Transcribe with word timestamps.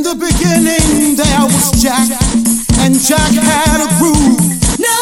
In 0.00 0.04
the 0.04 0.14
beginning 0.14 1.14
there 1.14 1.44
was 1.44 1.72
Jack, 1.76 2.08
and 2.80 2.96
Jack 2.98 3.36
had 3.36 3.84
a 3.84 3.88
groove. 4.00 4.40
No, 4.80 4.96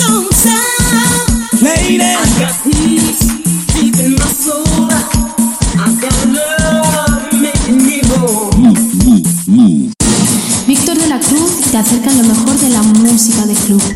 don't 0.00 0.32
stop. 0.32 1.60
Lady, 1.60 2.00
I 2.00 2.24
got 2.40 2.56
peace 2.64 3.20
deep 3.76 4.00
in 4.00 4.14
my 4.16 4.24
soul. 4.32 4.64
I 5.76 5.92
got 6.00 6.16
love 6.24 7.28
making 7.36 7.84
me 7.84 8.00
whole. 8.08 8.48
Víctor 10.66 10.96
de 10.96 11.08
la 11.08 11.20
Cruz 11.20 11.70
te 11.70 11.76
acerca 11.76 12.10
lo 12.12 12.22
mejor 12.22 12.58
de 12.58 12.70
la 12.70 12.82
música 12.82 13.44
de 13.44 13.52
club. 13.52 13.95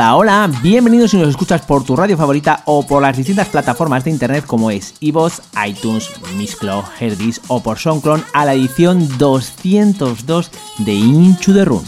Hola, 0.00 0.16
hola, 0.16 0.50
bienvenidos 0.62 1.10
si 1.10 1.18
nos 1.18 1.28
escuchas 1.28 1.60
por 1.60 1.84
tu 1.84 1.94
radio 1.94 2.16
favorita 2.16 2.62
o 2.64 2.86
por 2.86 3.02
las 3.02 3.18
distintas 3.18 3.48
plataformas 3.48 4.02
de 4.02 4.10
internet 4.10 4.46
como 4.46 4.70
es 4.70 4.94
iVoox, 5.00 5.40
iTunes, 5.68 6.10
Mixcloud, 6.38 6.84
Herdis 6.98 7.42
o 7.48 7.62
por 7.62 7.78
SoundCloud 7.78 8.20
a 8.32 8.46
la 8.46 8.54
edición 8.54 9.06
202 9.18 10.50
de 10.78 10.94
Into 10.94 11.52
the 11.52 11.66
Room. 11.66 11.84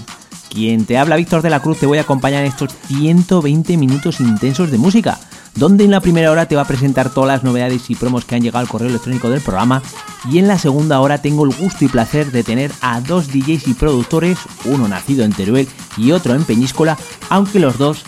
Quien 0.50 0.84
te 0.84 0.98
habla 0.98 1.16
Víctor 1.16 1.40
de 1.40 1.48
la 1.48 1.60
Cruz 1.60 1.78
te 1.78 1.86
voy 1.86 1.96
a 1.96 2.02
acompañar 2.02 2.42
en 2.42 2.48
estos 2.48 2.74
120 2.88 3.78
minutos 3.78 4.20
intensos 4.20 4.70
de 4.70 4.76
música, 4.76 5.18
donde 5.54 5.84
en 5.84 5.90
la 5.90 6.00
primera 6.00 6.30
hora 6.30 6.46
te 6.46 6.56
va 6.56 6.62
a 6.62 6.66
presentar 6.66 7.10
todas 7.10 7.28
las 7.28 7.44
novedades 7.44 7.90
y 7.90 7.94
promos 7.94 8.24
que 8.24 8.34
han 8.34 8.42
llegado 8.42 8.60
al 8.60 8.68
correo 8.68 8.88
electrónico 8.88 9.30
del 9.30 9.40
programa 9.40 9.82
y 10.30 10.38
en 10.38 10.48
la 10.48 10.58
segunda 10.58 11.00
hora 11.00 11.18
tengo 11.18 11.44
el 11.44 11.54
gusto 11.54 11.84
y 11.84 11.88
placer 11.88 12.30
de 12.30 12.44
tener 12.44 12.70
a 12.80 13.00
dos 13.00 13.28
DJs 13.28 13.68
y 13.68 13.74
productores, 13.74 14.38
uno 14.64 14.88
nacido 14.88 15.24
en 15.24 15.32
Teruel 15.32 15.68
y 15.96 16.12
otro 16.12 16.34
en 16.34 16.44
Peñíscola, 16.44 16.96
aunque 17.28 17.58
los 17.58 17.78
dos 17.78 18.04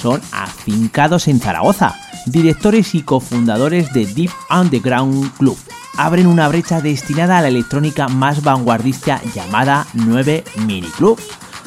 son 0.00 0.20
afincados 0.32 1.28
en 1.28 1.40
Zaragoza, 1.40 1.94
directores 2.26 2.94
y 2.94 3.02
cofundadores 3.02 3.92
de 3.92 4.06
Deep 4.06 4.30
Underground 4.50 5.32
Club. 5.38 5.56
Abren 5.96 6.26
una 6.26 6.48
brecha 6.48 6.82
destinada 6.82 7.38
a 7.38 7.42
la 7.42 7.48
electrónica 7.48 8.06
más 8.08 8.42
vanguardista 8.42 9.20
llamada 9.34 9.86
9 9.94 10.44
Mini 10.66 10.88
Club, 10.88 11.18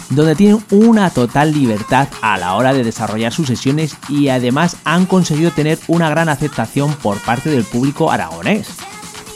donde 0.09 0.35
tienen 0.35 0.63
una 0.71 1.09
total 1.09 1.53
libertad 1.53 2.07
a 2.21 2.37
la 2.37 2.55
hora 2.55 2.73
de 2.73 2.83
desarrollar 2.83 3.31
sus 3.31 3.47
sesiones 3.47 3.95
y 4.07 4.29
además 4.29 4.77
han 4.83 5.05
conseguido 5.05 5.51
tener 5.51 5.79
una 5.87 6.09
gran 6.09 6.29
aceptación 6.29 6.93
por 6.95 7.17
parte 7.19 7.49
del 7.49 7.63
público 7.63 8.11
aragonés. 8.11 8.67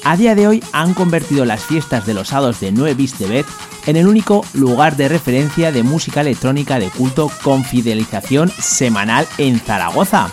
A 0.03 0.17
día 0.17 0.35
de 0.35 0.47
hoy 0.47 0.63
han 0.73 0.93
convertido 0.93 1.45
las 1.45 1.63
fiestas 1.63 2.05
de 2.05 2.13
los 2.13 2.29
sábados 2.29 2.59
de 2.59 2.71
9 2.71 2.93
bis 2.95 3.17
de 3.17 3.45
en 3.85 3.95
el 3.95 4.07
único 4.07 4.45
lugar 4.53 4.97
de 4.97 5.09
referencia 5.09 5.71
de 5.71 5.83
música 5.83 6.21
electrónica 6.21 6.79
de 6.79 6.89
culto 6.89 7.31
con 7.43 7.63
fidelización 7.63 8.49
semanal 8.49 9.27
en 9.37 9.59
Zaragoza. 9.59 10.31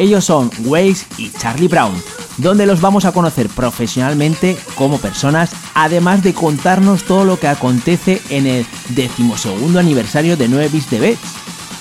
Ellos 0.00 0.24
son 0.24 0.50
Waze 0.64 1.04
y 1.18 1.30
Charlie 1.30 1.68
Brown, 1.68 1.92
donde 2.38 2.64
los 2.64 2.80
vamos 2.80 3.04
a 3.04 3.12
conocer 3.12 3.50
profesionalmente 3.50 4.56
como 4.74 4.96
personas, 4.96 5.50
además 5.74 6.22
de 6.22 6.32
contarnos 6.32 7.04
todo 7.04 7.26
lo 7.26 7.38
que 7.38 7.48
acontece 7.48 8.22
en 8.30 8.46
el 8.46 8.66
decimosegundo 8.88 9.78
aniversario 9.78 10.38
de 10.38 10.48
9 10.48 10.70
bis 10.72 10.88
de 10.88 11.00
Bet, 11.00 11.18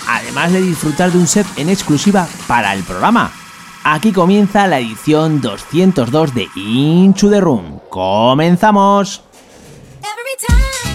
además 0.06 0.52
de 0.52 0.62
disfrutar 0.62 1.14
de 1.14 1.18
un 1.18 1.28
set 1.28 1.48
en 1.56 1.70
exclusiva 1.70 2.28
para 2.46 2.74
el 2.74 2.84
programa. 2.84 3.32
Aquí 3.86 4.12
comienza 4.12 4.68
la 4.68 4.80
edición 4.80 5.40
202 5.40 6.34
de 6.34 6.50
Into 6.58 7.30
the 7.30 7.40
Room. 7.40 7.80
¡Comenzamos! 7.90 9.24
Every 10.02 10.46
time 10.46 10.89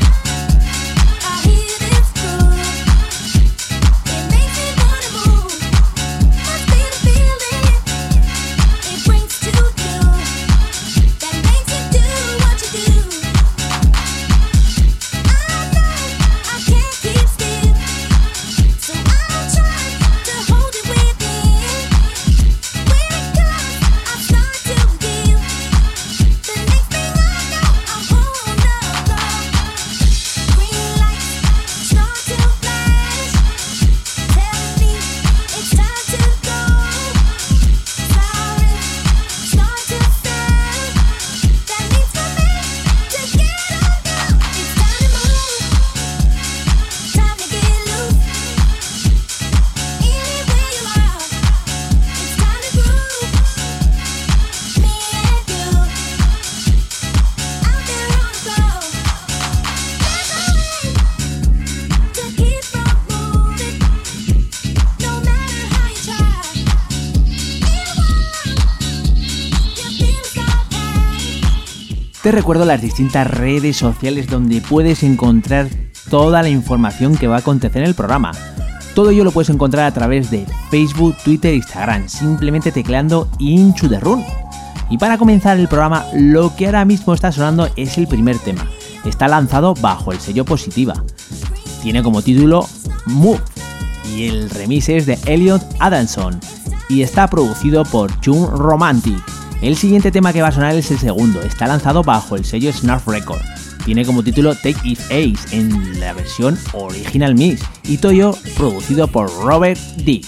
Te 72.24 72.32
recuerdo 72.32 72.64
las 72.64 72.80
distintas 72.80 73.26
redes 73.26 73.76
sociales 73.76 74.28
donde 74.28 74.62
puedes 74.62 75.02
encontrar 75.02 75.68
toda 76.08 76.40
la 76.40 76.48
información 76.48 77.18
que 77.18 77.26
va 77.26 77.36
a 77.36 77.40
acontecer 77.40 77.82
en 77.82 77.88
el 77.88 77.94
programa. 77.94 78.32
Todo 78.94 79.10
ello 79.10 79.24
lo 79.24 79.30
puedes 79.30 79.50
encontrar 79.50 79.84
a 79.84 79.92
través 79.92 80.30
de 80.30 80.46
Facebook, 80.70 81.14
Twitter 81.22 81.52
Instagram, 81.52 82.08
simplemente 82.08 82.72
tecleando 82.72 83.28
Into 83.40 83.90
the 83.90 84.00
Run. 84.00 84.24
Y 84.88 84.96
para 84.96 85.18
comenzar 85.18 85.58
el 85.58 85.68
programa, 85.68 86.06
lo 86.14 86.56
que 86.56 86.64
ahora 86.64 86.86
mismo 86.86 87.12
está 87.12 87.30
sonando 87.30 87.68
es 87.76 87.98
el 87.98 88.06
primer 88.06 88.38
tema. 88.38 88.66
Está 89.04 89.28
lanzado 89.28 89.74
bajo 89.74 90.10
el 90.10 90.18
sello 90.18 90.46
Positiva. 90.46 90.94
Tiene 91.82 92.02
como 92.02 92.22
título 92.22 92.66
Move 93.04 93.42
y 94.16 94.28
el 94.28 94.48
remix 94.48 94.88
es 94.88 95.04
de 95.04 95.18
Elliot 95.26 95.62
Adamson 95.78 96.40
y 96.88 97.02
está 97.02 97.28
producido 97.28 97.84
por 97.84 98.10
June 98.24 98.46
Romantic. 98.50 99.33
El 99.64 99.78
siguiente 99.78 100.12
tema 100.12 100.34
que 100.34 100.42
va 100.42 100.48
a 100.48 100.52
sonar 100.52 100.76
es 100.76 100.90
el 100.90 100.98
segundo, 100.98 101.40
está 101.40 101.66
lanzado 101.66 102.02
bajo 102.02 102.36
el 102.36 102.44
sello 102.44 102.70
Snarf 102.70 103.08
Record. 103.08 103.40
Tiene 103.86 104.04
como 104.04 104.22
título 104.22 104.54
Take 104.54 104.76
It 104.84 105.00
Ace 105.04 105.56
en 105.56 105.98
la 105.98 106.12
versión 106.12 106.58
Original 106.74 107.34
Mix 107.34 107.62
y 107.84 107.96
todo 107.96 108.36
producido 108.58 109.08
por 109.08 109.34
Robert 109.42 109.80
D. 110.04 110.20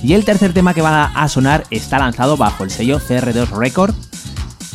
Y 0.00 0.12
el 0.12 0.24
tercer 0.24 0.52
tema 0.52 0.74
que 0.74 0.82
va 0.82 1.06
a 1.06 1.28
sonar 1.28 1.64
está 1.70 1.98
lanzado 1.98 2.36
bajo 2.36 2.62
el 2.62 2.70
sello 2.70 3.00
CR2 3.00 3.48
Record. 3.48 3.96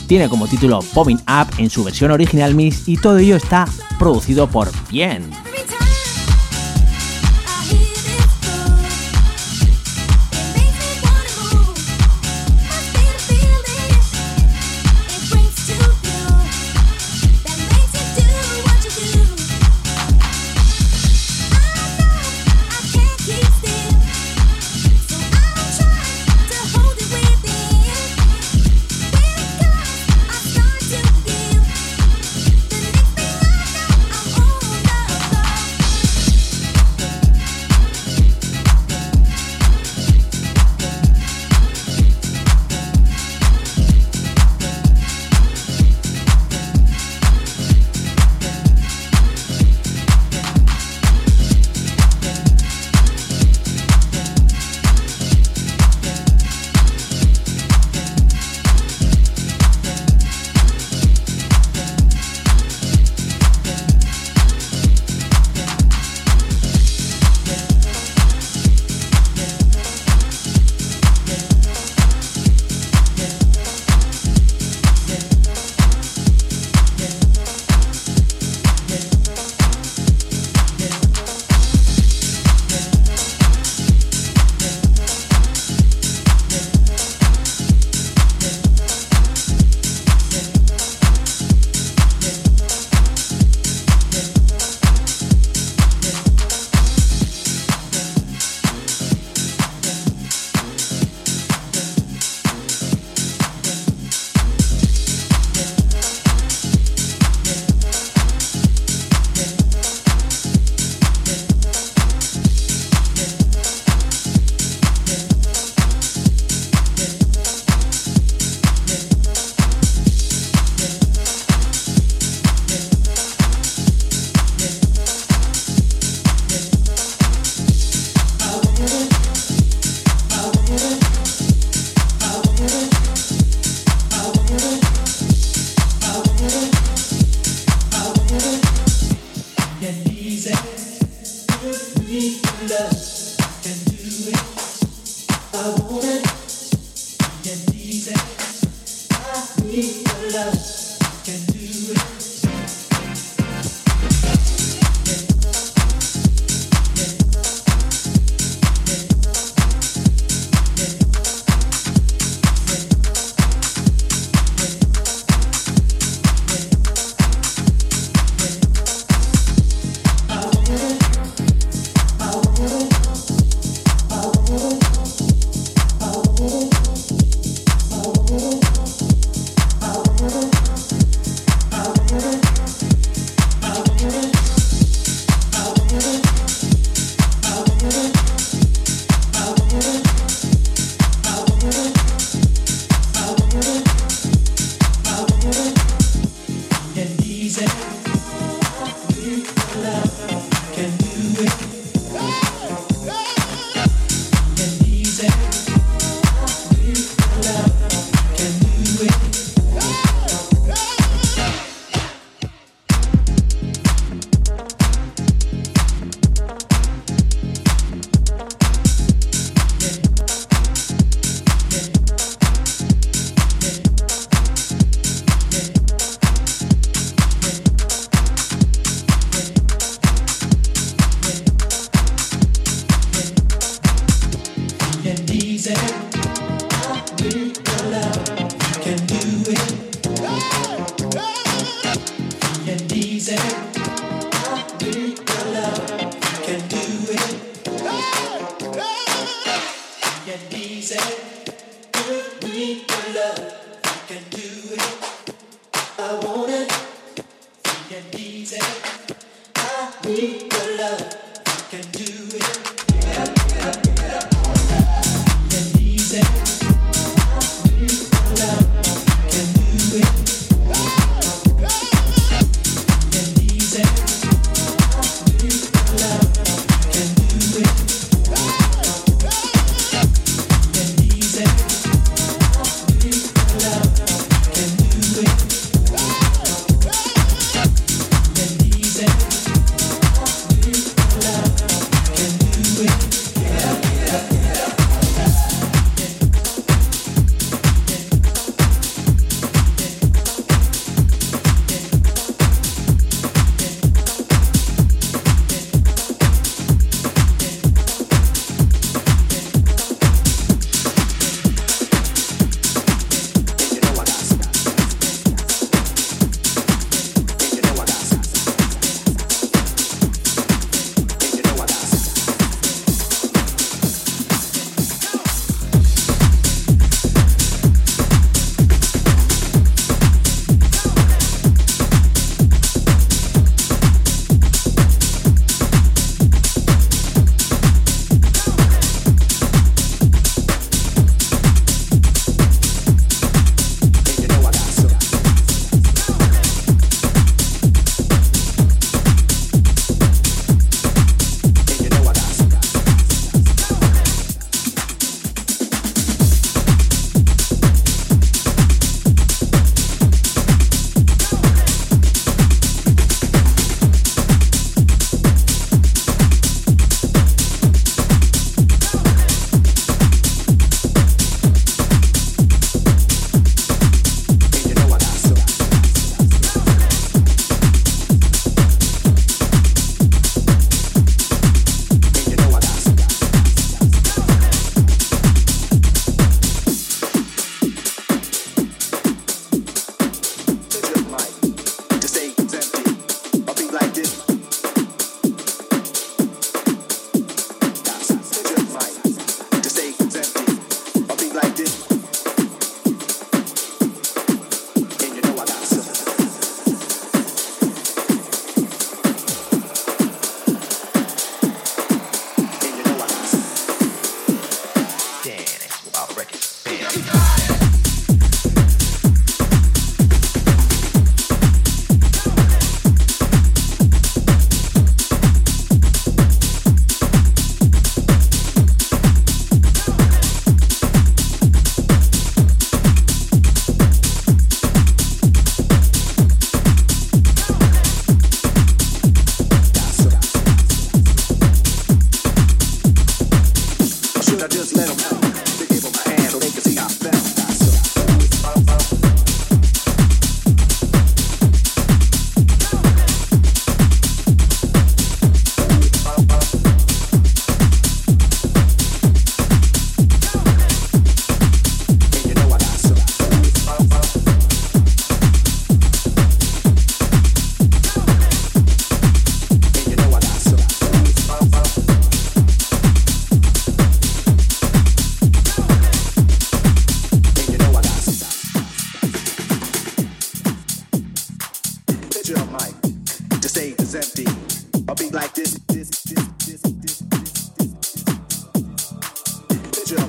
Tiene 0.06 0.28
como 0.28 0.50
título 0.50 0.80
Popping 0.94 1.20
Up 1.20 1.48
en 1.58 1.70
su 1.70 1.86
versión 1.86 2.12
Original 2.12 2.56
Mix 2.56 2.90
y 2.90 2.98
todo 2.98 3.20
ello 3.20 3.38
está 3.38 3.70
producido 3.98 4.50
por 4.50 4.70
Bien. 4.90 5.30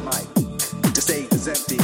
The 0.05 1.01
stage 1.01 1.33
is 1.33 1.49
empty. 1.49 1.81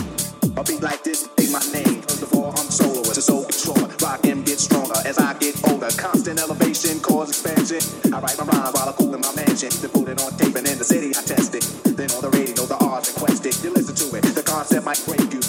A 0.53 0.63
beat 0.63 0.83
like 0.83 1.03
this 1.03 1.29
ain't 1.41 1.53
my 1.53 1.65
name. 1.73 2.03
First 2.03 2.23
of 2.23 2.35
all, 2.35 2.51
I'm 2.53 2.69
soloist, 2.69 3.17
a 3.17 3.23
soul 3.23 3.45
controller. 3.49 3.89
Rock 4.03 4.27
and 4.27 4.45
get 4.45 4.61
stronger 4.61 5.01
as 5.07 5.17
I 5.17 5.33
get 5.39 5.57
older. 5.71 5.89
Constant 5.97 6.39
elevation, 6.39 7.01
cause 7.01 7.31
expansion. 7.31 7.81
I 8.13 8.21
write 8.21 8.37
my 8.37 8.45
rhymes 8.45 8.77
while 8.77 8.89
I 8.89 8.93
cool 8.93 9.15
in 9.15 9.23
my 9.25 9.33
mansion. 9.33 9.73
Then 9.81 9.89
put 9.89 10.09
it 10.13 10.21
on 10.21 10.37
tape 10.37 10.55
and 10.55 10.69
in 10.69 10.77
the 10.77 10.85
city 10.85 11.17
I 11.17 11.23
test 11.25 11.55
it. 11.55 11.65
Then 11.97 12.11
on 12.13 12.21
the 12.21 12.29
radio, 12.29 12.69
the 12.69 12.77
R's 12.77 13.09
requested. 13.09 13.57
You 13.65 13.73
listen 13.73 13.97
to 13.97 14.07
it, 14.13 14.23
the 14.37 14.45
concept 14.45 14.85
might 14.85 15.01
break 15.09 15.33
you. 15.33 15.41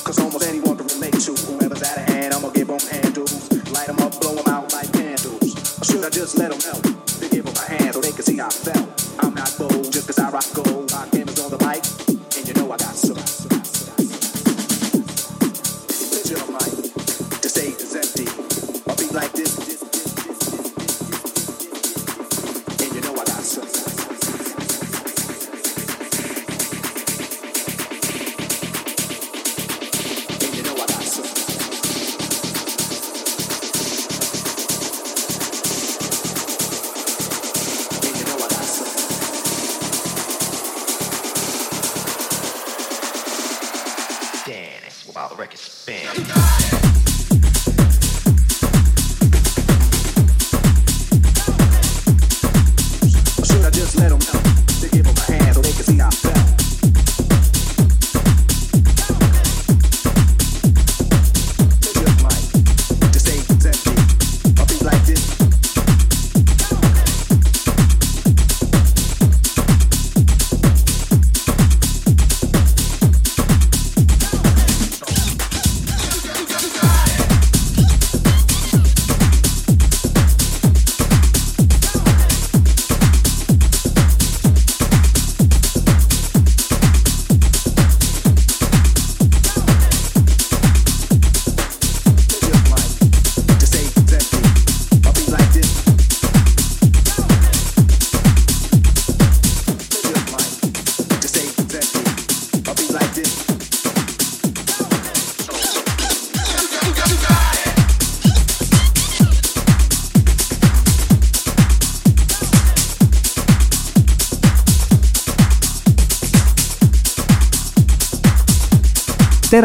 Cause 0.00 0.16
almost 0.18 0.48
anyone 0.48 0.80
can 0.80 0.88
relate 0.96 1.20
to 1.28 1.32
whoever's 1.44 1.82
out 1.84 1.98
of 1.98 2.08
hand. 2.08 2.32
I'ma 2.32 2.48
give 2.56 2.68
them 2.68 2.80
handles. 2.88 3.52
Light 3.68 3.88
them 3.88 4.00
up, 4.00 4.16
blow 4.20 4.32
them 4.32 4.48
out 4.48 4.72
like 4.72 4.88
candles. 4.96 5.52
Or 5.76 5.84
should 5.84 6.04
I 6.04 6.08
just 6.08 6.38
let 6.40 6.56
them 6.56 6.60
know? 6.64 6.83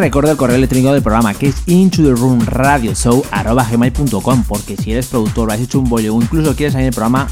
Te 0.10 0.12
recuerdo 0.12 0.32
el 0.32 0.38
correo 0.38 0.56
electrónico 0.56 0.92
del 0.92 1.04
programa 1.04 1.36
que 1.36 1.50
es 1.50 1.62
into 1.68 2.02
the 2.02 2.10
room 2.10 2.40
radio 2.44 2.94
gmail.com 2.96 4.44
porque 4.48 4.76
si 4.76 4.92
eres 4.92 5.06
productor 5.06 5.52
has 5.52 5.60
hecho 5.60 5.78
un 5.78 5.88
bollo 5.88 6.16
o 6.16 6.20
incluso 6.20 6.56
quieres 6.56 6.74
salir 6.74 6.86
del 6.86 6.96
programa, 6.96 7.28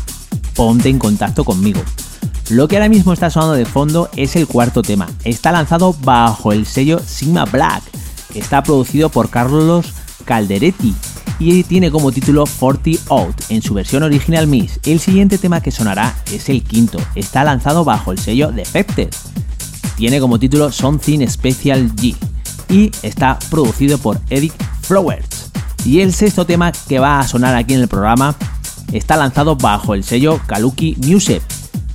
ponte 0.54 0.88
en 0.88 1.00
contacto 1.00 1.44
conmigo. 1.44 1.82
Lo 2.52 2.68
que 2.68 2.76
ahora 2.76 2.88
mismo 2.88 3.14
está 3.14 3.32
sonando 3.32 3.56
de 3.56 3.66
fondo 3.66 4.12
es 4.16 4.36
el 4.36 4.46
cuarto 4.46 4.84
tema. 4.84 5.10
Está 5.24 5.52
lanzado 5.52 5.96
bajo 6.04 6.52
el 6.54 6.68
sello 6.68 7.00
Sigma 7.00 7.46
Black, 7.46 7.82
está 8.36 8.62
producido 8.62 9.10
por 9.10 9.32
Carlos 9.32 9.92
Calderetti 10.26 10.94
y 11.40 11.64
tiene 11.64 11.90
como 11.90 12.12
título 12.12 12.44
40 12.60 13.02
Out 13.10 13.42
en 13.50 13.64
su 13.64 13.74
versión 13.74 14.04
original 14.04 14.46
Miss. 14.46 14.80
El 14.86 15.00
siguiente 15.00 15.40
tema 15.40 15.62
que 15.62 15.72
sonará 15.72 16.16
es 16.32 16.48
el 16.48 16.62
quinto. 16.62 17.00
Está 17.16 17.44
lanzado 17.44 17.84
bajo 17.84 18.12
el 18.12 18.20
sello 18.20 18.52
Defected. 18.52 19.10
Tiene 19.96 20.20
como 20.20 20.38
título 20.38 20.72
Something 20.72 21.28
Special 21.28 21.96
G 21.96 22.16
y 22.70 22.92
está 23.02 23.40
producido 23.50 23.98
por 23.98 24.20
Eric 24.30 24.54
Flowers. 24.82 25.52
Y 25.86 26.02
el 26.02 26.14
sexto 26.14 26.46
tema 26.46 26.72
que 26.88 27.00
va 27.00 27.20
a 27.20 27.28
sonar 27.28 27.56
aquí 27.56 27.74
en 27.74 27.82
el 27.82 27.88
programa 27.88 28.36
está 28.92 29.16
lanzado 29.18 29.56
bajo 29.56 29.94
el 29.94 30.04
sello 30.04 30.40
Kaluki 30.46 30.98
Music. 31.06 31.42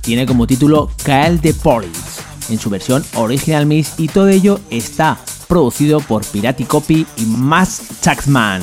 Tiene 0.01 0.25
como 0.25 0.47
título 0.47 0.89
Kyle 1.03 1.39
the 1.39 1.53
Police 1.53 2.21
en 2.49 2.59
su 2.59 2.69
versión 2.69 3.03
original 3.15 3.65
mix 3.65 3.93
y 3.97 4.07
todo 4.07 4.27
ello 4.27 4.59
está 4.69 5.17
producido 5.47 5.99
por 6.01 6.25
Pirati 6.25 6.65
Copy 6.65 7.05
y 7.17 7.25
Max 7.25 7.81
Chaxman. 8.01 8.61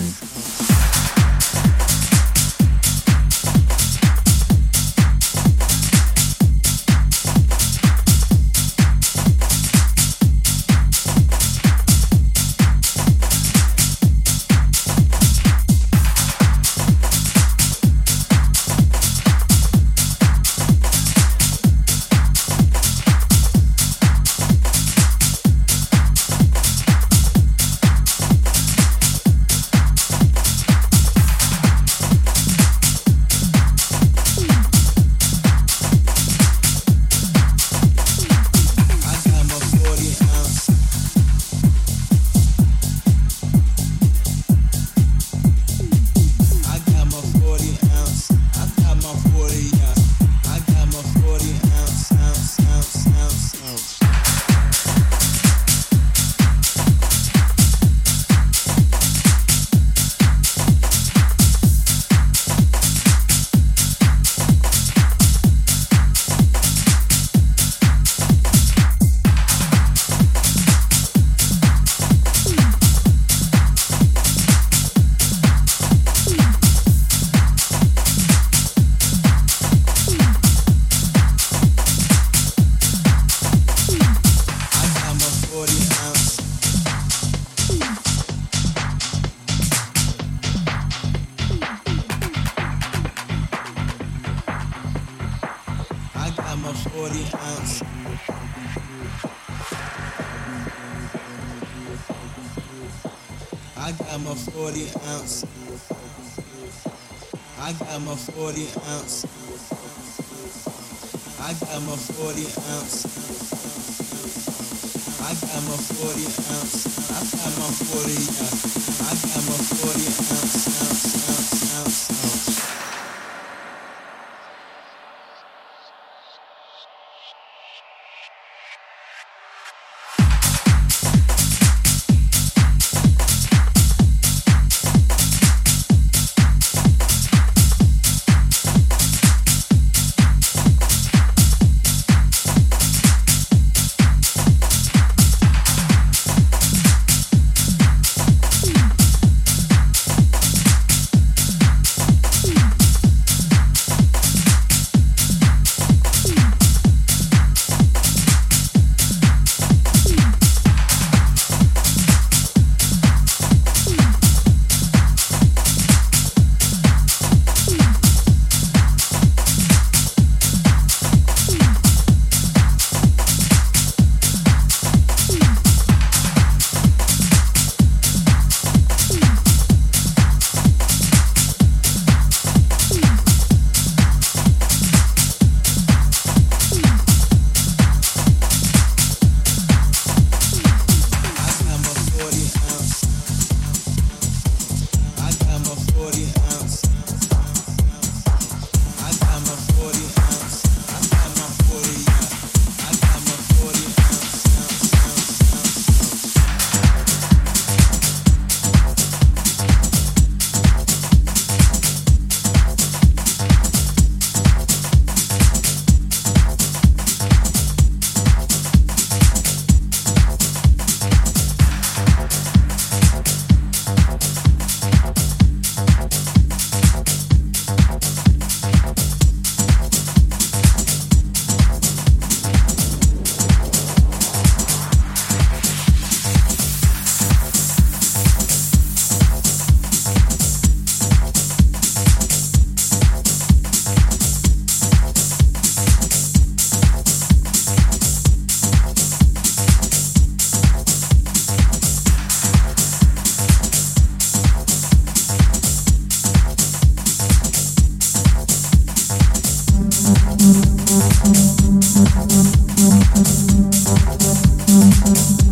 Música 264.71 265.50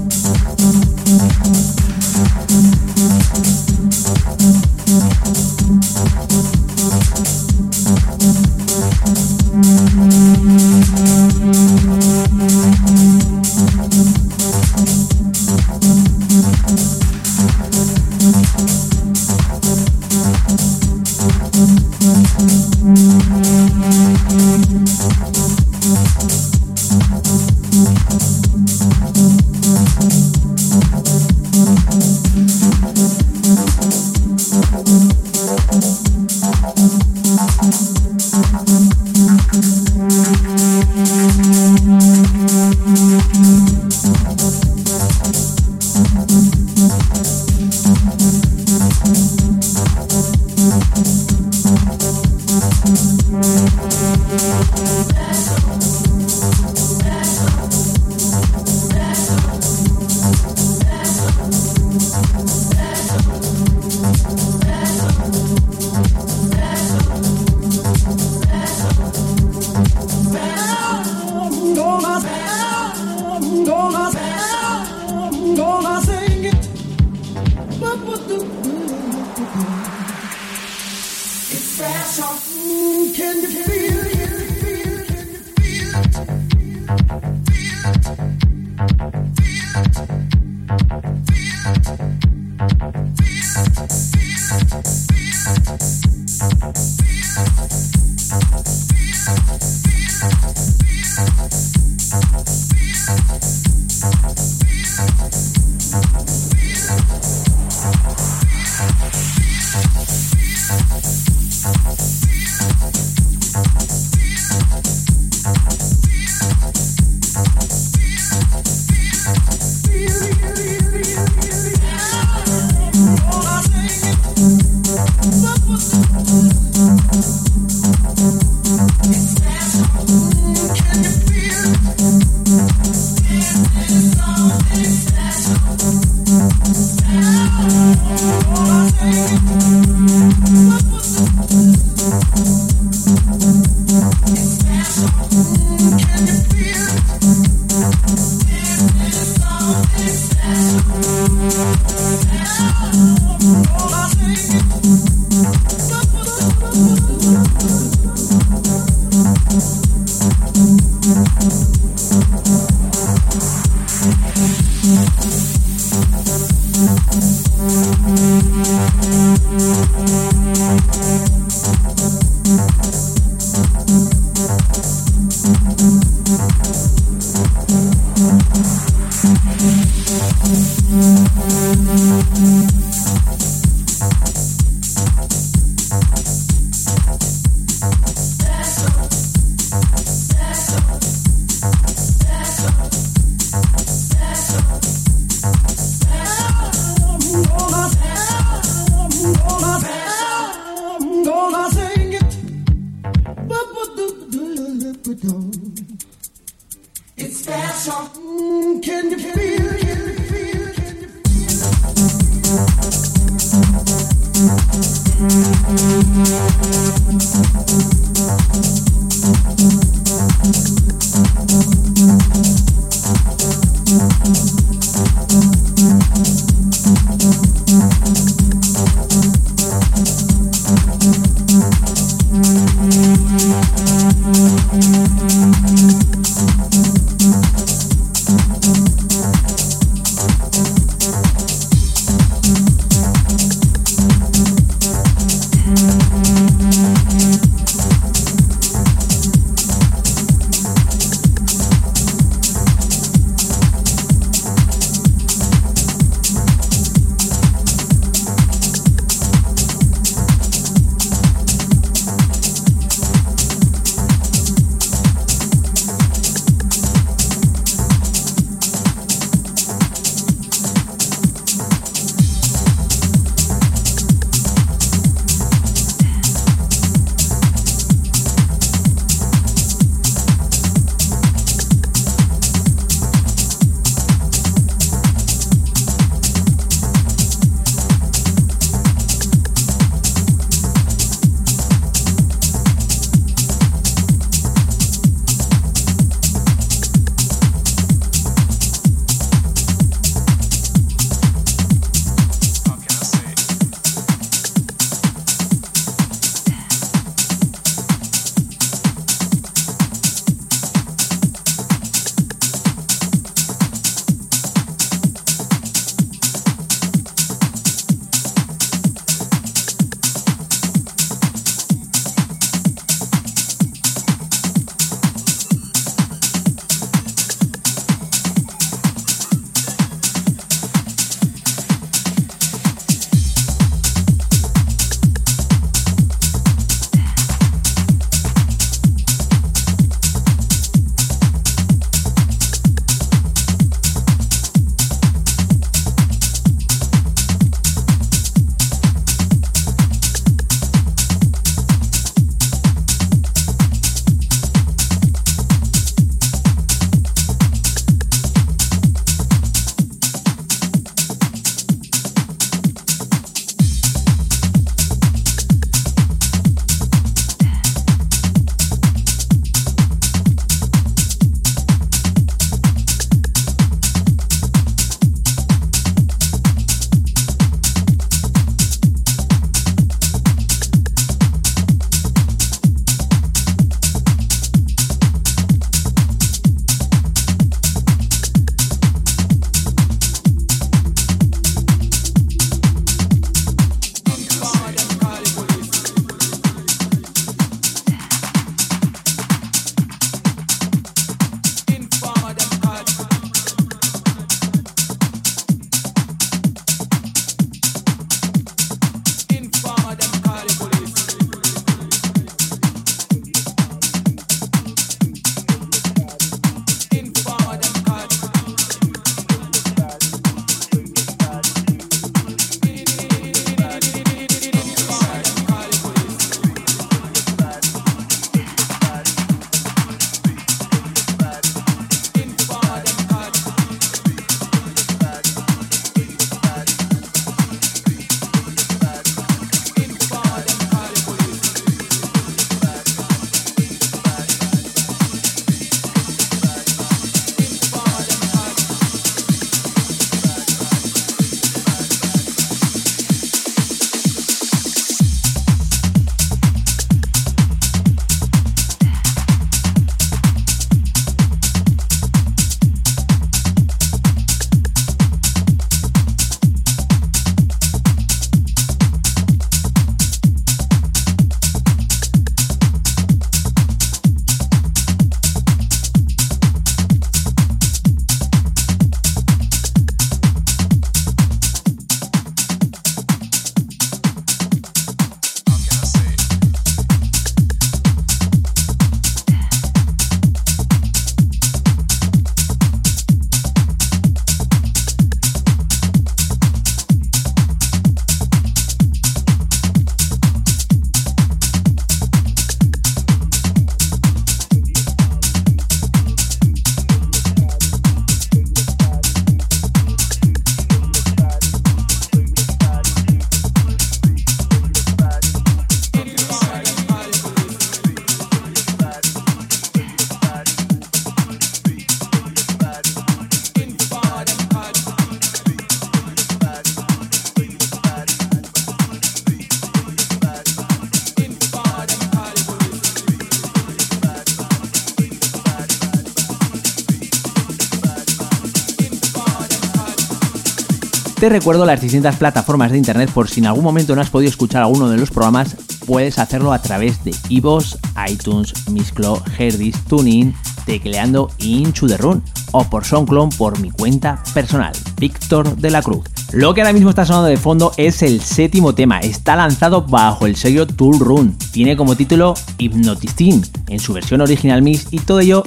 Recuerdo 541.28 541.66
las 541.66 541.82
distintas 541.82 542.16
plataformas 542.16 542.72
de 542.72 542.78
internet 542.78 543.10
por 543.12 543.28
si 543.28 543.40
en 543.40 543.46
algún 543.46 543.62
momento 543.62 543.94
no 543.94 544.00
has 544.00 544.08
podido 544.08 544.30
escuchar 544.30 544.62
alguno 544.62 544.88
de 544.88 544.96
los 544.96 545.10
programas, 545.10 545.56
puedes 545.84 546.18
hacerlo 546.18 546.54
a 546.54 546.62
través 546.62 547.04
de 547.04 547.14
iVoox, 547.28 547.76
iTunes, 548.08 548.54
Misclo, 548.70 549.22
Herdis, 549.38 549.76
TuneIn, 549.84 550.34
tecleando 550.64 551.30
Into 551.36 551.86
the 551.86 551.98
Run 551.98 552.22
o 552.52 552.64
por 552.64 552.86
SoundCloud 552.86 553.34
por 553.36 553.60
mi 553.60 553.70
cuenta 553.70 554.22
personal, 554.32 554.72
Víctor 554.98 555.54
de 555.56 555.70
la 555.70 555.82
Cruz. 555.82 556.06
Lo 556.32 556.54
que 556.54 556.62
ahora 556.62 556.72
mismo 556.72 556.88
está 556.88 557.04
sonando 557.04 557.28
de 557.28 557.36
fondo 557.36 557.72
es 557.76 558.02
el 558.02 558.22
séptimo 558.22 558.74
tema, 558.74 558.98
está 559.00 559.36
lanzado 559.36 559.82
bajo 559.82 560.26
el 560.26 560.34
sello 560.34 560.66
Tool 560.66 560.98
Run, 560.98 561.36
tiene 561.52 561.76
como 561.76 561.94
título 561.94 562.34
Hypnotistin 562.56 563.44
en 563.68 563.80
su 563.80 563.92
versión 563.92 564.22
original 564.22 564.62
mix 564.62 564.86
y 564.90 565.00
todo 565.00 565.20
ello 565.20 565.44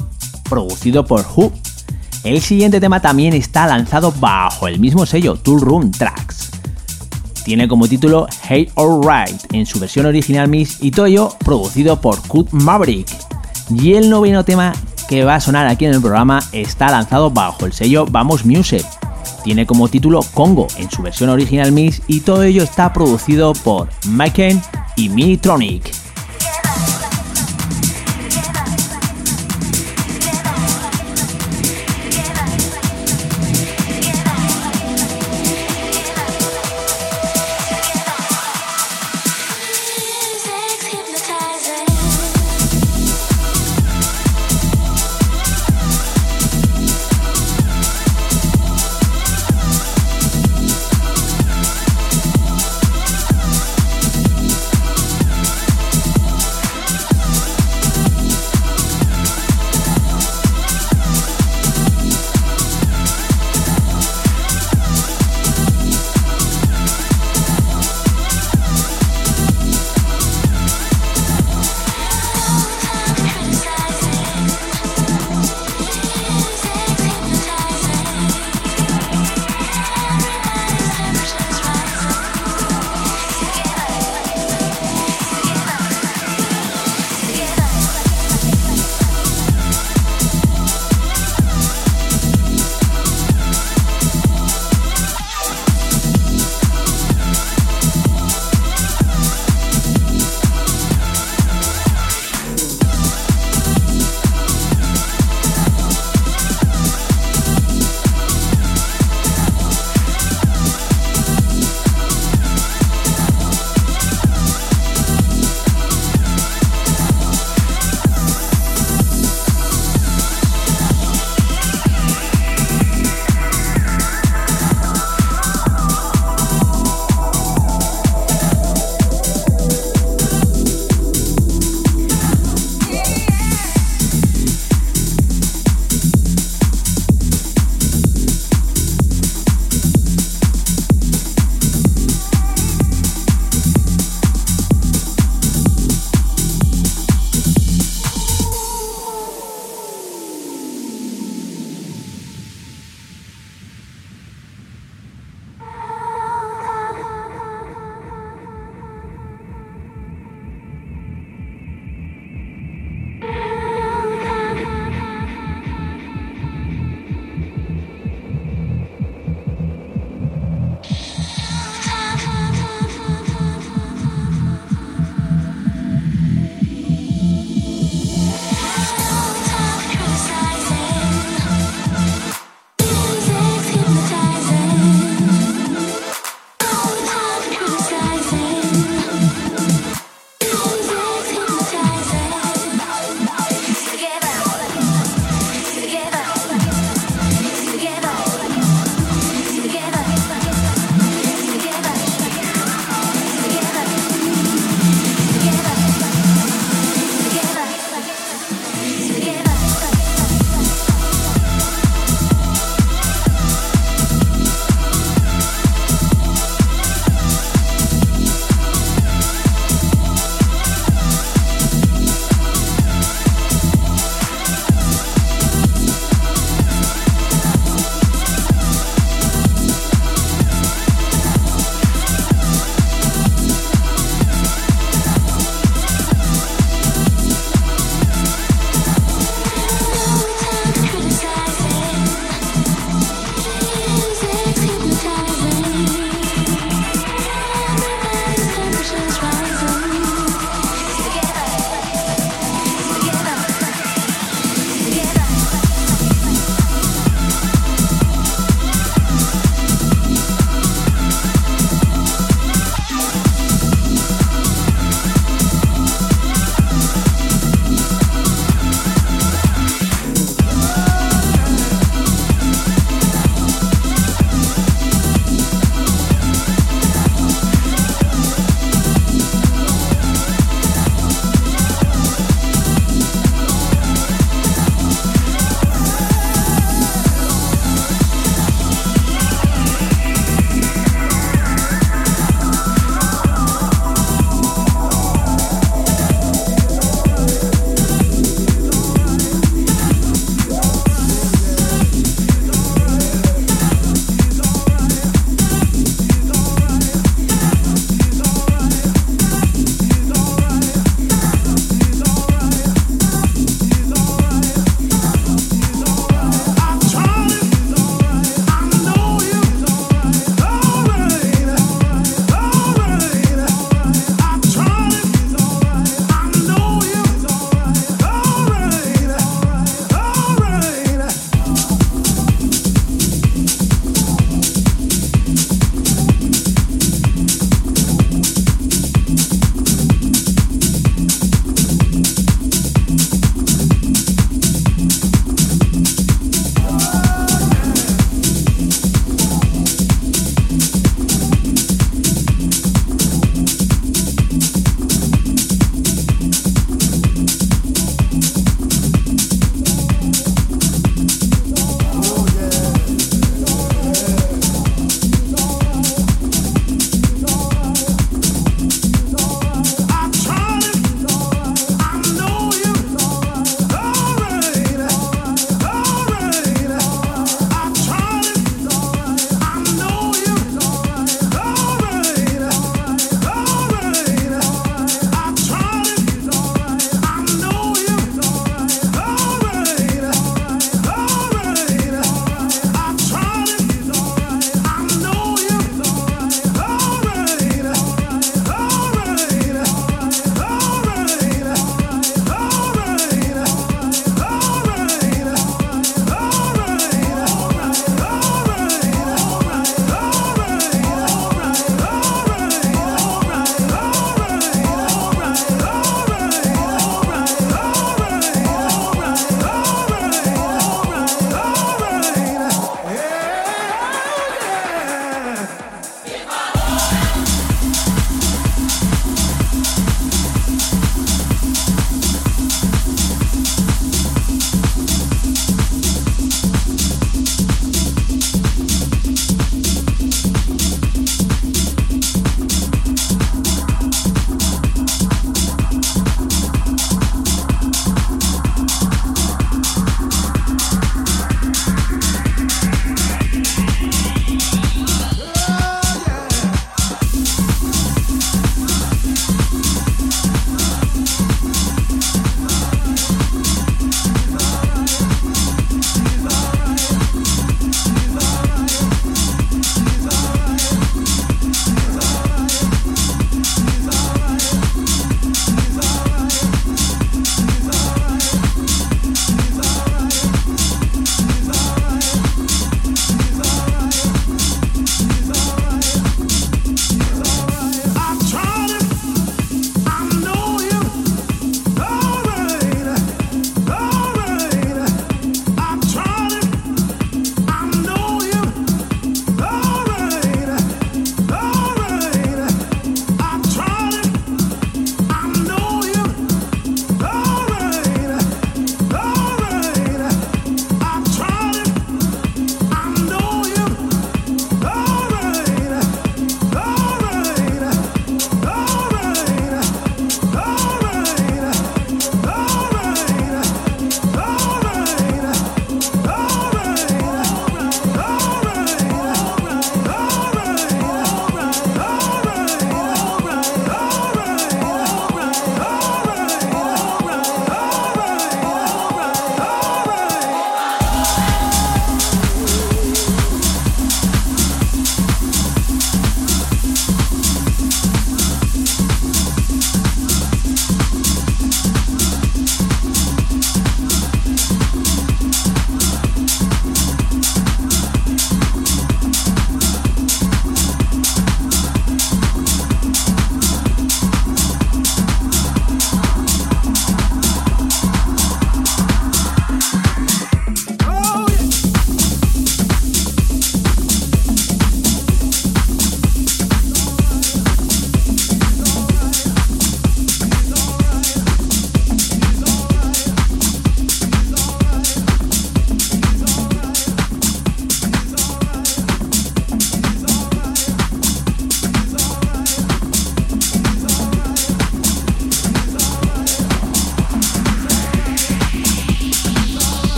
producido 0.47 1.05
por 1.05 1.25
Who 1.35 1.51
el 2.23 2.41
siguiente 2.41 2.79
tema 2.79 3.01
también 3.01 3.33
está 3.33 3.65
lanzado 3.65 4.11
bajo 4.11 4.67
el 4.67 4.79
mismo 4.79 5.05
sello, 5.05 5.35
Tool 5.35 5.61
Room 5.61 5.91
Tracks. 5.91 6.51
Tiene 7.43 7.67
como 7.67 7.87
título 7.87 8.27
Hey 8.47 8.69
Alright 8.75 9.53
en 9.53 9.65
su 9.65 9.79
versión 9.79 10.05
original 10.05 10.47
todo 10.91 11.07
ello 11.07 11.35
producido 11.43 11.99
por 11.99 12.21
Cut 12.27 12.51
Maverick. 12.51 13.07
Y 13.75 13.93
el 13.93 14.09
noveno 14.09 14.45
tema 14.45 14.73
que 15.09 15.23
va 15.23 15.35
a 15.35 15.41
sonar 15.41 15.65
aquí 15.67 15.85
en 15.85 15.93
el 15.93 16.01
programa 16.01 16.43
está 16.51 16.91
lanzado 16.91 17.31
bajo 17.31 17.65
el 17.65 17.73
sello 17.73 18.05
Vamos 18.05 18.45
Music. 18.45 18.85
Tiene 19.43 19.65
como 19.65 19.87
título 19.87 20.21
Congo 20.33 20.67
en 20.77 20.91
su 20.91 21.01
versión 21.01 21.31
original 21.31 21.71
Mix 21.71 22.03
y 22.07 22.19
todo 22.19 22.43
ello 22.43 22.61
está 22.61 22.93
producido 22.93 23.53
por 23.53 23.89
Mike 24.07 24.59
y 24.95 25.09
Minitronic. 25.09 26.00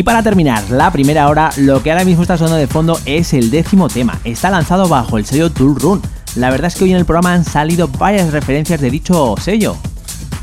Y 0.00 0.02
para 0.02 0.22
terminar 0.22 0.70
la 0.70 0.90
primera 0.90 1.28
hora, 1.28 1.50
lo 1.58 1.82
que 1.82 1.90
ahora 1.90 2.06
mismo 2.06 2.22
está 2.22 2.38
sonando 2.38 2.56
de 2.56 2.66
fondo 2.66 2.98
es 3.04 3.34
el 3.34 3.50
décimo 3.50 3.90
tema. 3.90 4.18
Está 4.24 4.48
lanzado 4.48 4.88
bajo 4.88 5.18
el 5.18 5.26
sello 5.26 5.50
Tool 5.50 5.78
Run. 5.78 6.00
La 6.36 6.48
verdad 6.48 6.68
es 6.68 6.76
que 6.76 6.84
hoy 6.84 6.92
en 6.92 6.96
el 6.96 7.04
programa 7.04 7.34
han 7.34 7.44
salido 7.44 7.86
varias 7.86 8.32
referencias 8.32 8.80
de 8.80 8.90
dicho 8.90 9.34
sello. 9.38 9.76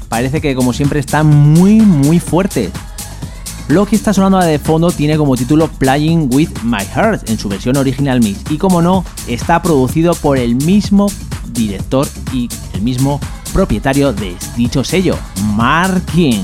Parece 0.09 0.41
que 0.41 0.53
como 0.53 0.73
siempre 0.73 0.99
están 0.99 1.25
muy 1.25 1.81
muy 1.81 2.19
fuertes. 2.19 2.69
Lo 3.67 3.87
que 3.87 3.95
está 3.95 4.13
sonando 4.13 4.37
de 4.37 4.59
fondo 4.59 4.91
tiene 4.91 5.17
como 5.17 5.35
título 5.35 5.69
Playing 5.69 6.29
with 6.31 6.49
My 6.61 6.85
Heart 6.93 7.27
en 7.27 7.39
su 7.39 7.49
versión 7.49 7.77
original 7.77 8.19
mix 8.19 8.39
y 8.51 8.59
como 8.59 8.83
no, 8.83 9.03
está 9.27 9.63
producido 9.63 10.13
por 10.13 10.37
el 10.37 10.53
mismo 10.53 11.11
director 11.51 12.07
y 12.31 12.47
el 12.75 12.83
mismo 12.83 13.19
propietario 13.53 14.13
de 14.13 14.35
dicho 14.55 14.83
sello, 14.83 15.17
Mark 15.55 16.05
King. 16.13 16.43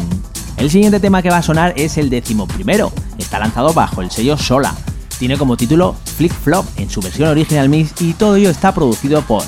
El 0.58 0.70
siguiente 0.70 1.00
tema 1.00 1.22
que 1.22 1.30
va 1.30 1.38
a 1.38 1.44
sonar 1.44 1.74
es 1.76 1.98
el 1.98 2.10
décimo 2.10 2.48
primero, 2.48 2.92
está 3.18 3.40
lanzado 3.40 3.74
bajo 3.74 4.02
el 4.02 4.12
sello 4.12 4.38
Sola. 4.38 4.74
Tiene 5.20 5.38
como 5.38 5.58
título 5.58 5.96
Flick 6.18 6.34
Flop 6.34 6.66
en 6.78 6.90
su 6.90 7.02
versión 7.02 7.30
original 7.30 7.70
mix 7.70 8.02
y 8.02 8.14
todo 8.14 8.36
ello 8.36 8.50
está 8.50 8.74
producido 8.74 9.22
por 9.22 9.44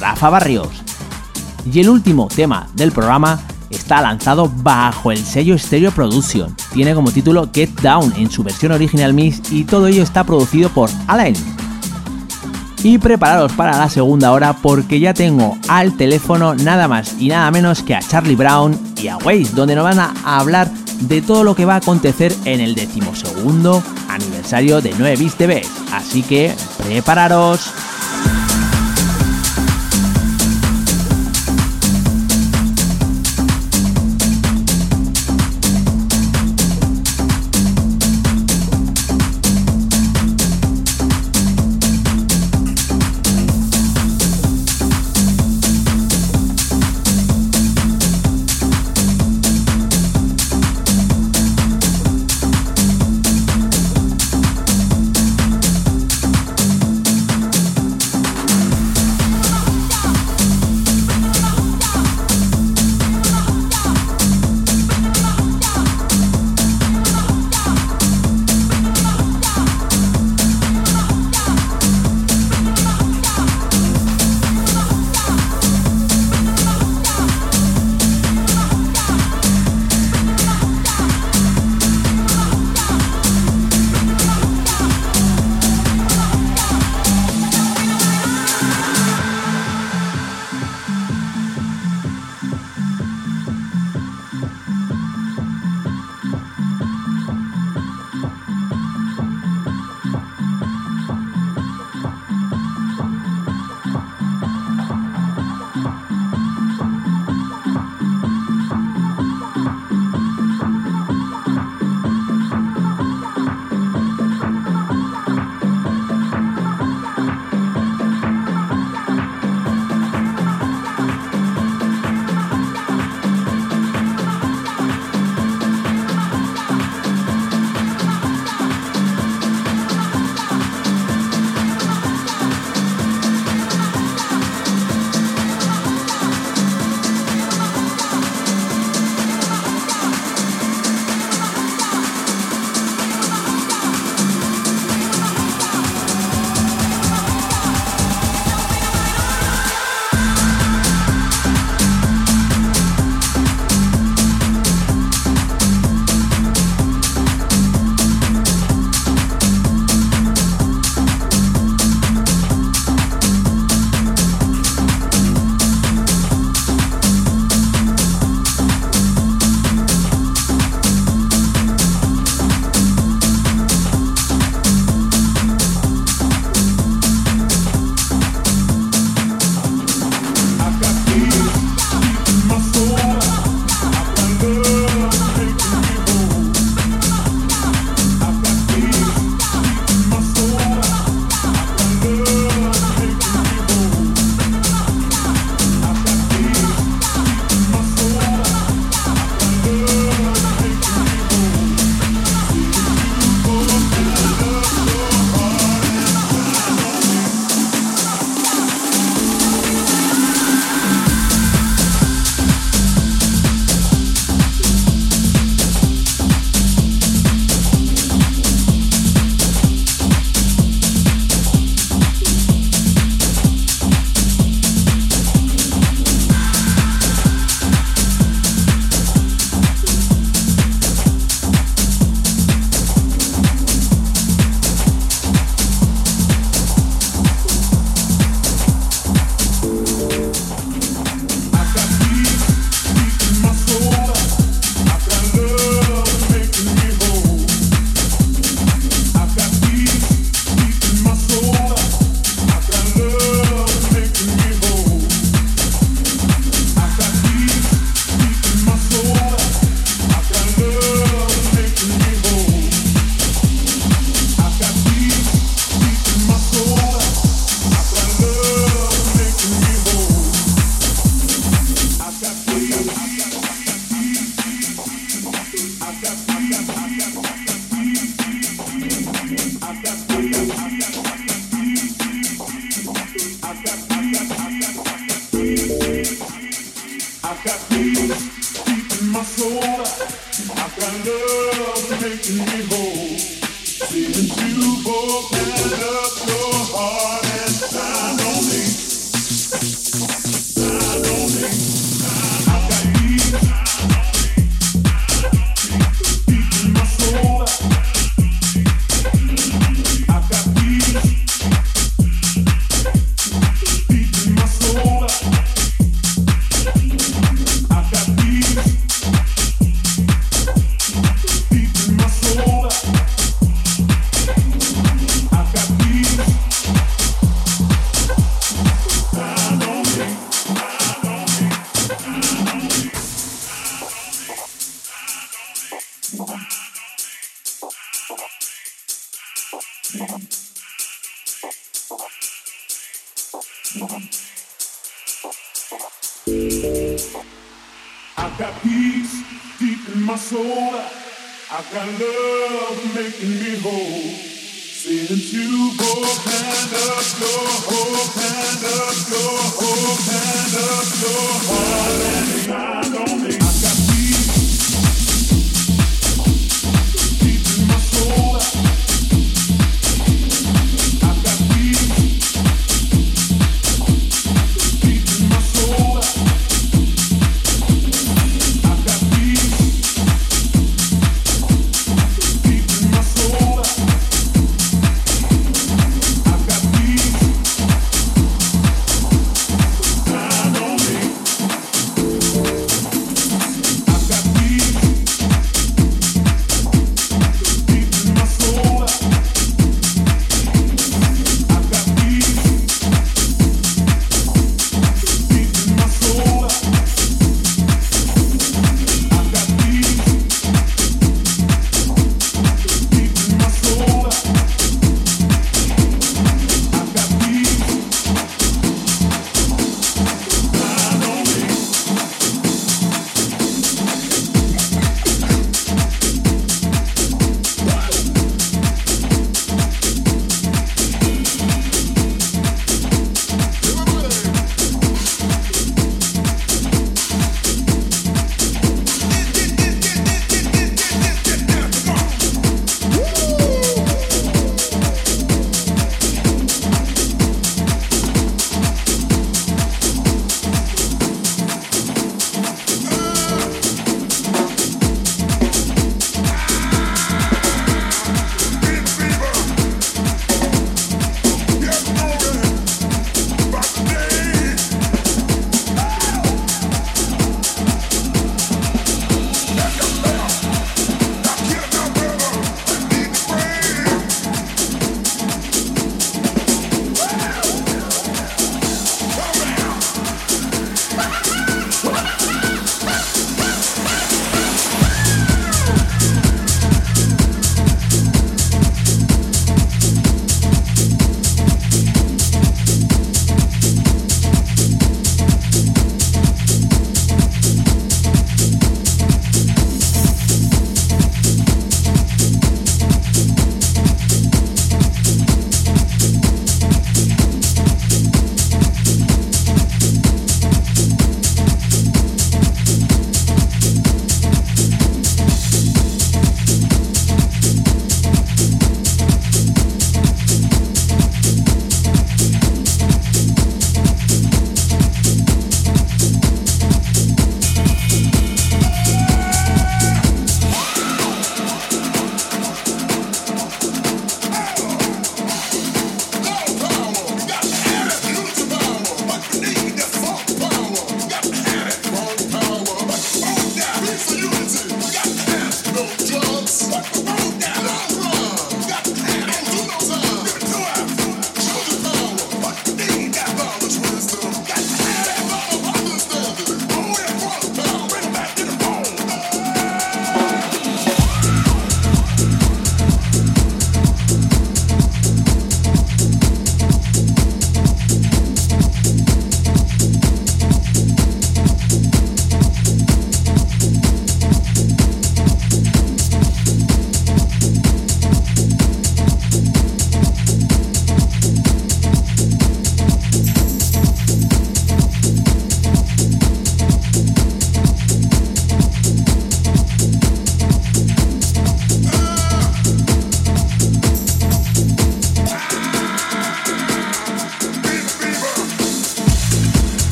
Rafa 0.00 0.30
Barrios. 0.30 0.68
Y 1.70 1.80
el 1.80 1.88
último 1.88 2.28
tema 2.28 2.68
del 2.74 2.92
programa 2.92 3.40
está 3.70 4.00
lanzado 4.00 4.50
bajo 4.62 5.12
el 5.12 5.18
sello 5.18 5.58
Stereo 5.58 5.92
Production. 5.92 6.54
Tiene 6.72 6.94
como 6.94 7.10
título 7.10 7.48
Get 7.52 7.80
Down 7.80 8.14
en 8.16 8.30
su 8.30 8.42
versión 8.42 8.72
original 8.72 9.12
mix 9.12 9.52
y 9.52 9.64
todo 9.64 9.86
ello 9.86 10.02
está 10.02 10.24
producido 10.24 10.70
por 10.70 10.90
Alain. 11.06 11.36
Y 12.82 12.98
prepararos 12.98 13.52
para 13.52 13.76
la 13.76 13.88
segunda 13.90 14.32
hora 14.32 14.52
porque 14.54 15.00
ya 15.00 15.12
tengo 15.12 15.58
al 15.68 15.96
teléfono 15.96 16.54
nada 16.54 16.86
más 16.86 17.16
y 17.18 17.28
nada 17.28 17.50
menos 17.50 17.82
que 17.82 17.94
a 17.94 18.00
Charlie 18.00 18.36
Brown 18.36 18.78
y 18.96 19.08
a 19.08 19.16
Waze, 19.16 19.52
donde 19.54 19.74
nos 19.74 19.84
van 19.84 19.98
a 19.98 20.14
hablar 20.24 20.70
de 21.00 21.22
todo 21.22 21.44
lo 21.44 21.54
que 21.54 21.64
va 21.64 21.74
a 21.74 21.78
acontecer 21.78 22.34
en 22.44 22.60
el 22.60 22.74
decimosegundo 22.74 23.82
aniversario 24.08 24.80
de 24.80 24.94
9 24.96 25.16
Bis 25.16 25.34
TV. 25.34 25.62
Así 25.92 26.22
que 26.22 26.54
prepararos. 26.78 27.72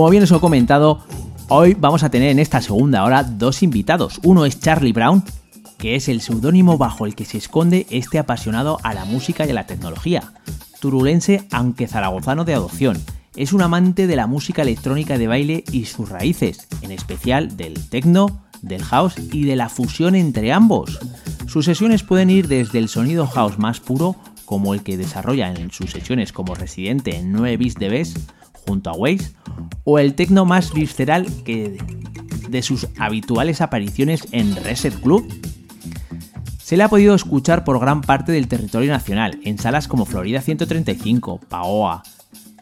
Como 0.00 0.08
bien 0.08 0.22
os 0.22 0.32
he 0.32 0.40
comentado, 0.40 1.00
hoy 1.48 1.76
vamos 1.78 2.04
a 2.04 2.08
tener 2.08 2.30
en 2.30 2.38
esta 2.38 2.62
segunda 2.62 3.04
hora 3.04 3.22
dos 3.22 3.62
invitados. 3.62 4.18
Uno 4.22 4.46
es 4.46 4.58
Charlie 4.58 4.94
Brown, 4.94 5.22
que 5.76 5.94
es 5.94 6.08
el 6.08 6.22
seudónimo 6.22 6.78
bajo 6.78 7.04
el 7.04 7.14
que 7.14 7.26
se 7.26 7.36
esconde 7.36 7.86
este 7.90 8.18
apasionado 8.18 8.78
a 8.82 8.94
la 8.94 9.04
música 9.04 9.44
y 9.44 9.50
a 9.50 9.52
la 9.52 9.66
tecnología. 9.66 10.32
Turulense, 10.80 11.46
aunque 11.52 11.86
zaragozano 11.86 12.46
de 12.46 12.54
adopción. 12.54 12.96
Es 13.36 13.52
un 13.52 13.60
amante 13.60 14.06
de 14.06 14.16
la 14.16 14.26
música 14.26 14.62
electrónica 14.62 15.18
de 15.18 15.26
baile 15.26 15.64
y 15.70 15.84
sus 15.84 16.08
raíces, 16.08 16.66
en 16.80 16.92
especial 16.92 17.58
del 17.58 17.86
techno, 17.90 18.40
del 18.62 18.82
house 18.82 19.16
y 19.30 19.44
de 19.44 19.56
la 19.56 19.68
fusión 19.68 20.14
entre 20.14 20.50
ambos. 20.50 20.98
Sus 21.46 21.66
sesiones 21.66 22.04
pueden 22.04 22.30
ir 22.30 22.48
desde 22.48 22.78
el 22.78 22.88
sonido 22.88 23.26
house 23.26 23.58
más 23.58 23.80
puro, 23.80 24.16
como 24.46 24.72
el 24.72 24.82
que 24.82 24.96
desarrolla 24.96 25.52
en 25.52 25.70
sus 25.70 25.90
sesiones 25.90 26.32
como 26.32 26.54
residente 26.54 27.16
en 27.16 27.32
9 27.32 27.58
bits 27.58 27.74
de 27.74 27.90
Bes, 27.90 28.14
junto 28.66 28.88
a 28.88 28.94
Waze, 28.94 29.34
o 29.84 29.98
el 29.98 30.14
techno 30.14 30.44
más 30.44 30.72
visceral 30.72 31.26
que 31.44 31.78
de 32.48 32.62
sus 32.62 32.88
habituales 32.98 33.60
apariciones 33.60 34.26
en 34.32 34.56
Reset 34.56 34.94
Club. 35.00 35.26
Se 36.58 36.76
le 36.76 36.82
ha 36.82 36.88
podido 36.88 37.14
escuchar 37.14 37.64
por 37.64 37.80
gran 37.80 38.00
parte 38.00 38.32
del 38.32 38.48
territorio 38.48 38.92
nacional, 38.92 39.40
en 39.44 39.58
salas 39.58 39.88
como 39.88 40.06
Florida 40.06 40.40
135, 40.40 41.40
Paoa, 41.48 42.02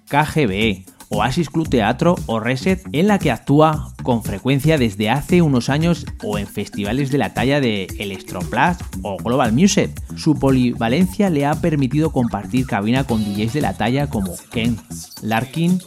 KGB, 0.08 0.84
Oasis 1.10 1.48
Club 1.50 1.68
Teatro 1.68 2.16
o 2.26 2.38
Reset, 2.38 2.82
en 2.92 3.06
la 3.06 3.18
que 3.18 3.30
actúa 3.30 3.92
con 4.02 4.22
frecuencia 4.22 4.78
desde 4.78 5.10
hace 5.10 5.42
unos 5.42 5.68
años 5.68 6.06
o 6.22 6.38
en 6.38 6.46
festivales 6.46 7.10
de 7.10 7.18
la 7.18 7.34
talla 7.34 7.60
de 7.60 7.86
Electroplast 7.98 8.82
o 9.02 9.16
Global 9.16 9.52
Music. 9.52 9.90
Su 10.16 10.38
polivalencia 10.38 11.30
le 11.30 11.46
ha 11.46 11.54
permitido 11.60 12.12
compartir 12.12 12.66
cabina 12.66 13.04
con 13.04 13.24
DJs 13.24 13.54
de 13.54 13.60
la 13.60 13.76
talla 13.76 14.08
como 14.08 14.34
Ken 14.50 14.78
Larkin, 15.22 15.80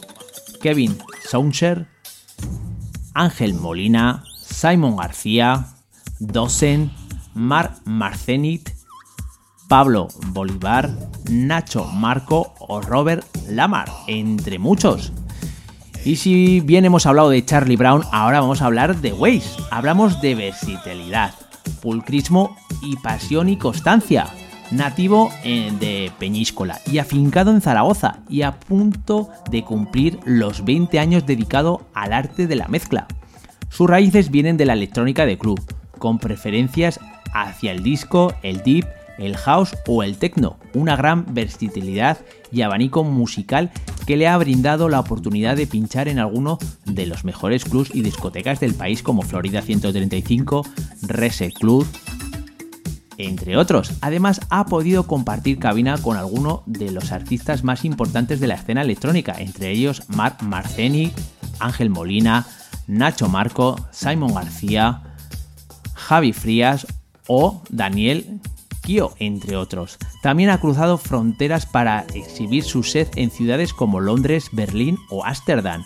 Kevin 0.62 0.96
Sauncher, 1.28 1.88
Ángel 3.14 3.54
Molina, 3.54 4.22
Simon 4.40 4.96
García, 4.96 5.66
Dosen, 6.20 6.92
Marc 7.34 7.84
Marcenit, 7.84 8.70
Pablo 9.68 10.06
Bolívar, 10.28 10.88
Nacho 11.28 11.84
Marco 11.84 12.54
o 12.60 12.80
Robert 12.80 13.26
Lamar, 13.48 13.90
entre 14.06 14.60
muchos. 14.60 15.12
Y 16.04 16.16
si 16.16 16.60
bien 16.60 16.84
hemos 16.84 17.06
hablado 17.06 17.30
de 17.30 17.44
Charlie 17.44 17.76
Brown, 17.76 18.04
ahora 18.12 18.40
vamos 18.40 18.62
a 18.62 18.66
hablar 18.66 19.00
de 19.00 19.12
Waze. 19.12 19.60
Hablamos 19.72 20.20
de 20.20 20.36
versatilidad, 20.36 21.34
pulcrismo 21.80 22.56
y 22.82 22.96
pasión 22.96 23.48
y 23.48 23.56
constancia. 23.56 24.28
Nativo 24.72 25.30
eh, 25.44 25.70
de 25.78 26.10
Peñíscola 26.18 26.80
y 26.90 26.98
afincado 26.98 27.50
en 27.50 27.60
Zaragoza 27.60 28.20
y 28.28 28.42
a 28.42 28.58
punto 28.58 29.28
de 29.50 29.62
cumplir 29.64 30.18
los 30.24 30.64
20 30.64 30.98
años 30.98 31.26
dedicado 31.26 31.82
al 31.94 32.12
arte 32.12 32.46
de 32.46 32.56
la 32.56 32.68
mezcla. 32.68 33.06
Sus 33.68 33.88
raíces 33.88 34.30
vienen 34.30 34.56
de 34.56 34.66
la 34.66 34.72
electrónica 34.72 35.26
de 35.26 35.38
club, 35.38 35.60
con 35.98 36.18
preferencias 36.18 37.00
hacia 37.34 37.72
el 37.72 37.82
disco, 37.82 38.34
el 38.42 38.62
deep, 38.62 38.86
el 39.18 39.36
house 39.36 39.76
o 39.86 40.02
el 40.02 40.16
techno, 40.16 40.56
una 40.74 40.96
gran 40.96 41.34
versatilidad 41.34 42.18
y 42.50 42.62
abanico 42.62 43.04
musical 43.04 43.70
que 44.06 44.16
le 44.16 44.26
ha 44.26 44.36
brindado 44.36 44.88
la 44.88 45.00
oportunidad 45.00 45.56
de 45.56 45.66
pinchar 45.66 46.08
en 46.08 46.18
alguno 46.18 46.58
de 46.86 47.06
los 47.06 47.24
mejores 47.24 47.64
clubs 47.64 47.94
y 47.94 48.02
discotecas 48.02 48.60
del 48.60 48.74
país 48.74 49.02
como 49.02 49.22
Florida 49.22 49.62
135, 49.62 50.66
Reset 51.02 51.52
Club, 51.52 51.86
entre 53.22 53.56
otros. 53.56 53.92
Además, 54.00 54.40
ha 54.50 54.66
podido 54.66 55.06
compartir 55.06 55.58
cabina 55.58 55.98
con 55.98 56.16
alguno 56.16 56.62
de 56.66 56.90
los 56.90 57.12
artistas 57.12 57.64
más 57.64 57.84
importantes 57.84 58.40
de 58.40 58.46
la 58.46 58.54
escena 58.54 58.82
electrónica, 58.82 59.34
entre 59.38 59.70
ellos 59.70 60.02
Marc 60.08 60.42
Marceni, 60.42 61.12
Ángel 61.58 61.90
Molina, 61.90 62.46
Nacho 62.86 63.28
Marco, 63.28 63.76
Simon 63.90 64.34
García, 64.34 65.02
Javi 65.94 66.32
Frías 66.32 66.86
o 67.26 67.62
Daniel 67.70 68.40
Kio, 68.82 69.14
entre 69.18 69.56
otros. 69.56 69.98
También 70.22 70.50
ha 70.50 70.60
cruzado 70.60 70.98
fronteras 70.98 71.66
para 71.66 72.00
exhibir 72.14 72.64
su 72.64 72.82
set 72.82 73.16
en 73.16 73.30
ciudades 73.30 73.72
como 73.72 74.00
Londres, 74.00 74.48
Berlín 74.52 74.98
o 75.08 75.24
Ámsterdam. 75.24 75.84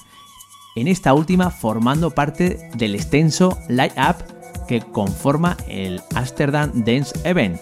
En 0.74 0.89
esta 0.89 1.14
última 1.14 1.51
formando 1.51 2.11
parte 2.11 2.70
del 2.74 2.95
extenso 2.95 3.59
line-up 3.68 4.36
que 4.66 4.80
conforma 4.80 5.56
el 5.68 6.00
Amsterdam 6.14 6.70
Dance 6.74 7.18
Event. 7.24 7.60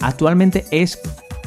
Actualmente 0.00 0.64
es 0.70 0.98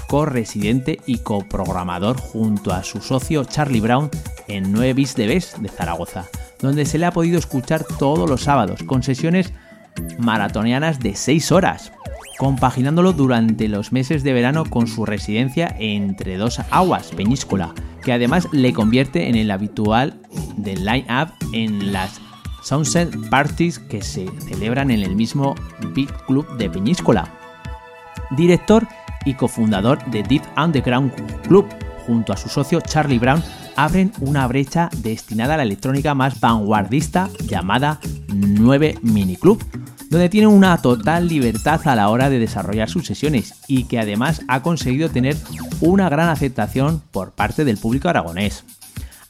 co-residente 0.08 1.00
y 1.06 1.20
coprogramador 1.20 2.18
junto 2.18 2.74
a 2.74 2.84
su 2.84 3.02
socio 3.02 3.46
Charlie 3.46 3.80
Brown 3.80 4.10
en 4.48 4.72
9 4.72 4.94
Bis 4.94 5.16
de 5.16 5.28
Bes 5.28 5.56
de 5.60 5.70
Zaragoza, 5.70 6.26
donde 6.60 6.86
se 6.86 6.98
le 6.98 7.06
ha 7.06 7.12
podido 7.12 7.40
escuchar 7.40 7.86
todos 7.98 8.30
los 8.30 8.42
sábados 8.42 8.84
con 8.84 9.04
sesiones 9.04 9.54
maratonianas 10.20 11.00
de 11.00 11.16
6 11.16 11.52
horas, 11.54 11.94
compaginándolo 12.38 13.14
durante 13.14 13.68
los 13.68 13.92
meses 13.92 14.24
de 14.24 14.34
verano 14.34 14.66
con 14.66 14.88
su 14.88 15.06
residencia 15.06 15.74
entre 15.80 16.38
dos 16.38 16.60
aguas, 16.72 17.12
Peñíscola, 17.16 17.74
que 18.04 18.14
además 18.14 18.48
le 18.52 18.74
convierte 18.74 19.30
en 19.30 19.36
el 19.36 19.52
habitual 19.52 20.20
del 20.58 20.86
line-up 20.86 21.30
en 21.54 21.94
las 21.94 22.20
Sunset 22.62 23.16
Parties 23.30 23.80
que 23.80 24.02
se 24.02 24.28
celebran 24.48 24.92
en 24.92 25.02
el 25.02 25.16
mismo 25.16 25.56
Beat 25.96 26.26
Club 26.26 26.48
de 26.58 26.70
Peñíscola. 26.70 27.32
Director 28.32 28.88
y 29.26 29.34
cofundador 29.34 30.04
de 30.06 30.24
Deep 30.24 30.44
Underground 30.58 31.14
Club, 31.48 31.68
junto 32.06 32.34
a 32.34 32.38
su 32.38 32.50
socio 32.50 32.82
Charlie 32.82 33.20
Brown, 33.20 33.44
abren 33.76 34.12
una 34.20 34.48
brecha 34.48 34.90
destinada 34.98 35.56
a 35.56 35.58
la 35.58 35.64
electrónica 35.64 36.14
más 36.14 36.40
vanguardista 36.40 37.30
llamada 37.48 38.00
9 38.28 39.00
Mini 39.02 39.36
Club, 39.36 39.64
donde 40.10 40.30
tienen 40.30 40.50
una 40.50 40.78
total 40.82 41.28
libertad 41.28 41.82
a 41.86 41.96
la 41.96 42.10
hora 42.10 42.30
de 42.30 42.40
desarrollar 42.40 42.90
sus 42.90 43.06
sesiones 43.06 43.56
y 43.68 43.86
que 43.86 44.00
además 44.00 44.42
ha 44.48 44.62
conseguido 44.62 45.10
tener 45.10 45.38
una 45.80 46.10
gran 46.10 46.30
aceptación 46.30 47.02
por 47.12 47.32
parte 47.32 47.66
del 47.66 47.78
público 47.78 48.10
aragonés. 48.10 48.66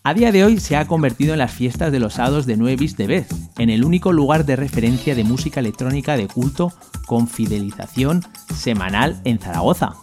A 0.04 0.16
día 0.16 0.32
de 0.32 0.44
hoy 0.44 0.60
se 0.60 0.76
ha 0.78 0.88
convertido 0.88 1.34
en 1.34 1.40
las 1.40 1.52
fiestas 1.52 1.92
de 1.92 2.00
los 2.00 2.16
sábados 2.16 2.48
de 2.48 2.58
9 2.58 2.76
bis 2.76 2.98
de 2.98 3.06
vez, 3.06 3.28
en 3.60 3.70
el 3.70 3.86
único 3.86 4.12
lugar 4.12 4.46
de 4.46 4.56
referencia 4.56 5.14
de 5.14 5.24
música 5.24 5.60
electrónica 5.60 6.18
de 6.18 6.28
culto 6.28 6.74
con 7.06 7.28
fidelización 7.28 8.24
semanal 8.52 9.22
en 9.26 9.38
Zaragoza. 9.38 9.94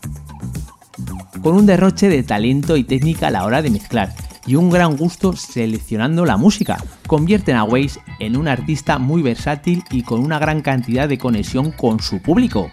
Con 1.43 1.57
un 1.57 1.67
derroche 1.67 2.09
de 2.09 2.23
talento 2.23 2.77
y 2.77 2.85
técnica 2.85 3.27
a 3.27 3.31
la 3.33 3.45
hora 3.45 3.61
de 3.61 3.71
mezclar 3.71 4.15
y 4.47 4.55
un 4.55 4.71
gran 4.71 4.97
gusto 4.97 5.33
seleccionando 5.33 6.25
la 6.25 6.37
música, 6.37 6.77
convierten 7.09 7.57
a 7.57 7.65
Waze 7.65 8.01
en 8.21 8.37
un 8.37 8.47
artista 8.47 8.99
muy 8.99 9.21
versátil 9.21 9.83
y 9.91 10.05
con 10.05 10.21
una 10.21 10.39
gran 10.39 10.63
cantidad 10.63 11.09
de 11.09 11.19
conexión 11.19 11.73
con 11.73 11.99
su 11.99 12.23
público. 12.23 12.71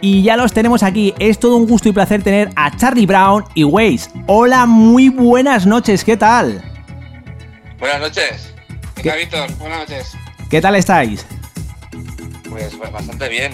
Y 0.00 0.22
ya 0.22 0.36
los 0.36 0.52
tenemos 0.52 0.82
aquí. 0.82 1.14
Es 1.18 1.38
todo 1.38 1.56
un 1.56 1.66
gusto 1.66 1.88
y 1.88 1.92
placer 1.92 2.22
tener 2.22 2.50
a 2.56 2.74
Charlie 2.76 3.06
Brown 3.06 3.44
y 3.54 3.64
Waze. 3.64 4.10
Hola, 4.26 4.64
muy 4.66 5.08
buenas 5.10 5.66
noches. 5.66 6.04
¿Qué 6.04 6.16
tal? 6.16 6.62
Buenas 7.78 8.00
noches. 8.00 8.54
¿Qué 8.94 9.02
tal, 9.10 9.18
Víctor? 9.18 9.54
Buenas 9.58 9.80
noches. 9.80 10.12
¿Qué 10.48 10.60
tal 10.60 10.74
estáis? 10.76 11.26
Pues, 12.48 12.78
bastante 12.78 13.28
bien. 13.28 13.52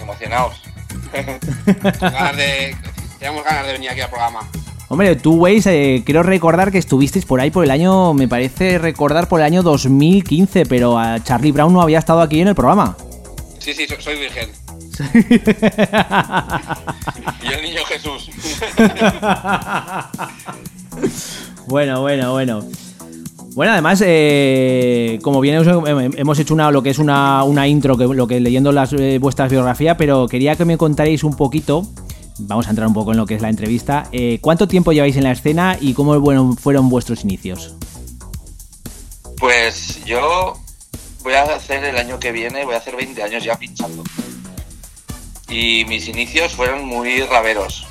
Emocionados. 0.00 0.60
ganas 2.00 2.36
de, 2.36 2.76
tenemos 3.18 3.44
ganas 3.44 3.66
de 3.66 3.72
venir 3.72 3.90
aquí 3.90 4.00
al 4.00 4.10
programa. 4.10 4.40
Hombre, 4.88 5.14
tú, 5.14 5.36
Waze, 5.36 5.94
eh, 5.96 6.02
quiero 6.04 6.24
recordar 6.24 6.72
que 6.72 6.78
estuvisteis 6.78 7.24
por 7.24 7.40
ahí 7.40 7.52
por 7.52 7.62
el 7.64 7.70
año, 7.70 8.12
me 8.12 8.26
parece 8.26 8.76
recordar 8.78 9.28
por 9.28 9.38
el 9.40 9.46
año 9.46 9.62
2015, 9.62 10.66
pero 10.66 10.98
a 10.98 11.22
Charlie 11.22 11.52
Brown 11.52 11.72
no 11.72 11.80
había 11.80 12.00
estado 12.00 12.20
aquí 12.20 12.40
en 12.40 12.48
el 12.48 12.56
programa. 12.56 12.96
Sí, 13.60 13.72
sí, 13.72 13.86
so- 13.86 14.00
soy 14.00 14.18
virgen. 14.18 14.50
y 17.42 17.52
el 17.52 17.62
niño 17.62 17.84
Jesús. 17.86 18.30
Bueno, 21.66 22.00
bueno, 22.00 22.32
bueno. 22.32 22.64
Bueno, 23.54 23.72
además, 23.72 24.02
eh, 24.04 25.18
como 25.22 25.40
bien 25.40 25.56
hemos, 25.56 25.88
hemos 26.16 26.38
hecho 26.38 26.52
una, 26.54 26.70
lo 26.70 26.82
que 26.82 26.90
es 26.90 26.98
una, 26.98 27.44
una 27.44 27.68
intro, 27.68 27.96
que, 27.96 28.06
lo 28.06 28.26
que 28.26 28.40
leyendo 28.40 28.72
las, 28.72 28.92
eh, 28.92 29.18
vuestras 29.20 29.50
biografías, 29.50 29.96
pero 29.96 30.26
quería 30.26 30.56
que 30.56 30.64
me 30.64 30.76
contaréis 30.76 31.22
un 31.22 31.34
poquito, 31.34 31.86
vamos 32.38 32.66
a 32.66 32.70
entrar 32.70 32.88
un 32.88 32.94
poco 32.94 33.12
en 33.12 33.18
lo 33.18 33.26
que 33.26 33.34
es 33.34 33.42
la 33.42 33.48
entrevista, 33.48 34.08
eh, 34.12 34.38
¿cuánto 34.40 34.66
tiempo 34.66 34.92
lleváis 34.92 35.16
en 35.16 35.24
la 35.24 35.32
escena 35.32 35.76
y 35.80 35.94
cómo 35.94 36.18
bueno, 36.20 36.56
fueron 36.60 36.88
vuestros 36.88 37.24
inicios? 37.24 37.74
Pues 39.38 40.04
yo 40.04 40.56
voy 41.22 41.34
a 41.34 41.42
hacer 41.42 41.84
el 41.84 41.96
año 41.96 42.18
que 42.18 42.32
viene, 42.32 42.64
voy 42.64 42.74
a 42.74 42.78
hacer 42.78 42.96
20 42.96 43.22
años 43.22 43.44
ya 43.44 43.56
pinchando. 43.56 44.02
Y 45.50 45.84
mis 45.86 46.06
inicios 46.06 46.52
fueron 46.54 46.84
muy 46.84 47.22
raveros. 47.22 47.86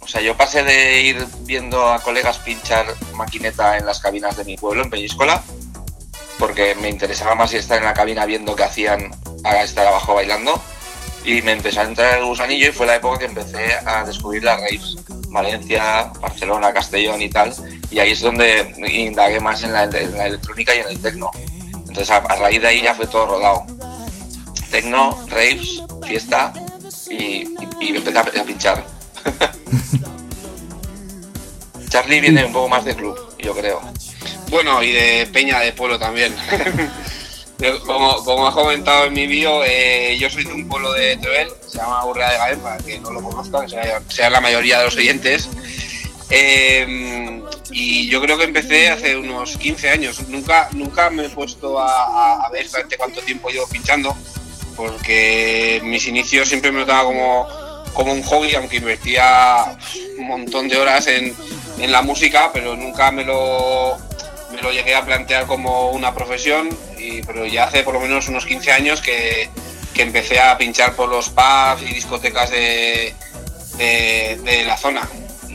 O 0.00 0.08
sea, 0.08 0.22
yo 0.22 0.36
pasé 0.36 0.64
de 0.64 1.02
ir 1.02 1.26
viendo 1.42 1.86
a 1.88 2.00
colegas 2.00 2.38
pinchar 2.38 2.86
maquineta 3.14 3.76
en 3.76 3.86
las 3.86 4.00
cabinas 4.00 4.36
de 4.36 4.44
mi 4.44 4.56
pueblo, 4.56 4.82
en 4.82 4.90
Peñíscola, 4.90 5.42
porque 6.38 6.74
me 6.74 6.88
interesaba 6.88 7.34
más 7.34 7.52
estar 7.52 7.78
en 7.78 7.84
la 7.84 7.94
cabina 7.94 8.24
viendo 8.24 8.56
qué 8.56 8.64
hacían 8.64 9.10
a 9.44 9.62
estar 9.62 9.86
abajo 9.86 10.14
bailando. 10.14 10.60
Y 11.24 11.42
me 11.42 11.52
empezó 11.52 11.80
a 11.80 11.84
entrar 11.84 12.18
el 12.18 12.24
gusanillo 12.24 12.70
y 12.70 12.72
fue 12.72 12.86
la 12.86 12.96
época 12.96 13.18
que 13.18 13.26
empecé 13.26 13.74
a 13.86 14.02
descubrir 14.04 14.42
las 14.42 14.58
raves. 14.58 14.96
Valencia, 15.28 16.10
Barcelona, 16.18 16.72
Castellón 16.72 17.20
y 17.20 17.28
tal. 17.28 17.54
Y 17.90 17.98
ahí 17.98 18.12
es 18.12 18.20
donde 18.22 18.74
indagué 18.90 19.38
más 19.38 19.62
en 19.62 19.74
la, 19.74 19.84
electrónica 19.84 20.74
y 20.74 20.78
en 20.78 20.88
el 20.88 21.00
tecno. 21.00 21.30
Entonces 21.74 22.10
a 22.10 22.20
raíz 22.20 22.62
de 22.62 22.68
ahí 22.68 22.82
ya 22.82 22.94
fue 22.94 23.06
todo 23.06 23.26
rodado. 23.26 23.79
Tecno, 24.70 25.18
raves, 25.28 25.82
fiesta 26.06 26.52
y, 27.10 27.14
y, 27.14 27.46
y 27.80 27.96
empecé 27.96 28.18
a, 28.18 28.22
a 28.22 28.44
pinchar. 28.44 28.84
Charlie 31.88 32.20
viene 32.20 32.44
un 32.44 32.52
poco 32.52 32.68
más 32.68 32.84
de 32.84 32.94
club, 32.94 33.18
yo 33.38 33.54
creo. 33.54 33.80
Bueno, 34.48 34.82
y 34.82 34.92
de 34.92 35.28
Peña 35.32 35.60
de 35.60 35.72
Pueblo 35.72 35.98
también. 35.98 36.34
Como, 37.84 38.24
como 38.24 38.48
has 38.48 38.54
comentado 38.54 39.04
en 39.04 39.12
mi 39.12 39.26
vídeo, 39.26 39.62
eh, 39.66 40.16
yo 40.18 40.30
soy 40.30 40.44
de 40.44 40.52
un 40.54 40.66
pueblo 40.66 40.94
de 40.94 41.18
Teruel, 41.18 41.48
se 41.68 41.76
llama 41.76 42.06
Urrea 42.06 42.30
de 42.32 42.38
Gaen, 42.38 42.60
para 42.60 42.78
que 42.78 42.98
no 43.00 43.10
lo 43.10 43.20
conozcan, 43.22 43.68
sea, 43.68 44.00
sea 44.08 44.30
la 44.30 44.40
mayoría 44.40 44.78
de 44.78 44.86
los 44.86 44.96
oyentes. 44.96 45.46
Eh, 46.30 47.42
y 47.70 48.08
yo 48.08 48.22
creo 48.22 48.38
que 48.38 48.44
empecé 48.44 48.88
hace 48.88 49.14
unos 49.14 49.58
15 49.58 49.90
años. 49.90 50.26
Nunca, 50.28 50.70
nunca 50.72 51.10
me 51.10 51.26
he 51.26 51.28
puesto 51.28 51.78
a, 51.78 51.86
a- 52.04 52.46
a 52.46 52.50
ver 52.50 52.62
exactamente 52.62 52.96
cuánto 52.96 53.20
tiempo 53.20 53.50
llevo 53.50 53.66
pinchando, 53.66 54.16
porque 54.80 55.78
mis 55.84 56.06
inicios 56.06 56.48
siempre 56.48 56.72
me 56.72 56.80
notaba 56.80 57.04
como, 57.04 57.46
como 57.92 58.12
un 58.14 58.22
hobby, 58.22 58.54
aunque 58.54 58.78
invertía 58.78 59.76
un 60.18 60.26
montón 60.26 60.68
de 60.68 60.78
horas 60.78 61.06
en, 61.06 61.36
en 61.78 61.92
la 61.92 62.00
música, 62.00 62.50
pero 62.50 62.76
nunca 62.76 63.10
me 63.10 63.22
lo, 63.22 63.98
me 64.52 64.62
lo 64.62 64.72
llegué 64.72 64.94
a 64.94 65.04
plantear 65.04 65.46
como 65.46 65.90
una 65.90 66.14
profesión, 66.14 66.70
y, 66.98 67.20
pero 67.22 67.44
ya 67.44 67.64
hace 67.64 67.82
por 67.82 67.92
lo 67.92 68.00
menos 68.00 68.28
unos 68.28 68.46
15 68.46 68.72
años 68.72 69.02
que, 69.02 69.50
que 69.92 70.02
empecé 70.02 70.40
a 70.40 70.56
pinchar 70.56 70.94
por 70.94 71.10
los 71.10 71.28
pubs 71.28 71.82
y 71.82 71.92
discotecas 71.92 72.50
de, 72.50 73.14
de, 73.76 74.64
la 74.66 74.78
zona. 74.78 75.06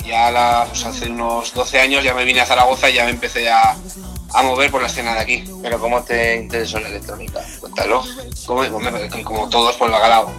Ya 0.06 0.62
hace 0.62 1.10
unos 1.10 1.52
12 1.52 1.80
años 1.80 2.04
ya 2.04 2.14
me 2.14 2.26
vine 2.26 2.42
a 2.42 2.46
Zaragoza 2.46 2.92
y 2.92 2.94
ya 2.94 3.06
me 3.06 3.10
empecé 3.10 3.50
a, 3.50 3.76
a 4.34 4.44
mover 4.44 4.70
por 4.72 4.82
la 4.82 4.88
escena 4.88 5.14
de 5.14 5.20
aquí. 5.22 5.44
¿Pero 5.62 5.80
cómo 5.80 6.04
te 6.04 6.36
interesó 6.36 6.80
la 6.80 6.90
electrónica? 6.90 7.42
Cuéntalo. 7.60 8.04
Como, 8.46 9.24
como- 9.24 9.50
todos 9.50 9.76
por 9.78 9.90
la 9.90 10.00
Galao. 10.00 10.32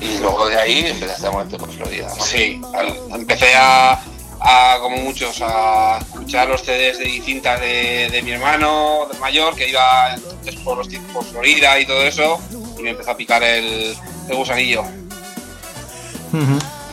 Y 0.00 0.18
luego 0.18 0.48
de 0.48 0.56
ahí 0.58 0.86
empezaste 0.86 1.26
a 1.26 1.30
moverte 1.30 1.58
por 1.58 1.70
Florida, 1.70 2.08
¿no? 2.16 2.24
Sí, 2.24 2.58
empecé 3.12 3.54
a, 3.54 4.00
a, 4.40 4.78
como 4.80 4.96
muchos, 4.96 5.42
a 5.42 5.98
escuchar 5.98 6.48
los 6.48 6.62
CDs 6.62 6.98
de 6.98 7.20
cintas 7.22 7.60
de, 7.60 8.08
de 8.10 8.22
mi 8.22 8.30
hermano 8.30 9.06
del 9.10 9.20
mayor, 9.20 9.54
que 9.54 9.68
iba 9.68 10.14
entonces 10.14 10.56
por, 10.64 10.78
los, 10.78 10.88
por 11.12 11.22
Florida 11.26 11.78
y 11.78 11.84
todo 11.86 12.02
eso, 12.02 12.40
y 12.78 12.82
me 12.82 12.90
empezó 12.90 13.10
a 13.10 13.16
picar 13.18 13.42
el, 13.42 13.94
el 14.28 14.36
gusanillo. 14.36 14.84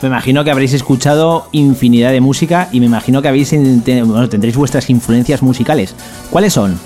Me 0.00 0.08
imagino 0.08 0.44
que 0.44 0.50
habréis 0.50 0.74
escuchado 0.74 1.48
infinidad 1.52 2.12
de 2.12 2.20
música 2.20 2.68
y 2.70 2.78
me 2.78 2.86
imagino 2.86 3.20
que 3.20 3.28
habéis 3.28 3.50
bueno, 3.50 4.28
tendréis 4.28 4.56
vuestras 4.56 4.88
influencias 4.90 5.42
musicales. 5.42 5.94
¿Cuáles 6.30 6.52
son? 6.52 6.78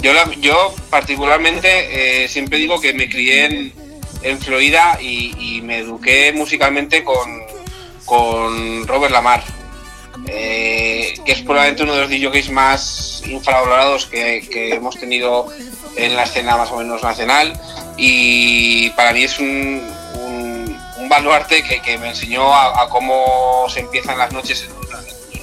Yo, 0.00 0.12
la- 0.14 0.30
yo 0.40 0.74
particularmente 0.88 2.24
eh, 2.24 2.28
siempre 2.28 2.58
digo 2.58 2.80
que 2.80 2.94
me 2.94 3.08
crié 3.08 3.70
en, 4.22 4.38
Florida 4.38 4.98
y, 5.00 5.60
me 5.62 5.78
eduqué 5.78 6.32
musicalmente 6.32 7.04
con, 7.04 7.42
con 8.04 8.86
Robert 8.86 9.12
Lamar, 9.12 9.42
eh, 10.26 11.14
que 11.24 11.32
es 11.32 11.42
probablemente 11.42 11.82
uno 11.82 11.94
de 11.94 12.00
los 12.00 12.10
DJs 12.10 12.50
más 12.50 13.22
infravalorados 13.26 14.06
que, 14.06 14.70
hemos 14.72 14.96
tenido 14.98 15.48
en 15.96 16.16
la 16.16 16.22
escena 16.22 16.56
más 16.56 16.70
o 16.70 16.78
menos 16.78 17.02
nacional 17.02 17.52
y 17.96 18.90
para 18.90 19.12
mí 19.12 19.24
es 19.24 19.38
un 19.38 19.82
baluarte 21.12 21.62
que, 21.62 21.82
que 21.82 21.98
me 21.98 22.08
enseñó 22.08 22.54
a, 22.54 22.88
cómo 22.88 23.66
se 23.68 23.80
empiezan 23.80 24.16
las 24.16 24.32
noches 24.32 24.64
en 24.64 24.72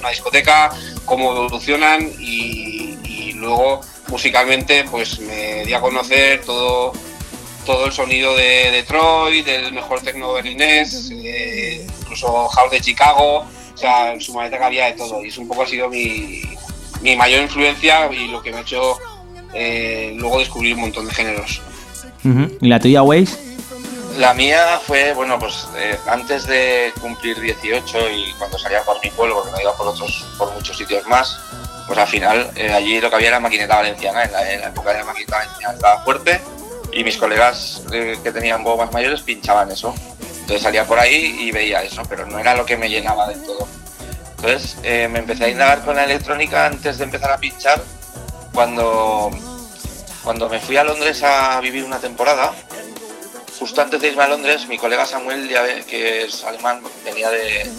una, 0.00 0.10
discoteca, 0.10 0.70
cómo 1.04 1.30
evolucionan 1.30 2.10
y, 2.18 2.78
luego 3.34 3.80
musicalmente 4.08 4.84
pues 4.90 5.18
me 5.18 5.64
di 5.64 5.72
a 5.72 5.80
conocer 5.80 6.42
todo 6.42 6.92
todo 7.64 7.86
el 7.86 7.92
sonido 7.92 8.36
de 8.36 8.70
Detroit, 8.70 9.46
del 9.46 9.72
mejor 9.72 10.02
techno 10.02 10.34
berlinés, 10.34 11.10
eh, 11.10 11.86
incluso 12.00 12.48
House 12.48 12.70
de 12.70 12.82
Chicago, 12.82 13.38
o 13.38 13.76
sea, 13.76 14.12
en 14.12 14.20
su 14.20 14.34
maleta 14.34 14.64
había 14.64 14.86
de 14.86 14.92
todo. 14.92 15.24
Y 15.24 15.28
es 15.28 15.38
un 15.38 15.48
poco 15.48 15.62
ha 15.62 15.66
sido 15.66 15.88
mi, 15.88 16.42
mi 17.00 17.16
mayor 17.16 17.40
influencia 17.40 18.12
y 18.12 18.28
lo 18.28 18.42
que 18.42 18.50
me 18.50 18.58
ha 18.58 18.60
hecho 18.60 18.98
eh, 19.54 20.12
luego 20.16 20.38
descubrir 20.38 20.74
un 20.74 20.82
montón 20.82 21.06
de 21.06 21.14
géneros. 21.14 21.62
¿Y 22.60 22.68
la 22.68 22.78
tuya, 22.78 23.02
Waze? 23.02 23.49
La 24.16 24.34
mía 24.34 24.80
fue, 24.86 25.12
bueno, 25.14 25.38
pues 25.38 25.68
eh, 25.76 25.98
antes 26.06 26.46
de 26.46 26.92
cumplir 27.00 27.40
18 27.40 28.10
y 28.10 28.32
cuando 28.34 28.58
salía 28.58 28.82
por 28.82 29.02
mi 29.02 29.10
pueblo, 29.10 29.36
porque 29.36 29.52
no 29.52 29.60
iba 29.60 29.76
por 29.76 29.88
otros, 29.88 30.26
por 30.36 30.52
muchos 30.52 30.76
sitios 30.76 31.06
más, 31.06 31.38
pues 31.86 31.98
al 31.98 32.08
final 32.08 32.50
eh, 32.56 32.72
allí 32.72 33.00
lo 33.00 33.08
que 33.08 33.16
había 33.16 33.28
era 33.28 33.40
maquineta 33.40 33.76
valenciana, 33.76 34.24
en 34.24 34.32
la, 34.32 34.68
época 34.68 34.92
de 34.92 34.98
la 34.98 35.04
maquineta 35.04 35.38
valenciana 35.38 35.74
estaba 35.74 36.04
fuerte 36.04 36.40
y 36.92 37.04
mis 37.04 37.16
colegas 37.16 37.82
eh, 37.92 38.18
que 38.22 38.32
tenían 38.32 38.66
un 38.66 38.76
más 38.76 38.92
mayores 38.92 39.22
pinchaban 39.22 39.70
eso. 39.70 39.94
Entonces 40.40 40.62
salía 40.62 40.84
por 40.84 40.98
ahí 40.98 41.36
y 41.40 41.52
veía 41.52 41.82
eso, 41.82 42.02
pero 42.08 42.26
no 42.26 42.38
era 42.38 42.54
lo 42.54 42.66
que 42.66 42.76
me 42.76 42.88
llenaba 42.88 43.28
del 43.28 43.42
todo. 43.42 43.68
Entonces 44.36 44.76
me 44.82 45.18
empecé 45.18 45.44
a 45.44 45.48
indagar 45.48 45.84
con 45.84 45.94
la 45.94 46.04
electrónica 46.04 46.66
antes 46.66 46.98
de 46.98 47.04
empezar 47.04 47.30
a 47.30 47.36
pinchar 47.36 47.80
cuando, 48.52 49.30
cuando 50.24 50.48
me 50.48 50.58
fui 50.58 50.76
a 50.76 50.84
Londres 50.84 51.22
a 51.22 51.60
vivir 51.60 51.84
una 51.84 51.98
temporada 51.98 52.52
justo 53.60 53.82
antes 53.82 54.00
de 54.00 54.08
irme 54.08 54.22
a 54.22 54.28
Londres, 54.28 54.66
mi 54.66 54.78
colega 54.78 55.04
Samuel, 55.04 55.46
que 55.86 56.22
es 56.22 56.42
alemán, 56.44 56.80
venía 57.04 57.30
de, 57.30 57.70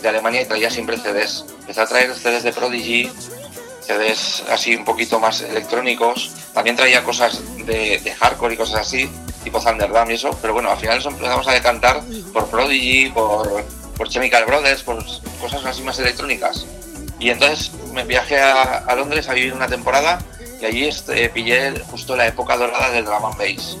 de 0.00 0.08
Alemania 0.08 0.40
y 0.40 0.46
traía 0.46 0.70
siempre 0.70 0.96
CDs. 0.96 1.44
Empezó 1.60 1.82
a 1.82 1.86
traer 1.86 2.14
CDs 2.14 2.42
de 2.42 2.52
Prodigy, 2.54 3.10
CDs 3.82 4.44
así 4.50 4.74
un 4.74 4.86
poquito 4.86 5.20
más 5.20 5.42
electrónicos. 5.42 6.32
También 6.54 6.74
traía 6.74 7.04
cosas 7.04 7.42
de, 7.66 8.00
hardcore 8.18 8.54
y 8.54 8.56
cosas 8.56 8.80
así, 8.80 9.10
tipo 9.44 9.60
Thunderdam 9.60 10.10
y 10.10 10.14
eso. 10.14 10.30
Pero 10.40 10.54
bueno, 10.54 10.70
al 10.70 10.78
final 10.78 10.96
nos 10.96 11.06
empezamos 11.06 11.46
a 11.46 11.52
decantar 11.52 12.00
por 12.32 12.48
Prodigy, 12.48 13.10
por, 13.10 13.62
por 13.94 14.08
Chemical 14.08 14.46
Brothers, 14.46 14.82
por 14.82 15.04
cosas 15.38 15.66
así 15.66 15.82
más 15.82 15.98
electrónicas. 15.98 16.64
Y 17.18 17.28
entonces 17.28 17.72
me 17.92 18.04
viajé 18.04 18.40
a, 18.40 18.78
a 18.78 18.96
Londres 18.96 19.28
a 19.28 19.34
vivir 19.34 19.52
una 19.52 19.68
temporada 19.68 20.18
y 20.62 20.64
allí 20.64 20.84
este, 20.84 21.28
pillé 21.28 21.78
justo 21.90 22.16
la 22.16 22.26
época 22.26 22.56
dorada 22.56 22.90
del 22.90 23.04
drum 23.04 23.26
and 23.26 23.36
bass. 23.36 23.76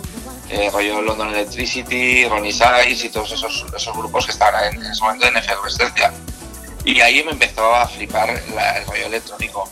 Eh, 0.48 0.70
rollo 0.72 1.02
London 1.02 1.28
Electricity, 1.34 2.24
Ronnie 2.28 2.52
Size 2.52 3.06
y 3.06 3.08
todos 3.10 3.32
esos, 3.32 3.66
esos 3.76 3.96
grupos 3.96 4.26
que 4.26 4.32
estaban 4.32 4.74
en, 4.74 4.84
en 4.84 4.92
ese 4.92 5.02
momento 5.02 5.26
en 5.26 5.36
efervescencia. 5.36 6.12
Y 6.84 7.00
ahí 7.00 7.22
me 7.24 7.32
empezó 7.32 7.74
a 7.74 7.88
flipar 7.88 8.40
la- 8.54 8.78
el 8.78 8.86
rollo 8.86 9.06
electrónico. 9.06 9.68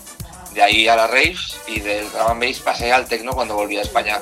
De 0.53 0.63
ahí 0.63 0.89
a 0.89 0.97
la 0.97 1.07
raves 1.07 1.57
y 1.69 1.81
del 1.81 2.11
drum 2.11 2.27
and 2.31 2.45
bass 2.45 2.59
pasé 2.59 2.93
al 2.93 3.07
techno 3.07 3.33
cuando 3.33 3.55
volví 3.55 3.77
a 3.79 3.83
España. 3.83 4.21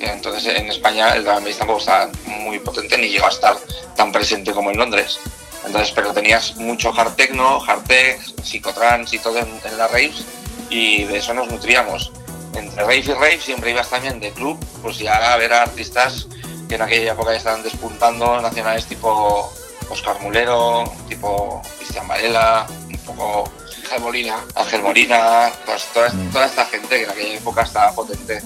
Entonces 0.00 0.46
en 0.56 0.68
España 0.70 1.10
el 1.14 1.24
drum 1.24 1.36
and 1.36 1.46
bass 1.46 1.58
tampoco 1.58 1.78
estaba 1.80 2.10
muy 2.24 2.58
potente 2.58 2.96
ni 2.98 3.08
llegó 3.08 3.26
a 3.26 3.30
estar 3.30 3.56
tan 3.96 4.12
presente 4.12 4.52
como 4.52 4.70
en 4.70 4.78
Londres. 4.78 5.18
Entonces, 5.64 5.92
pero 5.94 6.12
tenías 6.12 6.56
mucho 6.56 6.92
hard 6.98 7.14
techno, 7.14 7.62
hard 7.64 7.84
tech, 7.84 8.18
psicotrans 8.42 9.12
y 9.14 9.18
todo 9.20 9.38
en, 9.38 9.48
en 9.64 9.78
las 9.78 9.90
raves 9.92 10.24
y 10.70 11.04
de 11.04 11.18
eso 11.18 11.32
nos 11.34 11.46
nutríamos. 11.48 12.10
Entre 12.54 12.82
rave 12.82 12.96
y 12.98 13.02
rave 13.02 13.40
siempre 13.40 13.70
ibas 13.70 13.88
también 13.88 14.20
de 14.20 14.30
club, 14.32 14.58
pues 14.82 14.98
ya 14.98 15.32
a 15.32 15.36
ver 15.36 15.52
a 15.52 15.62
artistas 15.62 16.26
que 16.68 16.74
en 16.76 16.82
aquella 16.82 17.12
época 17.12 17.32
ya 17.32 17.38
estaban 17.38 17.62
despuntando, 17.62 18.40
nacionales 18.40 18.86
tipo 18.86 19.52
Oscar 19.90 20.20
Mulero, 20.20 20.84
tipo 21.08 21.60
Cristian 21.78 22.06
Varela, 22.08 22.66
un 22.88 22.98
poco 22.98 23.50
Ángel 23.84 24.00
Molina, 24.00 24.36
Ángel 24.54 24.82
Molina, 24.82 25.50
pues 25.66 25.84
toda, 25.92 26.10
toda 26.32 26.46
esta 26.46 26.64
gente 26.66 26.88
que 26.98 27.04
en 27.04 27.10
aquella 27.10 27.34
época 27.34 27.62
estaba 27.62 27.92
potente. 27.94 28.42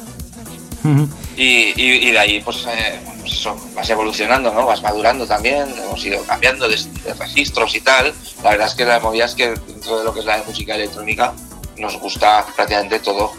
Y, 1.37 1.73
y- 1.77 2.09
y 2.09 2.11
de 2.13 2.19
ahí, 2.19 2.41
pues, 2.41 2.65
eh, 2.69 3.01
pues 3.21 3.33
eso, 3.33 3.57
vas 3.75 3.91
evolucionando, 3.91 4.53
¿no? 4.53 4.67
Vas 4.67 4.83
madurando 4.83 5.27
también, 5.27 5.67
hemos 5.83 6.05
ido 6.05 6.23
cambiando 6.25 6.69
de, 6.69 6.77
de 7.05 7.15
registros 7.15 7.75
y 7.75 7.81
tal. 7.81 8.15
La 8.43 8.51
verdad 8.51 8.69
es 8.69 8.75
que 8.75 8.85
la 8.85 9.01
movida 9.01 9.25
es 9.27 9.35
que 9.35 9.49
dentro 9.51 9.99
de 9.99 10.05
lo 10.05 10.15
que 10.15 10.21
es 10.21 10.27
la 10.27 10.43
música 10.47 10.75
electrónica 10.77 11.33
nos 11.77 11.99
gusta 11.99 12.47
prácticamente 12.55 13.01
todo. 13.01 13.33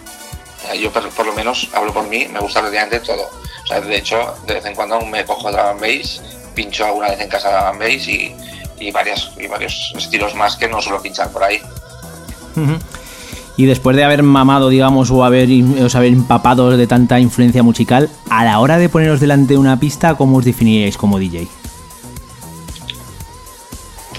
Yo 0.75 0.91
por, 0.91 1.07
por 1.09 1.25
lo 1.25 1.33
menos 1.33 1.69
hablo 1.73 1.93
por 1.93 2.07
mí, 2.07 2.27
me 2.27 2.39
gusta 2.39 2.61
prácticamente 2.61 2.99
todo. 2.99 3.29
O 3.63 3.67
sea, 3.67 3.81
de 3.81 3.97
hecho, 3.97 4.35
de 4.45 4.55
vez 4.55 4.65
en 4.65 4.75
cuando 4.75 5.01
me 5.01 5.25
cojo 5.25 5.51
drum 5.51 5.65
and 5.65 5.81
bass, 5.81 6.21
pincho 6.55 6.85
alguna 6.85 7.09
vez 7.09 7.19
en 7.19 7.29
casa 7.29 7.49
drum 7.51 7.67
and 7.67 7.79
bass 7.79 8.07
y, 8.07 8.33
y, 8.79 8.91
varias, 8.91 9.31
y 9.37 9.47
varios 9.47 9.93
estilos 9.97 10.35
más 10.35 10.55
que 10.55 10.67
no 10.67 10.81
suelo 10.81 11.01
pinchar 11.01 11.31
por 11.31 11.43
ahí. 11.43 11.61
Y 13.55 13.65
después 13.65 13.95
de 13.97 14.03
haber 14.03 14.23
mamado, 14.23 14.69
digamos, 14.69 15.09
o 15.11 15.23
haber, 15.23 15.49
os 15.83 15.95
haber 15.95 16.13
empapado 16.13 16.75
de 16.75 16.87
tanta 16.87 17.19
influencia 17.19 17.63
musical, 17.63 18.09
a 18.29 18.43
la 18.43 18.59
hora 18.59 18.77
de 18.77 18.87
poneros 18.87 19.19
delante 19.19 19.53
de 19.53 19.59
una 19.59 19.79
pista, 19.79 20.15
¿cómo 20.15 20.37
os 20.37 20.45
definiríais 20.45 20.97
como 20.97 21.19
DJ? 21.19 21.47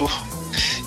Uf. 0.01 0.13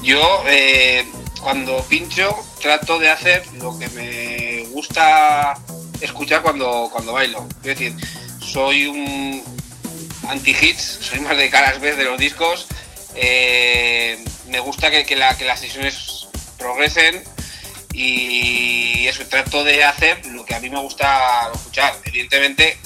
Yo 0.03 0.21
eh, 0.47 1.09
cuando 1.41 1.77
pincho 1.83 2.29
trato 2.61 2.99
de 2.99 3.09
hacer 3.09 3.43
lo 3.59 3.77
que 3.77 3.87
me 3.89 4.50
gusta 4.71 5.53
escuchar 6.01 6.41
cuando, 6.41 6.89
cuando 6.91 7.13
bailo. 7.13 7.47
Es 7.57 7.63
decir, 7.77 7.95
soy 8.39 8.87
un 8.87 9.43
anti-hits, 10.27 10.99
soy 11.01 11.19
más 11.19 11.37
de 11.37 11.49
caras 11.49 11.79
B 11.79 11.95
de 11.95 12.03
los 12.05 12.17
discos. 12.17 12.67
eh, 13.15 14.23
me 14.47 14.59
gusta 14.59 14.89
que, 14.91 15.05
que 15.05 15.15
la- 15.15 15.37
que 15.37 15.45
las 15.45 15.59
sesiones 15.59 16.27
progresen 16.57 17.23
y 17.93 19.05
eso, 19.07 19.25
trato 19.27 19.63
de 19.63 19.83
hacer 19.83 20.25
lo 20.27 20.45
que 20.45 20.55
a 20.55 20.59
mí 20.59 20.69
me 20.69 20.79
gusta 20.79 21.49
escuchar. 21.53 21.93
Evidentemente, 22.05 22.77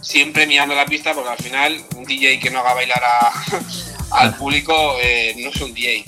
siempre 0.00 0.46
mirando 0.46 0.74
la 0.74 0.86
pista, 0.86 1.12
porque 1.14 1.30
al 1.30 1.38
final 1.38 1.84
un 1.96 2.04
DJ 2.04 2.40
que 2.40 2.50
no 2.50 2.60
haga 2.60 2.74
bailar 2.74 3.02
a- 3.04 3.32
al 4.18 4.36
público 4.36 4.96
eh, 5.02 5.34
no 5.38 5.50
es 5.50 5.60
un 5.60 5.74
DJ. 5.74 6.04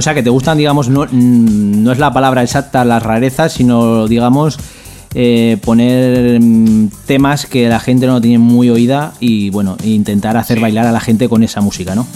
O 0.00 0.02
sea, 0.02 0.14
que 0.14 0.22
te 0.22 0.30
gustan, 0.30 0.56
digamos, 0.56 0.88
no, 0.88 1.02
mm, 1.04 1.82
no 1.84 1.92
es 1.92 1.98
la 1.98 2.10
palabra 2.10 2.42
exacta 2.42 2.86
las 2.86 3.02
rarezas, 3.02 3.52
sino, 3.52 4.08
digamos, 4.08 4.56
eh, 5.14 5.58
poner 5.62 6.40
mm, 6.40 6.88
temas 7.04 7.44
que 7.44 7.68
la 7.68 7.78
gente 7.80 8.06
no 8.06 8.18
tiene 8.18 8.38
muy 8.38 8.70
oída 8.70 9.12
y, 9.20 9.50
bueno, 9.50 9.76
intentar 9.84 10.38
hacer 10.38 10.56
Sí. 10.56 10.62
bailar 10.62 10.86
a 10.86 10.92
la 10.92 11.00
gente 11.00 11.28
con 11.28 11.42
esa 11.42 11.60
música, 11.60 11.94
¿no? 11.94 12.06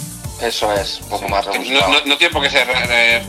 Eso 0.41 0.73
es, 0.73 0.99
un 1.03 1.09
poco 1.09 1.29
más 1.29 1.45
rebuscado. 1.45 1.79
no, 1.91 1.93
no- 1.99 2.05
no 2.07 2.17
tiene 2.17 2.33
por 2.33 2.41
qué 2.41 2.49
ser 2.49 2.67
eh, 2.89 3.21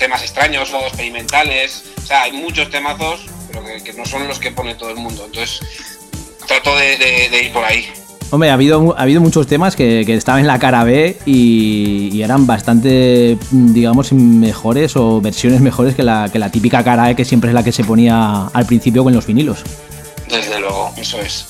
temas 0.00 0.20
extraños 0.22 0.68
o 0.72 0.78
experimentales. 0.80 1.84
O 2.02 2.06
sea, 2.06 2.22
hay 2.24 2.32
muchos 2.32 2.68
temazos, 2.70 3.20
pero 3.46 3.64
que, 3.64 3.84
que 3.84 3.92
no 3.92 4.04
son 4.04 4.26
los 4.26 4.40
que 4.40 4.50
pone 4.50 4.74
todo 4.74 4.90
el 4.90 4.96
mundo. 4.96 5.22
Entonces, 5.26 5.60
trato 6.48 6.74
de, 6.76 6.96
de- 6.98 7.28
de 7.30 7.44
ir 7.44 7.52
por 7.52 7.64
ahí. 7.64 7.86
Hombre, 8.30 8.50
ha 8.50 8.54
habido, 8.54 8.98
ha 8.98 9.02
habido 9.02 9.20
muchos 9.20 9.46
temas 9.46 9.76
que, 9.76 10.02
que 10.04 10.14
estaban 10.14 10.40
en 10.40 10.48
la 10.48 10.58
cara 10.58 10.82
B 10.82 11.16
y, 11.26 12.08
y 12.12 12.22
eran 12.22 12.46
bastante, 12.46 13.38
mm, 13.50 13.72
digamos, 13.72 14.12
mejores 14.12 14.96
o 14.96 15.20
versiones 15.20 15.60
mejores 15.60 15.94
que 15.94 16.02
la, 16.02 16.28
que 16.32 16.40
la 16.40 16.50
típica 16.50 16.82
cara 16.82 17.08
E 17.10 17.16
que 17.16 17.24
siempre 17.24 17.50
es 17.50 17.54
la 17.54 17.62
que 17.62 17.70
se 17.70 17.84
ponía 17.84 18.48
al 18.48 18.66
principio 18.66 19.04
con 19.04 19.14
los 19.14 19.26
vinilos. 19.26 19.62
Desde 20.28 20.58
luego. 20.58 20.92
Eso 20.96 21.20
es. 21.20 21.46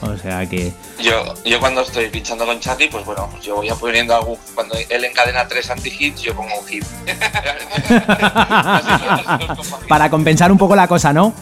O 0.00 0.16
sea 0.16 0.46
que... 0.46 0.72
Yo, 1.02 1.34
yo 1.44 1.58
cuando 1.58 1.80
estoy 1.80 2.08
pinchando 2.08 2.46
con 2.46 2.60
Charlie, 2.60 2.88
pues 2.88 3.04
bueno, 3.04 3.28
yo 3.42 3.56
voy 3.56 3.68
a 3.68 3.74
poniendo 3.74 4.14
algún. 4.14 4.38
Cuando 4.54 4.76
él 4.88 5.04
encadena 5.04 5.48
tres 5.48 5.68
anti-hits, 5.70 6.22
yo 6.22 6.34
pongo 6.34 6.52
un 6.60 6.66
hit. 6.66 6.84
Para 9.88 10.08
compensar 10.08 10.52
un 10.52 10.58
poco 10.58 10.76
la 10.76 10.86
cosa, 10.86 11.12
¿no? 11.12 11.34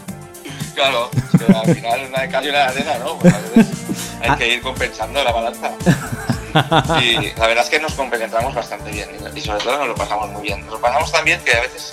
Claro, 0.75 1.09
es 1.15 1.39
que 1.41 1.51
al 1.53 1.75
final 1.75 2.05
una 2.09 2.21
de 2.21 2.29
cal 2.29 2.45
y 2.45 2.49
una 2.49 2.57
de 2.59 2.63
arena, 2.65 2.97
¿no? 2.99 3.17
Pues 3.17 3.33
a 3.33 3.39
veces 3.39 3.67
hay 4.21 4.29
Ah. 4.29 4.37
que 4.37 4.53
ir 4.53 4.61
compensando 4.61 5.23
la 5.23 5.31
balanza. 5.31 5.71
Y 7.01 7.33
la 7.37 7.47
verdad 7.47 7.65
es 7.65 7.69
que 7.69 7.79
nos 7.81 7.93
compenetramos 7.95 8.53
bastante 8.55 8.89
bien 8.89 9.09
y 9.35 9.41
sobre 9.41 9.61
todo 9.61 9.77
nos 9.77 9.87
lo 9.89 9.95
pasamos 9.95 10.29
muy 10.29 10.41
bien. 10.43 10.61
Nos 10.61 10.75
lo 10.75 10.79
pasamos 10.79 11.11
tan 11.11 11.25
bien 11.25 11.41
que 11.43 11.53
a 11.53 11.59
veces, 11.59 11.91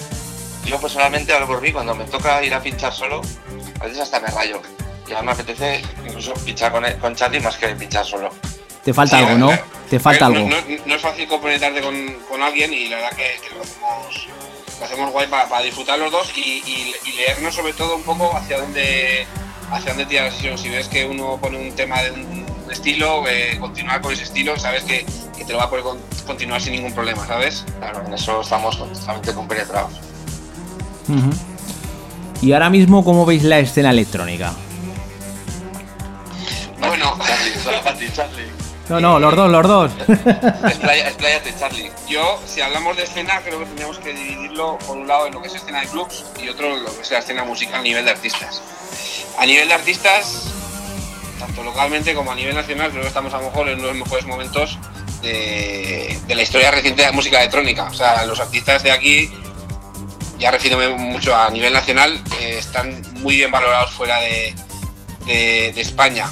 yo 0.65 0.79
personalmente 0.81 1.33
hablo 1.33 1.49
por 1.49 1.61
mí, 1.61 1.73
cuando 1.73 1.97
me 1.97 2.05
toca 2.05 2.45
ir 2.45 2.55
a 2.55 2.61
pinchar 2.63 2.93
solo, 2.93 3.23
a 3.81 3.85
veces 3.85 3.99
hasta 4.03 4.21
me 4.21 4.29
rayo. 4.29 4.63
Y 5.09 5.11
ahora 5.11 5.23
me 5.25 5.33
apetece 5.33 5.83
incluso 6.07 6.33
pinchar 6.45 6.71
con, 6.71 6.85
con 7.01 7.17
Charlie 7.17 7.41
más 7.41 7.57
que 7.57 7.69
pinchar 7.75 8.05
solo. 8.07 8.31
Te 8.85 8.95
falta 8.95 9.19
Sí, 9.19 9.25
algo, 9.25 9.37
¿no? 9.51 9.59
Te 9.91 9.99
falta 9.99 10.29
no, 10.29 10.37
algo. 10.37 10.49
No, 10.49 10.57
no 10.87 10.95
es 10.95 11.03
fácil 11.03 11.27
compenetrarte 11.27 11.81
con, 11.83 11.97
con 12.31 12.41
alguien 12.41 12.73
y 12.73 12.89
la 12.89 12.97
verdad 12.99 13.17
que, 13.17 13.41
que 13.49 13.55
lo 13.57 13.63
hacemos 13.63 14.29
lo 14.83 14.87
hacemos 14.87 15.13
guay 15.13 15.29
para 15.29 15.63
disfrutar 15.63 15.97
los 15.99 16.11
dos 16.11 16.33
y, 16.37 16.41
y- 16.67 16.95
y 17.05 17.13
leernos 17.13 17.55
sobre 17.55 17.73
todo 17.73 17.95
un 17.97 18.03
poco 18.03 18.37
hacia 18.37 18.59
dónde 18.59 19.27
hacia 19.71 19.91
dónde 19.93 20.07
tira 20.07 20.25
la 20.25 20.31
sesión. 20.33 20.59
Si 20.59 20.69
ves 20.69 20.89
que 20.89 21.07
uno 21.07 21.39
pone 21.41 21.57
un 21.57 21.73
tema 21.77 22.03
de 22.03 22.11
un 22.11 22.45
estilo, 22.71 23.27
eh, 23.29 23.57
continuar 23.61 24.01
con 24.03 24.13
ese 24.13 24.25
estilo, 24.25 24.59
sabes 24.59 24.83
que, 24.83 25.07
que 25.39 25.45
te 25.45 25.53
lo 25.53 25.59
va 25.59 25.65
a 25.65 25.71
poder 25.71 25.85
con- 25.85 26.01
continuar 26.27 26.61
sin 26.61 26.73
ningún 26.73 26.93
problema, 26.93 27.25
¿sabes? 27.27 27.65
Claro, 27.79 28.05
en 28.05 28.13
eso 28.13 28.41
estamos 28.41 28.77
totalmente 28.77 29.33
compenetrados. 29.33 29.93
Y 32.41 32.53
ahora 32.53 32.69
mismo, 32.71 33.05
¿cómo 33.05 33.25
veis 33.25 33.45
la 33.45 33.61
escena 33.61 33.91
electrónica? 33.91 34.53
Bueno, 36.81 37.17
Charlie, 37.27 37.55
solo 37.63 37.81
para 37.83 37.97
ti, 37.97 38.07
Charlie. 38.13 38.47
No, 38.93 39.01
no, 39.01 39.19
los 39.21 39.35
dos, 39.37 39.51
los 39.51 39.67
dos. 39.67 39.93
Expláyate, 40.09 41.55
Charlie. 41.59 41.91
Yo, 42.09 42.41
si 42.47 42.61
hablamos 42.61 42.97
de 42.97 43.05
escena, 43.05 43.41
creo 43.43 43.59
que 43.61 43.65
tendríamos 43.67 43.99
que 43.99 44.13
dividirlo 44.13 44.79
por 44.87 44.97
un 44.97 45.07
lado 45.09 45.27
en 45.27 45.35
lo 45.35 45.41
que 45.43 45.49
es 45.49 45.55
escena 45.55 45.81
de 45.81 45.87
clubs 45.89 46.25
y 46.43 46.49
otro 46.49 46.77
en 46.77 46.85
lo 46.85 46.95
que 46.95 47.03
es 47.03 47.11
la 47.11 47.19
escena 47.19 47.45
musical 47.45 47.81
a 47.81 47.83
nivel 47.83 48.05
de 48.05 48.11
artistas. 48.11 48.61
A 49.39 49.47
nivel 49.47 49.69
de 49.69 49.75
artistas, 49.75 50.49
tanto 51.39 51.63
localmente 51.63 52.15
como 52.15 52.33
a 52.33 52.35
nivel 52.35 52.55
nacional, 52.55 52.91
creo 52.91 53.03
que 53.03 53.09
estamos 53.09 53.33
a 53.35 53.39
lo 53.39 53.45
mejor 53.45 53.69
en 53.69 53.79
uno 53.79 53.89
de 53.89 53.95
los 53.95 54.03
mejores 54.05 54.27
momentos 54.27 54.79
de, 55.23 56.19
de 56.27 56.35
la 56.35 56.43
historia 56.43 56.71
reciente 56.71 57.03
de 57.03 57.09
la 57.09 57.13
música 57.13 57.39
electrónica. 57.39 57.85
O 57.85 57.95
sea, 57.95 58.25
los 58.27 58.41
artistas 58.41 58.83
de 58.83 58.91
aquí, 58.93 59.31
ya 60.39 60.51
refiriéndome 60.51 60.95
mucho 60.97 61.35
a 61.35 61.49
nivel 61.51 61.73
nacional, 61.73 62.21
eh, 62.41 62.57
están 62.59 63.01
muy 63.21 63.37
bien 63.37 63.51
valorados 63.51 63.91
fuera 63.93 64.21
de, 64.21 64.55
de- 65.27 65.73
de 65.75 65.81
España. 65.81 66.27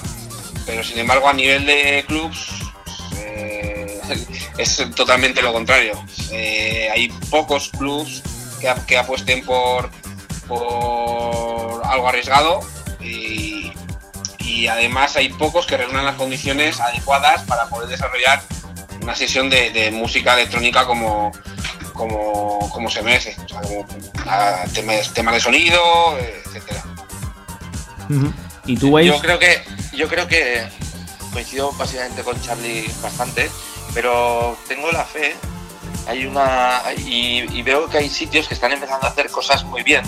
Pero 0.70 0.84
sin 0.84 1.00
embargo, 1.00 1.28
a 1.28 1.32
nivel 1.32 1.66
de 1.66 2.04
clubs, 2.06 2.48
eh, 3.16 4.00
es 4.58 4.86
totalmente 4.94 5.42
lo 5.42 5.52
contrario. 5.52 6.00
Eh, 6.30 6.88
hay 6.92 7.08
pocos 7.28 7.70
clubs 7.70 8.22
que, 8.60 8.72
que 8.86 8.96
apuesten 8.96 9.44
por, 9.44 9.90
por 10.46 11.84
algo 11.84 12.08
arriesgado 12.08 12.60
y, 13.00 13.72
y 14.38 14.68
además 14.68 15.16
hay 15.16 15.30
pocos 15.30 15.66
que 15.66 15.76
reúnan 15.76 16.04
las 16.04 16.14
condiciones 16.14 16.78
adecuadas 16.78 17.42
para 17.42 17.66
poder 17.68 17.88
desarrollar 17.88 18.40
una 19.02 19.16
sesión 19.16 19.50
de, 19.50 19.70
de 19.70 19.90
música 19.90 20.34
electrónica 20.34 20.86
como, 20.86 21.32
como, 21.94 22.70
como 22.70 22.88
se 22.90 23.02
merece. 23.02 23.36
O 23.44 23.48
sea, 23.48 23.60
como, 23.60 23.84
temas, 24.72 25.12
temas 25.14 25.34
de 25.34 25.40
sonido, 25.40 26.16
etcétera. 26.16 26.84
Ujú. 28.08 28.32
¿Y 28.66 28.76
tú? 28.76 29.00
Yo 29.00 29.18
creo 29.18 29.40
que 29.40 29.79
yo 29.92 30.08
creo 30.08 30.26
que 30.28 30.66
coincido 31.32 31.72
básicamente 31.72 32.22
con 32.22 32.40
Charlie 32.42 32.90
bastante, 33.02 33.50
pero 33.94 34.56
tengo 34.68 34.90
la 34.92 35.04
fe. 35.04 35.34
Hay 36.06 36.26
una 36.26 36.82
y, 37.06 37.62
veo 37.62 37.88
que 37.88 37.98
hay 37.98 38.08
sitios 38.08 38.48
que 38.48 38.54
están 38.54 38.72
empezando 38.72 39.06
a 39.06 39.10
hacer 39.10 39.30
cosas 39.30 39.64
muy 39.64 39.82
bien 39.82 40.02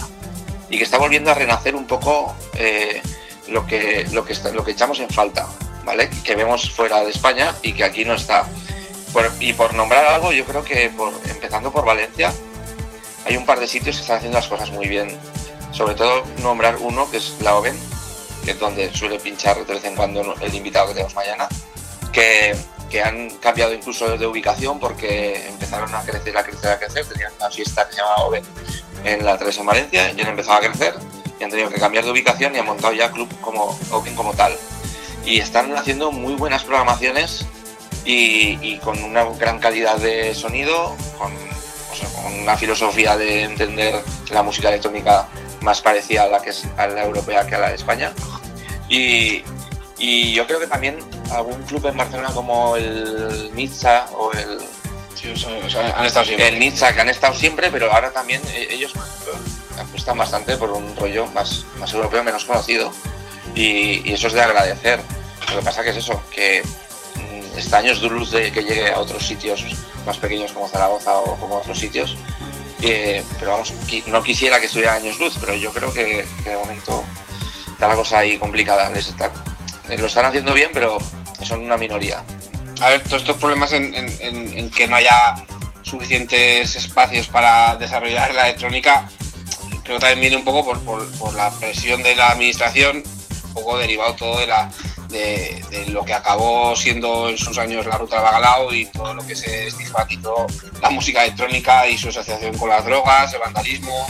y 0.68 0.78
que 0.78 0.84
está 0.84 0.98
volviendo 0.98 1.30
a 1.30 1.34
renacer 1.34 1.76
un 1.76 1.86
poco 1.86 2.34
eh, 2.54 3.02
lo 3.48 3.66
que 3.66 4.06
lo 4.12 4.24
que 4.24 4.32
está- 4.32 4.50
lo 4.50 4.64
que 4.64 4.72
echamos 4.72 4.98
en 5.00 5.10
falta, 5.10 5.46
¿vale? 5.84 6.08
Que 6.24 6.34
vemos 6.34 6.70
fuera 6.70 7.00
de 7.04 7.10
España 7.10 7.54
y 7.62 7.72
que 7.74 7.84
aquí 7.84 8.04
no 8.04 8.14
está. 8.14 8.46
Por- 9.12 9.30
y 9.40 9.52
por 9.52 9.74
nombrar 9.74 10.06
algo, 10.06 10.32
yo 10.32 10.44
creo 10.46 10.64
que 10.64 10.88
por, 10.90 11.12
empezando 11.28 11.70
por 11.70 11.84
Valencia, 11.84 12.32
hay 13.26 13.36
un 13.36 13.44
par 13.44 13.60
de 13.60 13.68
sitios 13.68 13.96
que 13.96 14.02
están 14.02 14.16
haciendo 14.16 14.38
las 14.38 14.48
cosas 14.48 14.70
muy 14.70 14.88
bien. 14.88 15.16
Sobre 15.72 15.94
todo 15.94 16.24
nombrar 16.42 16.76
uno 16.76 17.10
que 17.10 17.18
es 17.18 17.34
la 17.40 17.54
Oven, 17.56 17.78
que 18.44 18.52
es 18.52 18.58
donde 18.58 18.92
suele 18.94 19.18
pinchar 19.18 19.64
de 19.64 19.74
vez 19.74 19.84
en 19.84 19.94
cuando 19.94 20.34
el 20.40 20.54
invitado 20.54 20.88
que 20.88 20.94
tenemos 20.94 21.14
mañana, 21.14 21.48
que, 22.12 22.54
que 22.90 23.02
han 23.02 23.30
cambiado 23.38 23.72
incluso 23.72 24.16
de 24.16 24.26
ubicación 24.26 24.78
porque 24.78 25.48
empezaron 25.48 25.94
a 25.94 26.02
crecer, 26.02 26.36
a 26.36 26.42
crecer, 26.44 26.70
a 26.70 26.78
crecer. 26.78 27.06
Tenían 27.06 27.32
una 27.38 27.50
fiesta 27.50 27.86
que 27.86 27.94
se 27.94 28.00
llamaba 28.00 28.24
Oven 28.24 28.44
en 29.04 29.24
la 29.24 29.38
3 29.38 29.58
en 29.58 29.66
Valencia 29.66 30.12
y 30.12 30.20
han 30.20 30.28
empezado 30.28 30.58
a 30.58 30.60
crecer 30.60 30.94
y 31.40 31.44
han 31.44 31.50
tenido 31.50 31.70
que 31.70 31.80
cambiar 31.80 32.04
de 32.04 32.10
ubicación 32.10 32.54
y 32.54 32.58
han 32.58 32.66
montado 32.66 32.92
ya 32.92 33.10
club 33.10 33.28
como 33.40 33.78
Open 33.90 34.14
como 34.14 34.34
tal. 34.34 34.56
Y 35.24 35.38
están 35.38 35.76
haciendo 35.76 36.10
muy 36.12 36.34
buenas 36.34 36.64
programaciones 36.64 37.46
y, 38.04 38.58
y 38.60 38.78
con 38.78 39.02
una 39.02 39.24
gran 39.24 39.58
calidad 39.58 39.96
de 39.98 40.34
sonido, 40.34 40.96
con 41.18 41.32
una 42.42 42.56
filosofía 42.56 43.16
de 43.16 43.44
entender 43.44 44.02
la 44.30 44.42
música 44.42 44.68
electrónica 44.68 45.28
más 45.62 45.80
parecida 45.80 46.24
a 46.24 46.28
la 46.28 46.42
que 46.42 46.50
es 46.50 46.64
a 46.76 46.86
la 46.86 47.04
europea 47.04 47.46
que 47.46 47.54
a 47.54 47.58
la 47.58 47.68
de 47.68 47.76
España. 47.76 48.12
Y, 48.88 49.42
y 49.98 50.32
yo 50.34 50.46
creo 50.46 50.60
que 50.60 50.66
también 50.66 50.98
algún 51.30 51.62
club 51.62 51.86
en 51.86 51.96
Barcelona 51.96 52.30
como 52.34 52.76
el 52.76 53.50
Nizza 53.54 54.06
o 54.16 54.32
el 54.32 54.58
Sí, 55.14 55.30
o 55.30 55.70
sea, 55.70 55.94
han 55.96 56.04
estado 56.04 56.24
siempre. 56.24 56.48
el 56.48 56.58
Nizza, 56.58 56.92
que 56.92 57.00
han 57.00 57.08
estado 57.08 57.34
siempre, 57.34 57.70
pero 57.70 57.92
ahora 57.92 58.10
también 58.10 58.42
eh, 58.54 58.68
ellos 58.70 58.92
apuestan 59.78 60.18
bastante 60.18 60.56
por 60.56 60.70
un 60.72 60.96
rollo 60.96 61.26
más, 61.26 61.64
más 61.78 61.92
europeo, 61.92 62.24
menos 62.24 62.44
conocido. 62.44 62.92
y, 63.54 64.08
y 64.08 64.12
eso 64.14 64.26
es 64.26 64.32
de 64.32 64.40
agradecer. 64.42 65.00
Lo 65.50 65.58
que 65.58 65.64
pasa 65.64 65.82
que 65.84 65.90
es 65.90 65.96
eso, 65.96 66.22
que 66.30 66.62
mm, 67.14 67.58
está 67.58 67.78
años 67.78 68.00
de 68.00 68.08
luz 68.08 68.30
de 68.30 68.50
que 68.50 68.64
llegue 68.64 68.90
a 68.90 68.98
otros 68.98 69.24
sitios 69.26 69.64
más 70.06 70.18
pequeños 70.18 70.52
como 70.52 70.68
Zaragoza 70.68 71.16
o 71.18 71.36
como 71.36 71.56
otros 71.56 71.78
sitios. 71.78 72.16
Eh, 72.82 73.22
pero 73.38 73.52
vamos, 73.52 73.72
no 74.06 74.22
quisiera 74.22 74.58
que 74.58 74.66
estuviera 74.66 74.94
años 74.94 75.18
luz, 75.18 75.36
pero 75.40 75.54
yo 75.54 75.72
creo 75.72 75.92
que, 75.92 76.26
de 76.44 76.56
momento 76.56 77.04
está 77.70 77.86
la 77.88 77.94
cosa 77.94 78.18
ahí 78.18 78.38
complicada. 78.38 78.90
Les 78.90 79.08
está- 79.08 79.30
eh, 79.88 79.96
lo 79.98 80.06
están 80.06 80.24
haciendo 80.26 80.52
bien, 80.52 80.70
pero 80.74 80.98
son 81.44 81.60
una 81.62 81.76
minoría. 81.76 82.22
A 82.80 82.88
ver, 82.88 83.02
todos 83.04 83.22
estos 83.22 83.36
problemas 83.36 83.72
en 83.72 84.70
que 84.70 84.88
no 84.88 84.96
haya 84.96 85.36
suficientes 85.82 86.74
espacios 86.76 87.28
para 87.28 87.76
desarrollar 87.76 88.34
la 88.34 88.48
electrónica, 88.48 89.08
creo 89.84 89.96
que 89.98 90.00
también 90.00 90.20
viene 90.20 90.36
un 90.36 90.44
poco 90.44 90.64
por, 90.64 90.80
por- 90.80 91.10
por 91.18 91.34
la 91.34 91.50
presión 91.50 92.02
de 92.02 92.16
la 92.16 92.30
administración, 92.30 93.02
un 93.44 93.54
poco 93.54 93.78
derivado 93.78 94.14
todo 94.14 94.38
de, 94.38 94.46
la, 94.46 94.70
de, 95.12 95.62
de 95.70 95.86
lo 95.90 96.04
que 96.04 96.14
acabó 96.14 96.74
siendo 96.74 97.28
en 97.28 97.38
sus 97.38 97.56
años 97.58 97.86
la 97.86 97.98
ruta 97.98 98.16
del 98.16 98.24
Bagalao 98.24 98.74
y 98.74 98.86
todo 98.86 99.14
lo 99.14 99.24
que 99.26 99.36
se 99.36 99.68
estigmatizó 99.68 100.46
la 100.80 100.90
música 100.90 101.22
electrónica 101.22 101.86
y 101.86 101.96
su 101.96 102.08
asociación 102.08 102.56
con 102.56 102.68
las 102.68 102.84
drogas, 102.84 103.32
el 103.34 103.40
vandalismo. 103.40 104.06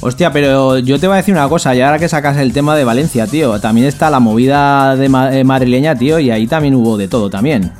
Hostia, 0.00 0.30
pero 0.30 0.78
yo 0.78 1.00
te 1.00 1.06
voy 1.06 1.14
a 1.14 1.16
decir 1.18 1.34
una 1.34 1.48
cosa, 1.48 1.74
y 1.74 1.80
ahora 1.80 1.98
que 1.98 2.08
sacas 2.08 2.36
el 2.36 2.52
tema 2.52 2.76
de 2.76 2.84
Valencia, 2.84 3.26
tío, 3.26 3.58
también 3.60 3.86
está 3.86 4.10
la 4.10 4.20
movida 4.20 4.94
de 4.94 5.06
eh, 5.06 5.44
madrileña, 5.44 5.96
tío, 5.96 6.18
y 6.18 6.30
ahí 6.30 6.46
también 6.46 6.74
hubo 6.74 6.96
de 6.96 7.08
todo 7.08 7.30
también. 7.30 7.72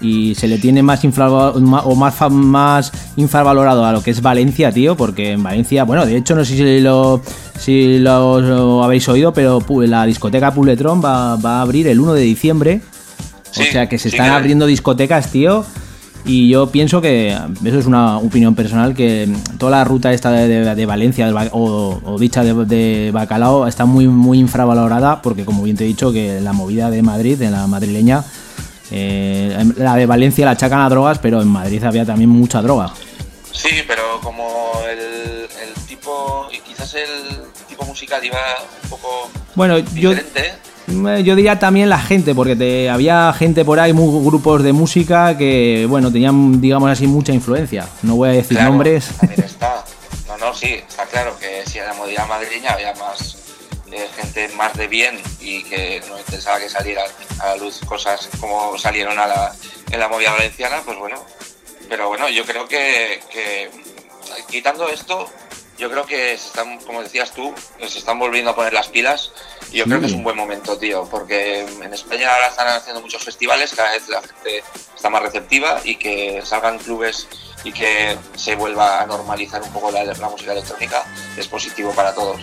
Y 0.00 0.34
se 0.36 0.48
le 0.48 0.58
tiene 0.58 0.82
más, 0.82 1.02
o 1.04 1.94
más, 1.94 2.30
más 2.30 2.92
infravalorado 3.16 3.84
a 3.84 3.92
lo 3.92 4.02
que 4.02 4.12
es 4.12 4.22
Valencia, 4.22 4.72
tío, 4.72 4.96
porque 4.96 5.32
en 5.32 5.42
Valencia, 5.42 5.84
bueno, 5.84 6.06
de 6.06 6.16
hecho 6.16 6.34
no 6.34 6.44
sé 6.44 6.56
si 6.56 6.80
lo, 6.80 7.20
si 7.58 7.98
lo, 7.98 8.40
lo 8.40 8.84
habéis 8.84 9.08
oído, 9.08 9.32
pero 9.32 9.60
la 9.86 10.06
discoteca 10.06 10.52
Puletrón 10.52 11.02
va, 11.04 11.36
va 11.36 11.58
a 11.58 11.62
abrir 11.62 11.86
el 11.88 12.00
1 12.00 12.14
de 12.14 12.22
diciembre. 12.22 12.80
o 13.50 13.54
sea 13.62 13.88
que 13.88 13.98
se 13.98 14.10
sí 14.10 14.16
están 14.16 14.30
abriendo 14.30 14.66
discotecas, 14.66 15.30
tío. 15.30 15.64
Y 16.24 16.48
yo 16.50 16.66
pienso 16.70 17.00
que, 17.00 17.28
eso 17.64 17.78
es 17.78 17.86
una 17.86 18.18
opinión 18.18 18.54
personal, 18.54 18.94
que 18.94 19.28
toda 19.56 19.78
la 19.78 19.84
ruta 19.84 20.12
esta 20.12 20.30
de, 20.30 20.46
de- 20.48 20.74
de 20.74 20.86
Valencia 20.86 21.32
o, 21.52 22.00
o 22.04 22.18
dicha 22.18 22.42
de, 22.44 22.52
de 22.66 23.10
Bacalao 23.12 23.66
está 23.66 23.86
muy, 23.86 24.08
muy 24.08 24.38
infravalorada 24.38 25.22
porque, 25.22 25.44
como 25.46 25.62
bien 25.62 25.76
te 25.76 25.84
he 25.84 25.86
dicho, 25.86 26.12
que 26.12 26.40
la 26.42 26.52
movida 26.52 26.90
de 26.90 27.00
Madrid, 27.02 27.38
de 27.38 27.50
la 27.50 27.66
madrileña, 27.66 28.24
eh, 28.90 29.64
la 29.76 29.96
de 29.96 30.06
Valencia 30.06 30.44
la 30.44 30.50
achacan 30.52 30.80
a 30.80 30.88
drogas, 30.90 31.18
pero 31.18 31.40
en 31.40 31.48
Madrid 31.48 31.82
había 31.84 32.04
también 32.04 32.28
mucha 32.30 32.60
droga. 32.60 32.90
Sí, 33.52 33.68
pero 33.86 34.02
como 34.22 34.44
el, 34.90 34.98
el 34.98 35.74
tipo, 36.08 36.48
y 36.52 36.58
quizás 36.60 36.94
el 36.94 37.42
tipo 37.68 37.84
musical 37.84 38.24
iba 38.24 38.38
un 38.84 38.88
poco 38.90 39.30
Bueno, 39.54 39.78
yo, 39.78 40.10
diferente. 40.10 40.54
Eh, 40.88 41.22
Yo 41.22 41.36
diría 41.36 41.58
también 41.58 41.90
la 41.90 41.98
gente, 41.98 42.34
porque 42.34 42.56
te- 42.56 42.88
había 42.88 43.30
gente 43.34 43.62
por 43.64 43.78
ahí, 43.78 43.92
mu- 43.92 44.24
grupos 44.24 44.62
de 44.62 44.72
música 44.72 45.36
que, 45.36 45.84
bueno, 45.88 46.10
tenían, 46.10 46.60
digamos 46.62 46.90
así, 46.90 47.06
mucha 47.06 47.32
influencia. 47.32 47.86
No 48.02 48.16
voy 48.16 48.30
a 48.30 48.32
decir 48.32 48.56
Claro, 48.56 48.70
nombres. 48.70 49.08
También 49.20 49.44
está. 49.44 49.84
No, 50.26 50.38
no, 50.38 50.54
sí, 50.54 50.74
está 50.88 51.04
claro 51.04 51.36
que 51.38 51.62
si 51.66 51.78
era 51.78 51.92
modalidad 51.92 52.26
madrileña 52.26 52.70
había 52.72 52.94
más 52.94 53.36
eh, 53.92 54.08
gente 54.16 54.48
más 54.56 54.74
de 54.74 54.86
bien 54.88 55.20
y 55.40 55.62
que 55.64 56.02
no 56.08 56.18
interesaba 56.18 56.58
que 56.58 56.68
saliera 56.70 57.02
a 57.40 57.46
la 57.48 57.56
luz 57.56 57.80
cosas 57.86 58.28
como 58.40 58.76
salieron 58.78 59.18
a 59.18 59.26
la, 59.26 59.54
en 59.90 60.00
la 60.00 60.08
movida 60.08 60.32
valenciana, 60.32 60.80
pues 60.86 60.96
bueno. 60.98 61.22
Pero 61.88 62.08
bueno, 62.08 62.28
yo 62.30 62.44
creo 62.44 62.66
que, 62.68 63.20
que 63.32 63.70
quitando 64.50 64.88
esto, 64.88 65.26
yo 65.78 65.90
creo 65.90 66.04
que 66.04 66.36
se 66.36 66.48
están, 66.48 66.78
como 66.80 67.02
decías 67.02 67.32
tú, 67.32 67.54
se 67.78 67.98
están 67.98 68.18
volviendo 68.18 68.50
a 68.50 68.56
poner 68.56 68.72
las 68.72 68.88
pilas 68.88 69.30
y 69.70 69.78
yo 69.78 69.84
creo 69.84 70.00
que 70.00 70.06
es 70.06 70.12
un 70.12 70.24
buen 70.24 70.36
momento, 70.36 70.76
tío, 70.76 71.06
porque 71.10 71.60
en 71.60 71.94
España 71.94 72.32
ahora 72.32 72.48
están 72.48 72.68
haciendo 72.68 73.00
muchos 73.00 73.22
festivales, 73.22 73.74
cada 73.74 73.92
vez 73.92 74.08
la 74.08 74.20
gente 74.20 74.64
está 74.94 75.08
más 75.08 75.22
receptiva 75.22 75.80
y 75.84 75.96
que 75.96 76.42
salgan 76.44 76.78
clubes 76.78 77.28
y 77.64 77.72
que 77.72 78.16
se 78.34 78.56
vuelva 78.56 79.02
a 79.02 79.06
normalizar 79.06 79.62
un 79.62 79.72
poco 79.72 79.90
la, 79.90 80.04
la 80.04 80.28
música 80.28 80.52
electrónica 80.52 81.04
es 81.36 81.46
positivo 81.46 81.92
para 81.92 82.14
todos. 82.14 82.40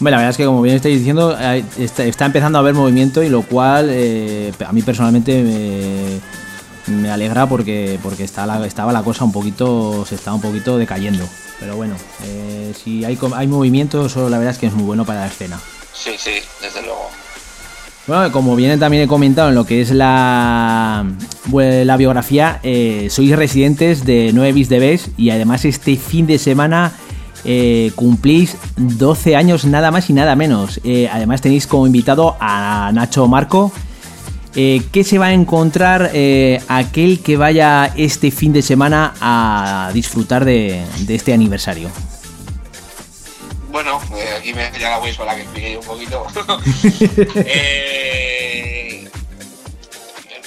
Bueno, 0.00 0.16
la 0.16 0.22
verdad 0.22 0.30
es 0.30 0.36
que 0.36 0.44
como 0.44 0.62
bien 0.62 0.76
estáis 0.76 0.98
diciendo, 0.98 1.38
está, 1.78 2.04
está 2.04 2.26
empezando 2.26 2.58
a 2.58 2.60
haber 2.60 2.74
movimiento 2.74 3.22
y 3.22 3.28
lo 3.28 3.42
cual 3.42 3.88
eh, 3.90 4.52
a 4.66 4.72
mí 4.72 4.82
personalmente 4.82 5.42
me, 5.42 6.20
me 6.86 7.10
alegra 7.10 7.48
porque 7.48 7.98
porque 8.02 8.24
estaba 8.24 8.58
la 8.58 9.02
cosa 9.02 9.24
un 9.24 9.32
poquito, 9.32 10.04
se 10.06 10.14
estaba 10.14 10.36
un 10.36 10.42
poquito 10.42 10.78
decayendo. 10.78 11.24
Pero 11.60 11.76
bueno, 11.76 11.94
eh, 12.24 12.72
si 12.82 13.04
hay, 13.04 13.18
hay 13.34 13.46
movimiento, 13.46 14.06
eso 14.06 14.28
la 14.28 14.38
verdad 14.38 14.54
es 14.54 14.58
que 14.58 14.66
es 14.66 14.74
muy 14.74 14.84
bueno 14.84 15.04
para 15.04 15.20
la 15.20 15.26
escena. 15.26 15.58
Sí, 15.92 16.10
sí, 16.18 16.32
desde 16.60 16.82
luego. 16.82 17.08
Bueno, 18.06 18.30
como 18.32 18.54
bien 18.54 18.78
también 18.78 19.04
he 19.04 19.06
comentado 19.06 19.48
en 19.48 19.54
lo 19.54 19.64
que 19.64 19.80
es 19.80 19.90
la, 19.90 21.06
la 21.50 21.96
biografía, 21.96 22.60
eh, 22.62 23.08
sois 23.10 23.34
residentes 23.34 24.04
de 24.04 24.30
9 24.34 24.52
bis 24.52 24.68
de 24.68 24.78
Bes 24.78 25.10
y 25.16 25.30
además 25.30 25.64
este 25.64 25.96
fin 25.96 26.26
de 26.26 26.38
semana 26.38 26.92
eh, 27.46 27.92
cumplís 27.94 28.58
12 28.76 29.36
años 29.36 29.64
nada 29.64 29.90
más 29.90 30.10
y 30.10 30.12
nada 30.12 30.36
menos. 30.36 30.80
Eh, 30.84 31.08
además 31.10 31.40
tenéis 31.40 31.66
como 31.66 31.86
invitado 31.86 32.36
a 32.40 32.90
Nacho 32.92 33.26
Marco. 33.26 33.72
Eh, 34.56 34.82
¿Qué 34.92 35.02
se 35.02 35.18
va 35.18 35.26
a 35.26 35.32
encontrar 35.32 36.10
eh, 36.14 36.60
aquel 36.68 37.20
que 37.20 37.36
vaya 37.36 37.92
este 37.96 38.30
fin 38.30 38.52
de 38.52 38.62
semana 38.62 39.12
a 39.20 39.90
disfrutar 39.92 40.44
de, 40.44 40.84
este 41.08 41.32
aniversario? 41.32 41.90
Bueno, 43.72 44.00
eh, 44.16 44.36
aquí 44.38 44.54
me 44.54 44.70
ya 44.78 44.90
la 44.90 44.98
voy 44.98 45.12
para 45.14 45.34
que 45.34 45.42
explique 45.42 45.72
yo 45.72 45.80
un 45.80 45.86
poquito. 45.86 46.24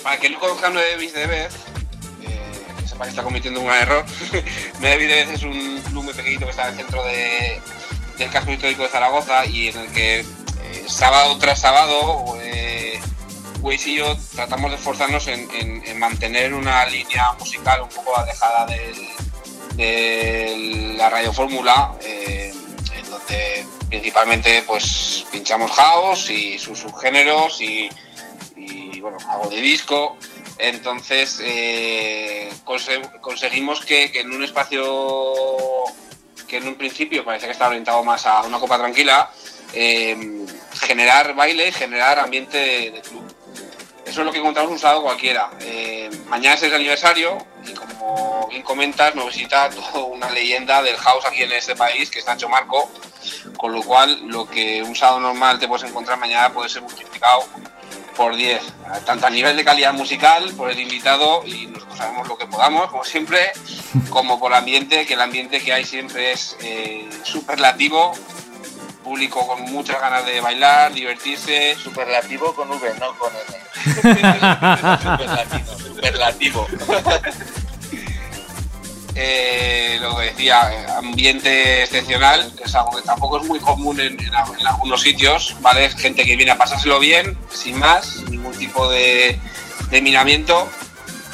Para 0.03 0.21
que 0.21 0.29
no 0.29 0.39
conozca 0.39 0.69
9 0.69 0.97
bits 0.97 1.13
de 1.13 1.49
sepa 2.85 3.03
que 3.03 3.09
está 3.09 3.23
cometiendo 3.23 3.59
un 3.59 3.69
error. 3.69 4.05
9 4.79 4.97
bits 4.97 5.09
de 5.09 5.25
vez 5.25 5.29
es 5.31 5.43
un 5.43 5.81
club 5.89 6.15
pequeñito 6.15 6.45
que 6.45 6.51
está 6.51 6.69
en 6.69 6.75
el 6.75 6.77
centro 6.77 7.03
de- 7.03 7.59
del 8.17 8.29
casco 8.29 8.53
histórico 8.53 8.83
de 8.83 8.89
Zaragoza 8.89 9.45
y 9.45 9.67
en 9.67 9.77
el 9.79 9.87
que 9.91 10.25
sábado 10.87 11.37
tras 11.37 11.59
sábado 11.59 12.37
Waze 13.61 13.89
y 13.91 13.95
yo 13.97 14.15
tratamos 14.35 14.71
de 14.71 14.77
esforzarnos 14.77 15.27
en, 15.27 15.49
en- 15.51 15.83
en 15.85 15.99
mantener 15.99 16.53
una 16.53 16.85
línea 16.85 17.31
musical 17.39 17.81
un 17.81 17.89
poco 17.89 18.17
alejada 18.17 18.65
de 19.75 20.93
la 20.97 21.09
radiofórmula, 21.09 21.93
eh, 22.01 22.53
en 22.95 23.09
donde 23.09 23.65
principalmente 23.89 24.63
pues 24.65 25.25
pinchamos 25.31 25.71
house 25.71 26.29
y 26.29 26.57
sus 26.59 26.79
subgéneros 26.79 27.61
y, 27.61 27.89
bueno, 29.01 29.17
algo 29.29 29.49
de 29.49 29.61
disco. 29.61 30.17
Entonces 30.57 31.39
eh, 31.43 32.49
conse- 32.65 33.19
conseguimos 33.21 33.85
que, 33.85 34.05
en 34.15 34.31
un 34.31 34.43
espacio 34.43 34.83
que 36.47 36.57
en 36.57 36.67
un 36.67 36.75
principio 36.75 37.23
parecía 37.25 37.47
que 37.49 37.51
estaba 37.53 37.69
orientado 37.69 38.03
más 38.03 38.25
a 38.25 38.41
una 38.41 38.57
copa 38.59 38.77
tranquila, 38.77 39.29
eh, 39.73 40.45
generar 40.81 41.35
baile, 41.35 41.71
generar 41.71 42.17
ambiente 42.19 42.57
de 42.91 43.01
club. 43.01 43.23
Eso 44.07 44.21
es 44.21 44.25
lo 44.25 44.31
que 44.31 44.39
encontramos 44.39 44.71
un 44.71 44.79
sábado 44.79 45.01
cualquiera. 45.01 45.49
Eh, 45.59 46.09
mañana 46.27 46.55
es 46.55 46.63
el 46.63 46.73
aniversario 46.73 47.37
y 47.65 47.73
como 47.73 48.47
bien 48.49 48.63
comentas, 48.63 49.13
nos 49.15 49.27
visita 49.27 49.69
toda 49.69 50.05
una 50.05 50.29
leyenda 50.29 50.81
del 50.81 50.95
house 50.95 51.25
aquí 51.25 51.43
en 51.43 51.51
este 51.51 51.75
país, 51.75 52.09
que 52.09 52.19
es 52.19 52.25
Nacho 52.25 52.47
Marco, 52.47 52.89
con 53.57 53.73
lo 53.73 53.83
cual 53.83 54.27
lo 54.27 54.47
que 54.47 54.81
un 54.81 54.95
sábado 54.95 55.19
normal 55.19 55.59
te 55.59 55.67
puedes 55.67 55.89
encontrar 55.89 56.17
mañana 56.17 56.53
puede 56.53 56.69
ser 56.69 56.83
multiplicado 56.83 57.43
por 58.15 58.35
10, 58.35 58.61
tanto 59.05 59.27
a 59.27 59.29
nivel 59.29 59.57
de 59.57 59.65
calidad 59.65 59.93
musical, 59.93 60.51
por 60.55 60.71
el 60.71 60.79
invitado 60.79 61.43
y 61.45 61.67
nosotros 61.67 61.97
sabemos 61.97 62.27
lo 62.27 62.37
que 62.37 62.47
podamos, 62.47 62.89
como 62.89 63.03
siempre, 63.03 63.51
como 64.09 64.39
por 64.39 64.53
ambiente, 64.53 65.05
que 65.05 65.15
el 65.15 65.21
ambiente 65.21 65.61
que 65.61 65.73
hay 65.73 65.85
siempre 65.85 66.31
es 66.31 66.55
eh, 66.61 67.07
superlativo, 67.23 68.13
público 69.07 69.47
con 69.47 69.61
muchas 69.61 70.01
ganas 70.01 70.25
de 70.25 70.41
bailar, 70.41 70.93
divertirse. 70.93 71.75
Superlativo 71.75 72.53
con 72.53 72.69
V, 72.69 72.93
no 72.99 73.17
con 73.17 73.31
N. 73.33 73.66
superlativo, 73.95 75.77
superlativo. 75.79 76.67
Eh, 79.19 79.97
lo 79.99 80.15
que 80.15 80.25
decía, 80.25 80.95
ambiente 80.99 81.81
excepcional, 81.81 82.51
que 82.55 82.65
es 82.65 82.75
algo 82.75 82.91
que 82.97 83.01
tampoco 83.01 83.41
es 83.41 83.47
muy 83.47 83.59
común 83.59 83.99
en, 83.99 84.19
en 84.23 84.35
a- 84.35 84.45
en 84.59 84.67
algunos 84.67 85.01
sitios, 85.01 85.55
¿vale? 85.59 85.85
Es 85.85 85.95
gente 85.95 86.23
que 86.23 86.35
viene 86.35 86.51
a 86.51 86.57
pasárselo 86.59 86.99
bien, 86.99 87.35
sin 87.51 87.79
más, 87.79 88.05
sin 88.05 88.29
ningún 88.29 88.53
tipo 88.55 88.87
de, 88.91 89.39
de 89.89 90.01
minamiento 90.03 90.69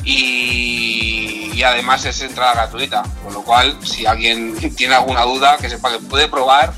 y, 0.05 1.51
y 1.53 1.63
además 1.63 2.05
es 2.05 2.21
entrada 2.21 2.53
gratuita, 2.53 3.03
con 3.21 3.33
lo 3.33 3.41
cual 3.43 3.77
si 3.85 4.05
alguien 4.05 4.55
tiene 4.77 4.95
alguna 4.95 5.23
duda, 5.23 5.57
que 5.57 5.69
sepa 5.69 5.91
que 5.91 5.99
puede 5.99 6.29
probar 6.29 6.73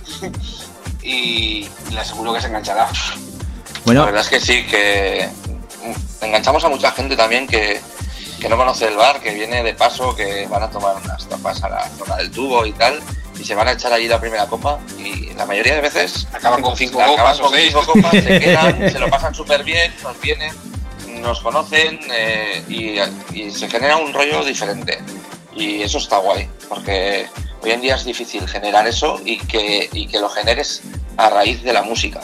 y 1.04 1.70
le 1.92 2.00
aseguro 2.00 2.34
que 2.34 2.42
se 2.42 2.48
enganchará. 2.48 2.88
Bueno. 3.86 4.00
La 4.00 4.06
verdad 4.08 4.22
es 4.24 4.30
que 4.30 4.40
sí, 4.40 4.64
que 4.66 5.30
enganchamos 6.22 6.64
a 6.64 6.70
mucha 6.70 6.92
gente 6.92 7.16
también 7.16 7.48
que, 7.48 7.80
que 8.40 8.50
no 8.50 8.58
conoce 8.58 8.88
el 8.88 8.96
bar, 8.96 9.22
que 9.22 9.34
viene 9.34 9.64
de 9.64 9.74
paso, 9.74 10.16
que 10.16 10.48
van 10.48 10.64
a 10.64 10.70
tomar 10.70 10.96
unas 11.04 11.28
tapas 11.28 11.64
a 11.64 11.70
la 11.70 11.90
zona 11.90 12.18
del 12.18 12.32
tubo 12.32 12.66
y 12.66 12.74
tal. 12.74 13.02
y 13.40 13.44
se 13.44 13.56
van 13.56 13.68
a 13.68 13.74
echar 13.74 13.92
allí 13.94 14.08
la 14.08 14.20
primera 14.20 14.46
copa 14.48 14.80
y 14.98 15.34
la 15.34 15.46
mayoría 15.46 15.76
de 15.76 15.82
veces 15.82 16.28
Acaban 16.34 16.62
con 16.62 16.76
cinco 16.76 17.00
acaban 17.00 17.18
copas 17.18 17.40
con 17.40 17.54
cinco 17.54 17.86
copas, 17.86 18.12
se 18.12 18.40
quedan, 18.40 18.92
se 18.92 19.00
lo 19.00 19.10
pasan 19.10 19.36
súper 19.36 19.64
bien, 19.64 19.94
nos 20.04 20.20
vienen, 20.22 20.54
nos 21.22 21.40
conocen 21.42 22.00
eh, 22.12 22.64
y, 22.68 23.00
y 23.38 23.52
se 23.52 23.70
genera 23.70 23.98
un 23.98 24.14
rollo 24.14 24.44
diferente. 24.44 25.00
Y 25.56 25.82
eso 25.82 26.00
está 26.00 26.18
guay, 26.18 26.50
porque 26.68 27.28
hoy 27.62 27.72
en 27.72 27.82
día 27.82 27.96
es 27.96 28.04
difícil 28.04 28.48
generar 28.48 28.86
eso 28.88 29.20
y 29.24 29.38
que, 29.40 29.90
y 29.94 30.08
que 30.08 30.20
lo 30.20 30.30
generes 30.30 30.82
a 31.18 31.30
raíz 31.30 31.64
de 31.64 31.74
la 31.74 31.82
música. 31.82 32.22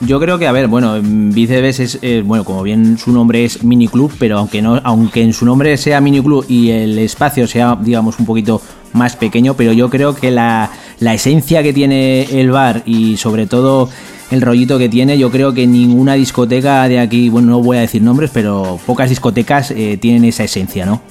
Yo 0.00 0.18
creo 0.20 0.38
que, 0.38 0.46
a 0.46 0.52
ver, 0.52 0.68
bueno, 0.68 0.98
Vicebes 1.02 1.80
es, 1.80 2.24
bueno, 2.24 2.44
como 2.44 2.62
bien 2.62 2.98
su 2.98 3.12
nombre 3.12 3.44
es 3.44 3.62
mini 3.62 3.88
club, 3.88 4.12
pero 4.18 4.38
aunque 4.38 4.62
no, 4.62 4.80
aunque 4.84 5.22
en 5.22 5.32
su 5.32 5.44
nombre 5.44 5.76
sea 5.76 6.00
mini 6.00 6.22
club 6.22 6.44
y 6.48 6.70
el 6.70 6.98
espacio 6.98 7.46
sea, 7.46 7.76
digamos, 7.80 8.18
un 8.18 8.26
poquito 8.26 8.62
más 8.92 9.16
pequeño, 9.16 9.54
pero 9.54 9.72
yo 9.72 9.90
creo 9.90 10.14
que 10.14 10.30
la, 10.30 10.70
la 10.98 11.14
esencia 11.14 11.62
que 11.62 11.72
tiene 11.72 12.22
el 12.40 12.50
bar 12.50 12.82
y 12.86 13.16
sobre 13.18 13.46
todo 13.46 13.88
el 14.30 14.40
rollito 14.40 14.78
que 14.78 14.88
tiene, 14.88 15.18
yo 15.18 15.30
creo 15.30 15.52
que 15.52 15.66
ninguna 15.66 16.14
discoteca 16.14 16.88
de 16.88 17.00
aquí, 17.00 17.28
bueno, 17.28 17.48
no 17.48 17.62
voy 17.62 17.78
a 17.78 17.80
decir 17.80 18.00
nombres, 18.02 18.30
pero 18.32 18.78
pocas 18.86 19.08
discotecas 19.08 19.72
eh, 19.72 19.98
tienen 20.00 20.24
esa 20.24 20.44
esencia, 20.44 20.86
¿no? 20.86 21.02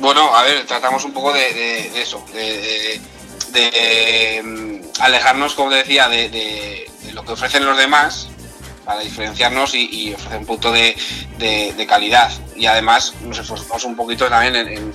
Bueno, 0.00 0.34
a 0.34 0.42
ver, 0.42 0.66
tratamos 0.66 1.04
un 1.04 1.12
poco 1.12 1.32
de, 1.32 2.02
eso, 2.02 2.24
de, 2.32 3.00
alejarnos, 5.00 5.54
como 5.54 5.70
te 5.70 5.76
decía, 5.76 6.08
de, 6.08 6.28
de- 6.28 6.90
lo 7.12 7.24
que 7.24 7.32
ofrecen 7.32 7.64
los 7.66 7.76
demás 7.76 8.28
para 8.84 9.00
diferenciarnos 9.00 9.74
y, 9.74 10.14
ofrecer 10.14 10.38
un 10.38 10.46
punto 10.46 10.70
de, 10.70 10.96
de- 11.38 11.74
calidad. 11.86 12.30
Y 12.56 12.66
además 12.66 13.14
nos 13.22 13.38
esforzamos 13.38 13.84
un 13.84 13.96
poquito 13.96 14.28
también 14.28 14.54
en, 14.56 14.94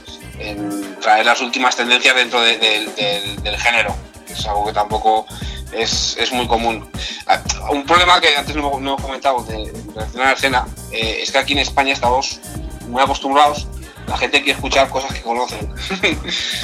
traer 1.02 1.26
las 1.26 1.41
últimas 1.41 1.76
tendencias 1.76 2.15
dentro 2.15 2.41
de- 2.41 2.57
del- 2.57 2.95
del- 2.95 3.44
del 3.44 3.57
género, 3.57 3.95
es 4.30 4.45
algo 4.45 4.65
que 4.65 4.73
tampoco 4.73 5.26
es, 5.72 6.15
es 6.19 6.32
muy 6.32 6.48
común. 6.48 6.90
Ah, 7.27 7.41
Un 7.72 7.86
problema 7.86 8.19
que 8.22 8.36
antes 8.36 8.56
no, 8.56 8.80
no 8.80 8.95
he 8.98 9.02
comentado 9.02 9.44
de, 9.44 9.64
en 9.64 9.94
relación 9.94 10.22
a 10.22 10.26
la 10.26 10.32
escena 10.34 10.68
eh, 10.91 11.19
es 11.22 11.32
que 11.32 11.38
aquí 11.38 11.53
en 11.53 11.60
España 11.60 11.94
estamos 11.94 12.40
muy 12.88 13.02
acostumbrados, 13.02 13.68
la 14.07 14.18
gente 14.18 14.38
quiere 14.44 14.53
escuchar 14.57 14.90
cosas 14.90 15.14
que 15.14 15.22
conocen. 15.22 15.69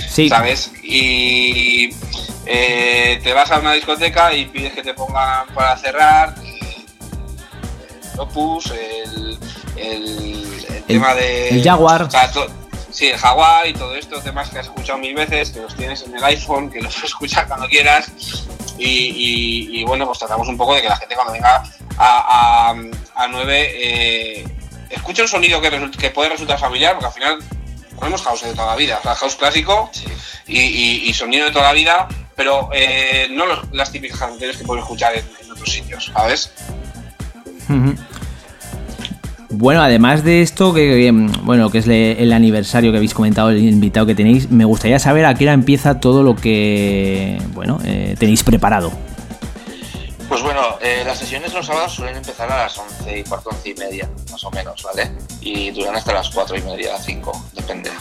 Sí. 0.09 0.27
¿Sabes? 0.27 0.71
Y 0.83 1.89
eh, 2.45 3.19
te 3.23 3.31
vas 3.33 3.49
a 3.51 3.59
una 3.59 3.71
discoteca 3.73 4.33
y 4.33 4.45
pides 4.45 4.73
que 4.73 4.83
te 4.83 4.93
pongan 4.93 5.47
para 5.53 5.77
cerrar 5.77 6.35
eh, 6.43 6.85
el 8.13 8.19
Opus, 8.19 8.71
el, 8.71 9.39
el- 9.77 10.65
el 10.69 10.83
tema 10.83 11.13
de. 11.15 11.49
el 11.49 11.63
Jaguar. 11.63 12.03
o 12.03 12.11
sea, 12.11 12.29
to- 12.31 12.47
sí, 12.91 13.07
el 13.07 13.17
Jaguar 13.17 13.67
y 13.67 13.73
todo 13.73 13.95
esto, 13.95 14.19
temas 14.21 14.49
que 14.49 14.59
has 14.59 14.65
escuchado 14.65 14.99
mil 14.99 15.15
veces, 15.15 15.51
que 15.51 15.61
los 15.61 15.73
tienes 15.75 16.01
en 16.03 16.13
el 16.15 16.23
iPhone, 16.25 16.69
que 16.69 16.81
los 16.81 16.93
puedes 16.93 17.09
escuchar 17.11 17.47
cuando 17.47 17.67
quieras. 17.69 18.11
Y, 18.77 18.83
y- 18.85 19.79
y 19.79 19.83
bueno, 19.85 20.05
pues 20.05 20.19
tratamos 20.19 20.47
un 20.49 20.57
poco 20.57 20.75
de 20.75 20.81
que 20.81 20.89
la 20.89 20.97
gente 20.97 21.15
cuando 21.15 21.31
venga 21.33 21.63
a, 21.97 22.71
a, 23.17 23.23
a 23.23 23.27
9 23.29 23.69
eh, 23.75 24.43
escuche 24.91 25.21
un 25.21 25.27
sonido 25.27 25.61
que, 25.61 25.69
puede 26.11 26.29
resultar 26.29 26.59
familiar, 26.59 26.93
porque 26.93 27.07
al 27.07 27.13
final 27.13 27.39
ponemos 27.95 28.21
house 28.23 28.43
de 28.43 28.53
toda 28.53 28.67
la 28.67 28.75
vida, 28.75 28.97
o 28.99 29.03
sea, 29.03 29.15
house 29.15 29.35
clásico 29.35 29.91
y, 30.47 30.59
y- 30.59 31.03
y 31.09 31.13
sonido 31.13 31.45
de 31.45 31.51
toda 31.51 31.65
la 31.67 31.73
vida, 31.73 32.07
pero 32.35 32.69
eh, 32.73 33.27
no 33.31 33.45
los- 33.45 33.71
las 33.73 33.91
típicas 33.91 34.17
canciones 34.19 34.57
que 34.57 34.63
puedes 34.63 34.83
escuchar 34.83 35.13
en, 35.15 35.25
en 35.43 35.51
otros 35.51 35.69
sitios, 35.71 36.11
¿sabes? 36.13 36.51
Bueno, 39.53 39.81
además 39.81 40.23
de 40.23 40.41
esto, 40.41 40.73
que 40.73 40.81
que, 40.81 41.11
bueno, 41.43 41.69
que 41.69 41.79
es 41.79 41.87
le- 41.87 42.21
el 42.23 42.31
aniversario 42.31 42.91
que 42.91 42.97
habéis 42.97 43.13
comentado, 43.13 43.49
el 43.49 43.59
invitado 43.59 44.05
que 44.05 44.15
tenéis, 44.15 44.49
me 44.49 44.63
gustaría 44.65 44.97
saber 44.97 45.25
a 45.25 45.35
qué 45.35 45.43
hora 45.43 45.53
empieza 45.53 45.99
todo 45.99 46.23
lo 46.23 46.35
que 46.35 47.37
bueno 47.53 47.79
eh, 47.83 48.15
tenéis 48.17 48.43
preparado. 48.43 48.91
Pues 50.31 50.43
bueno, 50.43 50.77
eh, 50.79 51.03
las 51.05 51.19
sesiones 51.19 51.53
los 51.53 51.65
sábados 51.65 51.91
suelen 51.91 52.15
empezar 52.15 52.49
a 52.49 52.63
las 52.63 52.77
11 52.77 53.19
y 53.19 53.23
cuarto, 53.25 53.49
11 53.49 53.69
y 53.69 53.73
media, 53.73 54.09
más 54.31 54.41
o 54.45 54.49
menos, 54.49 54.81
¿vale? 54.81 55.11
Y 55.41 55.71
duran 55.71 55.93
hasta 55.93 56.13
las 56.13 56.29
4 56.29 56.55
y 56.55 56.61
media, 56.61 56.97
5, 56.97 57.47
depende. 57.51 57.91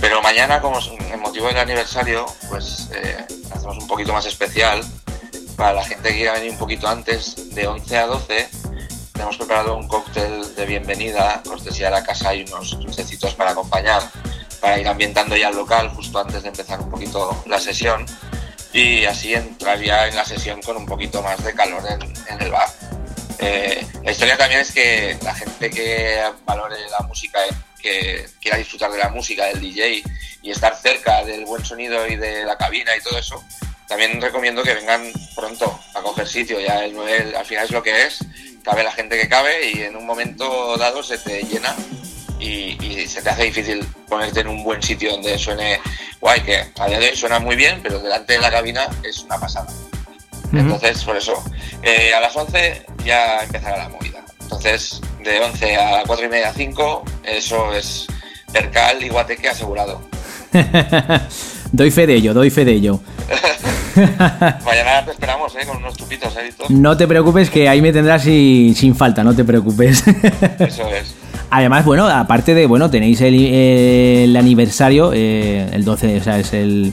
Pero 0.00 0.22
mañana, 0.22 0.62
como 0.62 0.78
el 0.78 1.18
motivo 1.18 1.46
del 1.48 1.58
aniversario, 1.58 2.24
pues 2.48 2.88
eh, 2.94 3.18
hacemos 3.50 3.76
un 3.76 3.86
poquito 3.86 4.14
más 4.14 4.24
especial. 4.24 4.82
Para 5.58 5.74
la 5.74 5.84
gente 5.84 6.08
que 6.08 6.14
quiera 6.14 6.32
venir 6.32 6.52
un 6.52 6.56
poquito 6.56 6.88
antes, 6.88 7.54
de 7.54 7.66
11 7.66 7.98
a 7.98 8.06
12, 8.06 8.48
tenemos 9.12 9.36
preparado 9.36 9.76
un 9.76 9.86
cóctel 9.88 10.54
de 10.54 10.64
bienvenida, 10.64 11.42
cortesía 11.46 11.88
de 11.88 11.92
la 11.96 12.02
casa 12.02 12.34
y 12.34 12.44
unos 12.44 12.80
dulcecitos 12.80 13.34
para 13.34 13.50
acompañar, 13.50 14.00
para 14.62 14.80
ir 14.80 14.88
ambientando 14.88 15.36
ya 15.36 15.50
el 15.50 15.56
local 15.56 15.90
justo 15.90 16.18
antes 16.18 16.44
de 16.44 16.48
empezar 16.48 16.80
un 16.80 16.88
poquito 16.88 17.42
la 17.44 17.60
sesión 17.60 18.06
y 18.72 19.04
así 19.04 19.34
entrar 19.34 19.80
ya 19.80 20.08
en 20.08 20.16
la 20.16 20.24
sesión 20.24 20.60
con 20.62 20.76
un 20.76 20.86
poquito 20.86 21.22
más 21.22 21.42
de 21.42 21.54
calor 21.54 21.82
en, 21.88 22.40
el 22.40 22.50
bar. 22.50 22.68
Eh, 23.38 23.86
la 24.02 24.10
historia 24.10 24.36
también 24.36 24.60
es 24.60 24.72
que 24.72 25.16
la 25.22 25.34
gente 25.34 25.70
que 25.70 26.20
valore 26.44 26.76
la 26.90 27.06
música, 27.06 27.38
eh, 27.46 27.50
que 27.80 28.26
quiera 28.40 28.58
disfrutar 28.58 28.90
de 28.90 28.98
la 28.98 29.08
música, 29.10 29.46
del 29.46 29.60
DJ 29.60 30.02
y 30.42 30.50
estar 30.50 30.76
cerca 30.76 31.24
del 31.24 31.44
buen 31.44 31.64
sonido 31.64 32.06
y 32.06 32.16
de 32.16 32.44
la 32.44 32.56
cabina 32.56 32.96
y 32.96 33.00
todo 33.00 33.18
eso, 33.18 33.42
también 33.86 34.20
recomiendo 34.20 34.62
que 34.62 34.74
vengan 34.74 35.10
pronto 35.34 35.80
a 35.94 36.02
coger 36.02 36.28
sitio. 36.28 36.60
Ya 36.60 36.84
el 36.84 36.94
9 36.94 37.34
al 37.36 37.46
final 37.46 37.64
es 37.64 37.70
lo 37.70 37.82
que 37.82 38.04
es, 38.04 38.18
cabe 38.62 38.82
la 38.82 38.92
gente 38.92 39.18
que 39.18 39.28
cabe 39.28 39.70
y 39.70 39.82
en 39.82 39.96
un 39.96 40.04
momento 40.04 40.76
dado 40.76 41.02
se 41.02 41.18
te 41.18 41.42
llena 41.42 41.74
y, 42.38 42.76
y 42.84 43.06
se 43.06 43.22
te 43.22 43.30
hace 43.30 43.44
difícil 43.44 43.86
ponerte 44.08 44.40
en 44.40 44.48
un 44.48 44.64
buen 44.64 44.82
sitio 44.82 45.12
donde 45.12 45.38
suene 45.38 45.80
guay, 46.20 46.40
que 46.40 46.64
a 46.78 46.86
día 46.86 46.98
de 46.98 47.10
hoy 47.10 47.16
suena 47.16 47.38
muy 47.38 47.56
bien, 47.56 47.80
pero 47.82 47.98
delante 47.98 48.34
de 48.34 48.40
la 48.40 48.50
cabina 48.50 48.88
es 49.02 49.20
una 49.20 49.38
pasada. 49.38 49.68
Entonces, 50.52 51.04
por 51.04 51.16
eso, 51.16 51.34
eh, 51.82 52.14
a 52.14 52.20
las 52.20 52.34
11 52.34 52.86
ya 53.04 53.42
empezará 53.42 53.76
la 53.76 53.88
movida. 53.90 54.24
Entonces, 54.40 55.00
de 55.22 55.40
11 55.40 55.76
a 55.76 56.02
4 56.06 56.24
y 56.24 56.28
media, 56.28 56.52
5, 56.54 57.04
eso 57.24 57.74
es 57.74 58.06
percal 58.50 59.02
y 59.02 59.08
guateque 59.10 59.48
asegurado. 59.48 60.00
doy 61.72 61.90
fe 61.90 62.06
de 62.06 62.14
ello, 62.14 62.32
doy 62.32 62.48
fe 62.48 62.64
de 62.64 62.72
ello. 62.72 63.00
Mañana 64.64 65.04
te 65.04 65.10
esperamos, 65.10 65.54
¿eh? 65.54 65.66
Con 65.66 65.76
unos 65.78 65.96
chupitos, 65.96 66.34
¿eh? 66.36 66.50
No 66.70 66.96
te 66.96 67.06
preocupes 67.06 67.50
que 67.50 67.68
ahí 67.68 67.82
me 67.82 67.92
tendrás 67.92 68.22
sin, 68.22 68.74
sin 68.74 68.94
falta, 68.94 69.22
no 69.22 69.36
te 69.36 69.44
preocupes. 69.44 70.02
Eso 70.58 70.88
es. 70.88 71.14
Además, 71.50 71.84
bueno, 71.84 72.06
aparte 72.08 72.54
de, 72.54 72.66
bueno, 72.66 72.90
tenéis 72.90 73.20
el, 73.22 73.34
el 73.34 74.36
aniversario, 74.36 75.12
eh, 75.14 75.68
el 75.72 75.84
12, 75.84 76.18
o 76.20 76.22
sea, 76.24 76.38
es 76.38 76.52
el, 76.52 76.92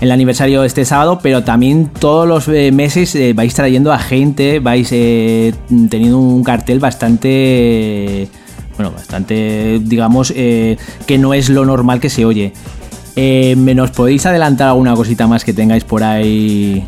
el 0.00 0.10
aniversario 0.10 0.64
este 0.64 0.84
sábado, 0.84 1.20
pero 1.22 1.44
también 1.44 1.86
todos 1.88 2.26
los 2.26 2.48
eh, 2.48 2.72
meses 2.72 3.14
eh, 3.14 3.32
vais 3.34 3.54
trayendo 3.54 3.92
a 3.92 3.98
gente, 3.98 4.58
vais 4.58 4.88
eh, 4.90 5.54
teniendo 5.88 6.18
un 6.18 6.42
cartel 6.42 6.80
bastante, 6.80 8.28
bueno, 8.76 8.90
bastante, 8.90 9.78
digamos, 9.82 10.32
eh, 10.34 10.76
que 11.06 11.16
no 11.18 11.32
es 11.32 11.48
lo 11.48 11.64
normal 11.64 12.00
que 12.00 12.10
se 12.10 12.24
oye. 12.24 12.52
Eh, 13.16 13.54
¿me 13.56 13.76
¿Nos 13.76 13.92
podéis 13.92 14.26
adelantar 14.26 14.66
alguna 14.70 14.94
cosita 14.96 15.28
más 15.28 15.44
que 15.44 15.52
tengáis 15.52 15.84
por 15.84 16.02
ahí 16.02 16.84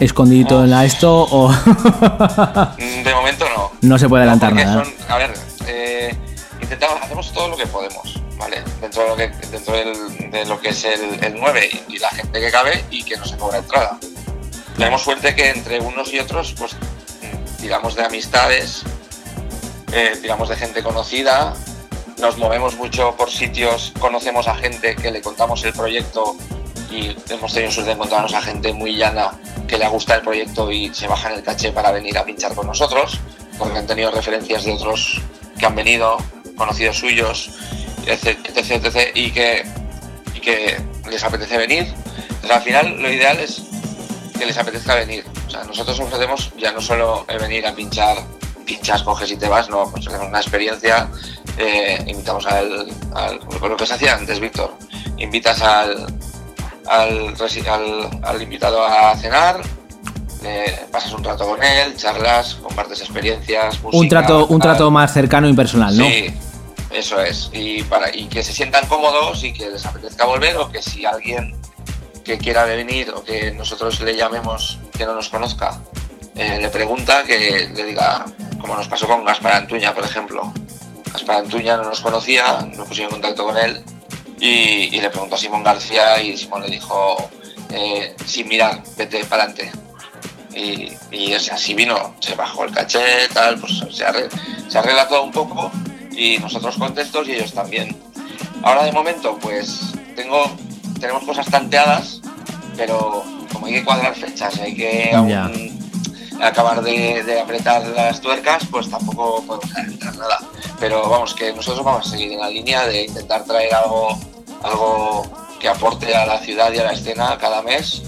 escondidito 0.00 0.64
en 0.64 0.70
la 0.70 0.84
esto 0.84 1.26
o 1.30 1.48
De 2.76 3.14
momento 3.14 3.44
no. 3.56 3.70
no 3.82 3.98
se 3.98 4.08
puede 4.08 4.22
adelantar 4.24 4.52
nada? 4.52 4.82
son- 4.84 4.92
a 5.08 5.16
ver, 5.16 5.30
intentamos, 6.68 7.02
hacemos 7.02 7.32
todo 7.32 7.48
lo 7.48 7.56
que 7.56 7.66
podemos, 7.66 8.20
¿vale? 8.36 8.62
Dentro 8.78 9.02
de 9.02 9.08
lo 9.08 9.16
que, 10.60 10.68
es 10.68 10.84
el, 10.84 11.24
el 11.24 11.34
9 11.40 11.70
y, 11.88 11.98
la 11.98 12.10
gente 12.10 12.40
que 12.40 12.50
cabe 12.50 12.84
y 12.90 13.02
que 13.02 13.16
no 13.16 13.24
se 13.24 13.38
cobra 13.38 13.58
entrada. 13.58 13.98
Tenemos 14.76 15.02
suerte 15.02 15.34
que 15.34 15.48
entre 15.48 15.80
unos 15.80 16.12
y 16.12 16.18
otros, 16.18 16.54
pues, 16.58 16.76
digamos 17.62 17.94
de 17.94 18.04
amistades, 18.04 18.82
eh, 19.92 20.18
de 20.20 20.56
gente 20.56 20.82
conocida, 20.82 21.54
nos 22.20 22.36
movemos 22.36 22.76
mucho 22.76 23.16
por 23.16 23.30
sitios, 23.30 23.94
conocemos 23.98 24.46
a 24.46 24.54
gente 24.54 24.94
que 24.94 25.10
le 25.10 25.22
contamos 25.22 25.64
el 25.64 25.72
proyecto 25.72 26.36
y 26.90 27.16
hemos 27.30 27.54
tenido 27.54 27.72
suerte 27.72 27.88
de 27.88 27.94
encontrarnos 27.94 28.34
a 28.34 28.42
gente 28.42 28.74
muy 28.74 28.94
llana 28.94 29.30
que 29.66 29.78
le 29.78 29.88
gusta 29.88 30.16
el 30.16 30.22
proyecto 30.22 30.70
y 30.70 30.92
se 30.94 31.08
bajan 31.08 31.32
el 31.32 31.42
caché 31.42 31.72
para 31.72 31.92
venir 31.92 32.18
a 32.18 32.24
pinchar 32.26 32.54
con 32.54 32.66
nosotros, 32.66 33.20
porque 33.58 33.78
han 33.78 33.86
tenido 33.86 34.10
referencias 34.10 34.64
de 34.64 34.72
otros 34.72 35.22
que 35.58 35.66
han 35.66 35.74
venido, 35.74 36.18
conocidos 36.58 36.98
suyos, 36.98 37.50
etc, 38.06 38.38
etc, 38.54 38.84
etc, 38.84 39.10
y 39.14 39.30
que, 39.30 39.64
y 40.34 40.40
que 40.40 40.76
les 41.10 41.24
apetece 41.24 41.56
venir. 41.56 41.84
Entonces, 42.28 42.50
al 42.50 42.62
final 42.62 43.00
lo 43.02 43.10
ideal 43.10 43.38
es 43.38 43.62
que 44.38 44.44
les 44.46 44.58
apetezca 44.58 44.94
venir. 44.96 45.24
O 45.46 45.50
sea, 45.50 45.64
nosotros 45.64 45.98
ofrecemos 46.00 46.52
ya 46.58 46.72
no 46.72 46.80
solo 46.80 47.24
venir 47.40 47.66
a 47.66 47.74
pinchar, 47.74 48.18
pinchas, 48.66 49.02
coges 49.02 49.30
y 49.30 49.36
te 49.36 49.48
vas, 49.48 49.70
no, 49.70 49.90
pues 49.90 50.04
tenemos 50.04 50.28
una 50.28 50.40
experiencia, 50.40 51.08
eh, 51.56 52.04
invitamos 52.06 52.44
al, 52.46 52.86
al- 53.14 53.40
lo 53.62 53.76
que 53.76 53.86
se 53.86 53.94
hacía 53.94 54.14
antes, 54.14 54.38
Víctor, 54.40 54.74
invitas 55.16 55.62
al, 55.62 56.06
al, 56.86 57.34
al, 57.68 58.10
al 58.22 58.42
invitado 58.42 58.84
a 58.84 59.16
cenar, 59.16 59.60
pasas 60.92 61.12
un 61.12 61.24
rato 61.24 61.46
con 61.46 61.62
él, 61.62 61.96
charlas, 61.96 62.54
compartes 62.62 63.00
experiencias, 63.00 63.80
música, 63.82 63.98
Un 63.98 64.08
trato, 64.08 64.46
un 64.46 64.60
trato 64.60 64.90
más 64.90 65.12
cercano 65.12 65.48
y 65.48 65.54
personal, 65.54 65.96
¿no? 65.96 66.04
Sí, 66.04 66.32
Eso 66.98 67.20
es, 67.22 67.48
y, 67.52 67.84
para, 67.84 68.14
y 68.14 68.26
que 68.26 68.42
se 68.42 68.52
sientan 68.52 68.84
cómodos 68.88 69.44
y 69.44 69.52
que 69.52 69.70
les 69.70 69.86
apetezca 69.86 70.24
volver 70.24 70.56
o 70.56 70.68
que 70.68 70.82
si 70.82 71.06
alguien 71.06 71.54
que 72.24 72.38
quiera 72.38 72.64
venir 72.64 73.10
o 73.10 73.22
que 73.22 73.52
nosotros 73.52 74.00
le 74.00 74.16
llamemos 74.16 74.80
que 74.96 75.06
no 75.06 75.14
nos 75.14 75.28
conozca, 75.28 75.80
eh, 76.34 76.58
le 76.60 76.68
pregunta 76.70 77.22
que 77.22 77.70
le 77.72 77.84
diga, 77.84 78.24
como 78.60 78.74
nos 78.74 78.88
pasó 78.88 79.06
con 79.06 79.24
Gaspar 79.24 79.52
Antuña, 79.52 79.94
por 79.94 80.04
ejemplo. 80.04 80.52
Gaspar 81.12 81.36
Antuña 81.36 81.76
no 81.76 81.84
nos 81.84 82.00
conocía, 82.00 82.66
nos 82.74 82.88
pusimos 82.88 83.12
en 83.12 83.20
contacto 83.20 83.44
con 83.44 83.56
él 83.56 83.80
y, 84.40 85.00
le 85.00 85.08
preguntó 85.08 85.36
a 85.36 85.38
Simón 85.38 85.62
García 85.62 86.20
y 86.20 86.36
Simón 86.36 86.62
le 86.62 86.70
dijo, 86.70 87.30
eh, 87.70 88.16
sin 88.26 88.48
mirar, 88.48 88.82
vete 88.96 89.24
para 89.24 89.44
adelante. 89.44 89.70
Y, 90.52 91.32
o 91.32 91.38
sea, 91.38 91.54
así 91.54 91.74
vino, 91.74 92.16
se 92.18 92.34
bajó 92.34 92.64
el 92.64 92.72
caché, 92.72 93.28
tal, 93.32 93.60
pues 93.60 93.84
se 93.92 94.04
arregla, 94.04 94.30
se 94.68 95.08
todo 95.08 95.22
un 95.22 95.30
poco 95.30 95.70
y 96.18 96.36
nosotros 96.38 96.76
contentos 96.76 97.28
y 97.28 97.32
ellos 97.32 97.52
también. 97.52 97.96
Ahora 98.62 98.82
de 98.82 98.92
momento, 98.92 99.38
pues 99.40 99.92
tengo, 100.16 100.50
tenemos 101.00 101.22
cosas 101.22 101.46
tanteadas, 101.46 102.20
pero 102.76 103.22
como 103.52 103.66
hay 103.66 103.74
que 103.74 103.84
cuadrar 103.84 104.14
fechas, 104.16 104.58
hay 104.58 104.74
que 104.74 105.12
aún 105.14 105.78
acabar 106.42 106.82
de, 106.82 107.22
de 107.24 107.40
apretar 107.40 107.86
las 107.86 108.20
tuercas, 108.20 108.64
pues 108.70 108.90
tampoco 108.90 109.42
podemos 109.46 109.76
adelantar 109.76 110.16
nada. 110.16 110.38
Pero 110.80 111.08
vamos, 111.08 111.34
que 111.34 111.52
nosotros 111.52 111.84
vamos 111.84 112.06
a 112.06 112.10
seguir 112.10 112.32
en 112.32 112.40
la 112.40 112.50
línea 112.50 112.86
de 112.86 113.06
intentar 113.06 113.44
traer 113.44 113.72
algo, 113.74 114.18
algo 114.62 115.22
que 115.60 115.68
aporte 115.68 116.14
a 116.14 116.26
la 116.26 116.38
ciudad 116.40 116.72
y 116.72 116.78
a 116.78 116.84
la 116.84 116.92
escena 116.92 117.38
cada 117.38 117.62
mes, 117.62 118.02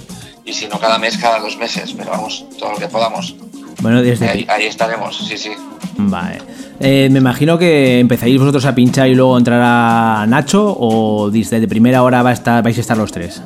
y 0.45 0.53
si 0.53 0.67
no 0.67 0.81
cada 0.81 0.99
mes, 0.99 1.17
cada 1.17 1.39
dos 1.39 1.57
meses, 1.57 1.95
pero 1.97 2.11
vamos, 2.11 2.45
todo 2.59 2.73
lo 2.73 2.79
que 2.79 2.89
podamos. 2.89 3.37
Bueno, 3.81 4.03
desde 4.03 4.29
Ahí, 4.29 4.47
ahí 4.49 4.67
estaremos, 4.67 5.17
sí, 5.17 5.39
sí. 5.39 5.53
Vale. 5.97 6.70
Eh, 6.83 7.09
me 7.11 7.19
imagino 7.19 7.59
que 7.59 8.01
empezaréis 8.01 8.39
vosotros 8.39 8.65
a 8.65 8.75
pinchar 8.75 9.07
y 9.07 9.15
luego 9.15 9.37
entrará 9.37 10.25
Nacho 10.27 10.75
o 10.79 11.31
desde 11.31 11.69
primera 11.69 12.03
hora 12.03 12.23
va 12.23 12.31
a 12.31 12.33
estar, 12.33 12.63
vais 12.63 12.79
a 12.79 12.81
estar 12.81 12.97
los 12.97 13.13
tres. 13.13 13.43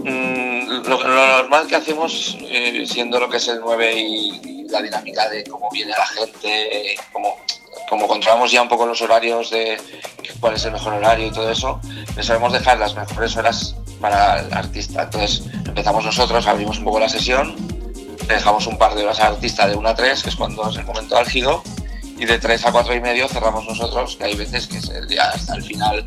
Mm, 0.00 0.88
lo, 0.88 0.98
normal 0.98 1.68
que 1.68 1.76
hacemos, 1.76 2.36
eh, 2.42 2.84
siendo 2.84 3.20
lo 3.20 3.28
que 3.30 3.36
es 3.36 3.46
el 3.46 3.60
9 3.60 3.94
y, 3.96 4.56
la 4.68 4.82
dinámica 4.82 5.28
de 5.28 5.44
cómo 5.44 5.68
viene 5.72 5.92
la 5.92 6.06
gente, 6.06 6.96
cómo, 7.12 7.36
como 7.88 8.08
controlamos 8.08 8.50
ya 8.50 8.62
un 8.62 8.68
poco 8.68 8.84
los 8.84 9.00
horarios 9.00 9.50
de 9.50 9.76
cuál 10.40 10.54
es 10.54 10.64
el 10.64 10.72
mejor 10.72 10.94
horario 10.94 11.28
y 11.28 11.30
todo 11.30 11.48
eso, 11.48 11.80
le 12.16 12.22
sabemos 12.24 12.52
dejar 12.52 12.76
las 12.80 12.96
mejores 12.96 13.36
horas 13.36 13.76
para 14.00 14.40
el 14.40 14.52
artista. 14.52 15.04
Entonces 15.04 15.44
empezamos 15.64 16.04
nosotros, 16.04 16.48
abrimos 16.48 16.78
un 16.78 16.84
poco 16.84 16.98
la 16.98 17.08
sesión, 17.08 17.54
dejamos 18.26 18.66
un 18.66 18.76
par 18.76 18.96
de 18.96 19.04
horas 19.04 19.20
al 19.20 19.34
artista 19.34 19.68
de 19.68 19.76
1 19.76 19.88
a 19.88 19.94
3, 19.94 20.24
que 20.24 20.30
es 20.30 20.36
cuando 20.36 20.68
es 20.68 20.76
el 20.76 20.84
momento 20.84 21.16
álgido, 21.16 21.62
y 22.18 22.24
de 22.24 22.38
3 22.38 22.66
a 22.66 22.72
4 22.72 22.94
y 22.94 23.00
medio 23.00 23.28
cerramos 23.28 23.64
nosotros, 23.66 24.16
que 24.16 24.24
hay 24.24 24.34
veces 24.34 24.66
que 24.66 24.78
es 24.78 24.88
el 24.88 25.06
día 25.06 25.24
hasta 25.34 25.54
el 25.54 25.62
final 25.62 26.06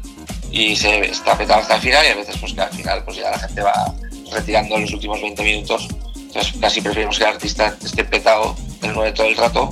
y 0.52 0.76
se 0.76 0.99
está 1.11 1.38
petado 1.38 1.61
hasta 1.61 1.76
el 1.76 1.81
final, 1.81 2.03
y 2.03 2.07
hay 2.07 2.15
veces 2.18 2.36
pues 2.40 2.53
que 2.53 2.61
al 2.61 2.72
final 2.72 3.03
pues 3.06 3.18
ya 3.18 3.30
la 3.30 3.40
gente 3.40 3.61
va 3.61 3.94
retirando 4.31 4.77
los 4.77 4.91
últimos 4.94 5.22
20 5.22 5.44
minutos. 5.44 5.88
Entonces 6.15 6.53
casi 6.60 6.81
preferimos 6.81 7.18
que 7.18 7.23
el 7.23 7.30
artista 7.31 7.76
esté 7.84 8.03
petado 8.03 8.56
el 8.81 8.94
9 8.94 9.11
todo 9.14 9.27
el 9.27 9.36
rato, 9.38 9.69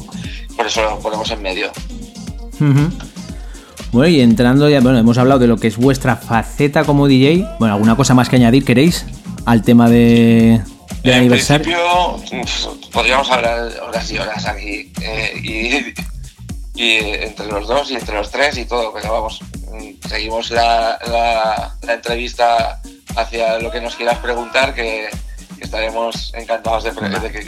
por 0.56 0.66
eso 0.68 0.82
lo 0.84 1.00
ponemos 1.00 1.30
en 1.32 1.42
medio. 1.42 1.72
Bueno, 3.92 4.08
y 4.10 4.22
entrando 4.22 4.70
ya, 4.70 4.82
bueno, 4.82 4.98
hemos 5.00 5.18
hablado 5.18 5.40
de 5.40 5.48
lo 5.48 5.58
que 5.58 5.68
es 5.68 5.78
vuestra 5.78 6.16
faceta 6.18 6.84
como 6.84 7.08
DJ. 7.08 7.48
Bueno, 7.60 7.74
¿alguna 7.76 7.96
cosa 7.96 8.14
más 8.14 8.30
que 8.30 8.36
añadir 8.36 8.66
queréis 8.66 9.06
al 9.46 9.64
tema 9.64 9.90
de, 9.90 10.62
del 11.04 11.14
en 11.14 11.20
aniversario? 11.20 12.18
principio, 12.18 12.92
podríamos 12.92 13.30
hablar 13.32 13.72
horas 13.88 14.12
y 14.12 14.18
horas 14.18 14.46
aquí. 14.46 14.92
eh, 15.02 15.34
y, 15.42 16.17
y 16.78 16.98
entre 17.00 17.48
los 17.48 17.68
dos 17.68 17.92
y 17.92 17.96
entre 17.96 18.16
los 18.16 18.30
tres 18.32 18.58
y 18.58 18.64
todo, 18.66 18.94
pero 18.94 19.12
vamos, 19.12 19.42
mm, 19.72 20.08
seguimos 20.08 20.52
la, 20.52 20.98
la- 21.08 21.76
la 21.82 21.94
entrevista 21.94 22.80
hacia 23.16 23.58
lo 23.60 23.72
que 23.72 23.82
nos 23.82 23.96
quieras 23.96 24.20
preguntar, 24.20 24.76
que, 24.76 25.08
que 25.58 25.64
estaremos 25.64 26.32
encantados 26.36 26.84
de, 26.84 26.92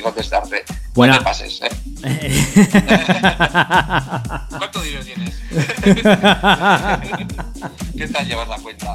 contestarte. 0.01 0.63
Buena. 0.95 1.13
No 1.13 1.19
te 1.19 1.25
pases, 1.25 1.61
¿eh? 1.61 1.69
¿Cuánto 4.57 4.81
dinero 4.81 5.03
tienes? 5.03 5.35
¿Qué 7.97 8.07
tal 8.07 8.27
llevas 8.27 8.47
la 8.49 8.57
cuenta? 8.57 8.93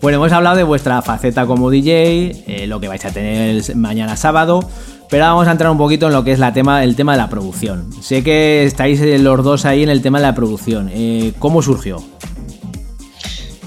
Bueno, 0.00 0.16
hemos 0.18 0.32
hablado 0.32 0.56
de 0.56 0.62
vuestra 0.62 1.02
faceta 1.02 1.46
como 1.46 1.70
DJ, 1.70 2.44
eh, 2.46 2.66
lo 2.66 2.80
que 2.80 2.88
vais 2.88 3.04
a 3.04 3.10
tener 3.10 3.62
mañana 3.76 4.16
sábado, 4.16 4.60
pero 5.08 5.24
ahora 5.24 5.34
vamos 5.34 5.48
a 5.48 5.52
entrar 5.52 5.70
un 5.70 5.78
poquito 5.78 6.06
en 6.06 6.12
lo 6.12 6.24
que 6.24 6.32
es 6.32 6.40
el 6.40 6.52
tema 6.96 7.12
de 7.12 7.18
la 7.18 7.28
producción. 7.28 7.90
Sé 8.02 8.22
que 8.22 8.64
estáis 8.64 9.00
eh, 9.00 9.18
los 9.18 9.42
dos 9.42 9.64
ahí 9.64 9.82
en 9.82 9.88
el 9.88 10.02
tema 10.02 10.18
de 10.18 10.26
la 10.26 10.34
producción. 10.34 10.90
Eh, 10.92 11.32
¿Cómo 11.38 11.62
surgió? 11.62 12.02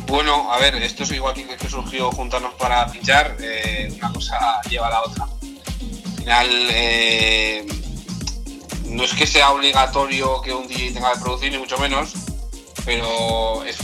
Bueno, 0.07 0.51
a 0.51 0.59
ver, 0.59 0.75
esto 0.75 1.03
es 1.03 1.11
igual 1.11 1.33
que, 1.33 1.45
que 1.45 1.69
surgió 1.69 2.11
juntarnos 2.11 2.53
para 2.55 2.85
pinchar, 2.87 3.37
eh, 3.39 3.91
una 3.97 4.11
cosa 4.13 4.37
lleva 4.69 4.87
a 4.87 4.91
la 4.91 5.01
otra. 5.01 5.23
Al 5.23 6.17
final, 6.17 6.49
no 8.89 9.03
es 9.03 9.13
que 9.13 9.25
sea 9.25 9.51
obligatorio 9.51 10.41
que 10.41 10.53
un 10.53 10.67
DJ 10.67 10.91
tenga 10.91 11.13
que 11.13 11.19
producir, 11.21 11.51
ni 11.51 11.57
mucho 11.57 11.77
menos, 11.77 12.13
pero 12.85 13.63
es 13.63 13.77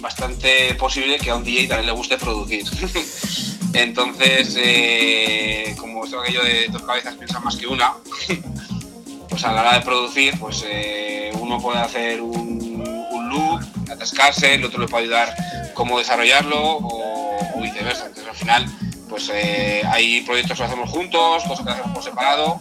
bastante 0.00 0.74
posible 0.74 1.18
que 1.18 1.30
a 1.30 1.36
un 1.36 1.44
DJ 1.44 1.66
también 1.66 1.86
le 1.86 1.92
guste 1.92 2.18
producir. 2.18 2.64
Entonces, 3.74 4.56
eh, 4.58 5.74
como 5.78 6.04
esto 6.04 6.20
aquello 6.20 6.42
de 6.42 6.68
dos 6.68 6.82
cabezas 6.82 7.14
piensan 7.14 7.44
más 7.44 7.56
que 7.56 7.66
una, 7.66 7.94
pues 9.28 9.44
a 9.44 9.52
la 9.52 9.60
hora 9.60 9.74
de 9.74 9.80
producir, 9.84 10.38
pues 10.38 10.64
eh, 10.66 11.30
uno 11.38 11.60
puede 11.60 11.78
hacer 11.78 12.20
un, 12.20 12.84
un 13.10 13.28
loop, 13.28 13.60
atascarse, 13.90 14.54
el 14.54 14.64
otro 14.64 14.80
le 14.80 14.88
puede 14.88 15.04
ayudar 15.04 15.34
cómo 15.74 15.98
desarrollarlo 15.98 16.58
o, 16.60 17.60
viceversa. 17.60 18.06
Entonces 18.06 18.28
al 18.28 18.36
final, 18.36 18.66
pues 19.08 19.30
eh, 19.34 19.82
hay 19.90 20.20
proyectos 20.22 20.56
que 20.56 20.64
hacemos 20.64 20.88
juntos, 20.90 21.42
cosas 21.44 21.66
que 21.66 21.72
hacemos 21.72 21.92
por 21.92 22.04
separado, 22.04 22.60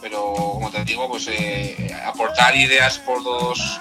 pero 0.00 0.32
como 0.32 0.70
te 0.70 0.82
digo, 0.84 1.06
pues 1.08 1.28
aportar 2.06 2.56
ideas 2.56 2.98
por 2.98 3.22
dos, 3.22 3.78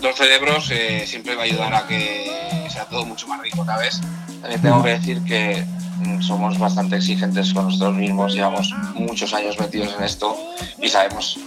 dos 0.00 0.16
cerebros 0.16 0.70
siempre 1.06 1.36
va 1.36 1.42
a 1.42 1.44
ayudar 1.44 1.74
a 1.74 1.86
que 1.86 2.66
sea 2.68 2.86
todo 2.86 3.04
mucho 3.04 3.28
más 3.28 3.40
rico, 3.40 3.64
¿sabes? 3.64 4.00
También 4.44 4.60
tengo 4.60 4.82
que 4.82 4.90
decir 4.90 5.24
que 5.24 5.64
mm, 6.00 6.20
somos 6.20 6.58
bastante 6.58 6.96
exigentes 6.96 7.54
con 7.54 7.64
nosotros 7.64 7.94
mismos, 7.94 8.34
llevamos 8.34 8.74
muchos 8.94 9.32
años 9.32 9.58
metidos 9.58 9.94
en 9.96 10.04
esto 10.04 10.36
y 10.82 10.90
sabemos 10.90 11.38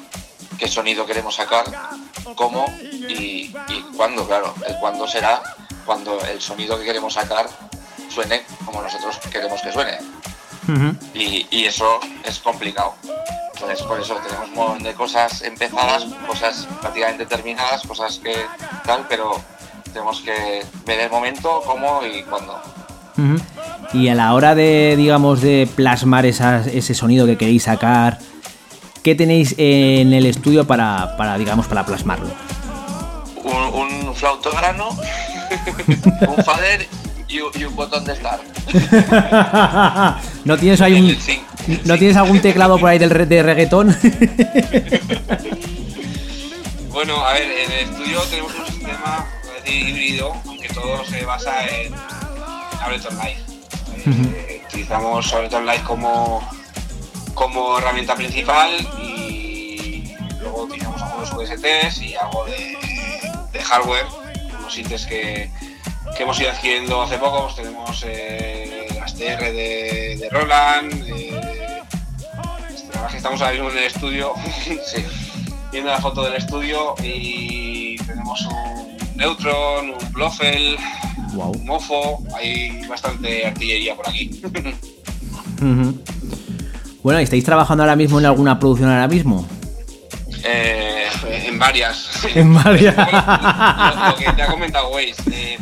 qué 0.58 0.68
sonido 0.68 1.06
queremos 1.06 1.36
sacar, 1.36 1.66
cómo 2.34 2.66
y, 2.82 3.54
y 3.70 3.82
cuándo, 3.96 4.26
claro. 4.26 4.52
El 4.68 4.78
cuándo 4.80 5.08
será 5.08 5.44
cuando 5.86 6.20
el 6.26 6.42
sonido 6.42 6.80
que 6.80 6.86
queremos 6.86 7.14
sacar 7.14 7.48
suene 8.10 8.42
como 8.66 8.82
nosotros 8.82 9.20
queremos 9.32 9.62
que 9.62 9.72
suene. 9.72 10.00
Y, 11.14 11.46
y 11.52 11.66
eso 11.66 12.00
es 12.26 12.40
complicado. 12.40 12.96
Entonces, 13.54 13.84
por 13.84 14.02
eso 14.02 14.16
tenemos 14.16 14.50
un 14.50 14.56
montón 14.56 14.84
de 14.84 14.96
cosas 14.96 15.44
empezadas, 15.44 16.04
cosas 16.26 16.68
prácticamente 16.82 17.28
terminadas, 17.28 17.86
cosas 17.86 18.18
que 18.18 18.36
tal, 18.86 19.06
pero 19.08 19.40
tenemos 19.94 20.20
que 20.22 20.66
ver 20.84 21.00
el 21.02 21.12
momento, 21.12 21.62
cómo 21.64 22.04
y 22.04 22.24
cuándo. 22.24 22.60
Y 23.94 24.08
a 24.10 24.16
la 24.16 24.34
hora 24.34 24.54
de, 24.56 24.96
digamos, 24.98 25.42
de 25.42 25.68
plasmar 25.76 26.26
esas- 26.26 26.68
ese 26.68 26.94
sonido 26.94 27.26
que 27.26 27.38
queréis 27.38 27.64
sacar, 27.64 28.20
¿qué 29.04 29.16
tenéis 29.16 29.56
en 29.58 30.14
el 30.14 30.26
estudio 30.26 30.68
para, 30.68 31.16
para 31.18 31.38
digamos, 31.38 31.68
para 31.68 31.86
plasmarlo? 31.86 32.30
un, 33.44 34.08
un 34.08 34.16
flautograno, 34.16 34.90
un 36.28 36.44
fader 36.44 36.86
y, 37.30 37.40
un- 37.40 37.52
y 37.58 37.64
un 37.64 37.76
botón 37.76 38.04
de 38.04 38.16
start. 38.16 38.42
¿No 40.44 40.58
tienes 40.58 40.82
ahí 40.82 41.00
un, 41.02 41.16
Sí. 41.22 41.40
¿No 41.86 41.98
tienes 41.98 42.16
algún 42.18 42.40
teclado 42.42 42.78
por 42.78 42.90
ahí 42.90 42.98
del 43.00 43.28
de 43.28 43.44
reggaetón? 43.44 43.96
Bueno, 46.92 47.24
a 47.24 47.34
ver, 47.34 47.44
en 47.44 47.72
el 47.72 47.80
estudio 47.92 48.22
tenemos 48.24 48.52
un 48.60 48.66
sistema 48.66 49.26
híbrido, 49.68 50.34
aunque 50.48 50.68
todo 50.70 51.06
se 51.06 51.24
basa 51.26 51.68
en 51.68 51.94
Ableton 52.82 53.18
Live. 53.18 53.38
Eh, 54.06 54.64
utilizamos 54.68 55.34
Ableton 55.34 55.66
Live 55.66 55.84
como, 55.84 56.48
como 57.34 57.78
herramienta 57.78 58.16
principal 58.16 58.72
y 59.02 60.14
luego 60.40 60.64
utilizamos 60.64 61.02
algunos 61.02 61.32
USTs 61.34 62.02
y 62.02 62.16
algo 62.16 62.46
de, 62.46 62.78
de 63.52 63.60
hardware, 63.64 64.06
unos 64.60 64.74
sintes 64.74 65.06
que, 65.06 65.50
que 66.16 66.24
hemos 66.24 66.40
ido 66.40 66.52
adquiriendo 66.52 67.02
hace 67.02 67.18
poco. 67.18 67.44
Pues 67.44 67.56
tenemos 67.56 68.04
eh, 68.08 68.88
las 69.00 69.14
TR 69.14 69.22
de, 69.52 70.18
de 70.20 70.30
Roland, 70.32 71.04
eh, 71.08 71.32
la 72.34 73.02
verdad 73.02 73.06
es 73.08 73.12
que 73.12 73.18
estamos 73.18 73.42
ahora 73.42 73.54
mismo 73.54 73.70
en 73.72 73.78
el 73.78 73.84
estudio. 73.86 74.34
Sí. 74.64 75.06
viendo 75.72 75.92
la 75.92 76.00
foto 76.00 76.24
del 76.24 76.36
estudio 76.36 76.96
y 77.04 77.98
tenemos 77.98 78.42
un 78.46 78.97
Neutron, 79.18 79.90
un 79.92 80.12
Blofeld, 80.14 80.78
Wow. 81.34 81.52
un 81.52 81.66
Mofo, 81.66 82.24
hay 82.36 82.82
bastante 82.88 83.46
artillería 83.46 83.96
por 83.96 84.08
aquí. 84.10 84.42
Bueno, 87.04 87.20
¿estáis 87.20 87.44
trabajando 87.44 87.84
ahora 87.84 87.96
mismo 87.96 88.20
en 88.20 88.26
alguna 88.26 88.60
producción 88.60 88.90
ahora 88.90 89.08
mismo? 89.08 89.48
Eh, 90.44 91.08
En 91.46 91.58
varias. 91.58 92.10
En 92.36 92.54
varias. 92.54 92.96
lo, 92.96 93.04
lo 94.10 94.16
que 94.18 94.32
te 94.34 94.42
ha 94.42 94.48
comentado 94.48 94.90
Waze. 94.90 95.16
eh, 95.32 95.58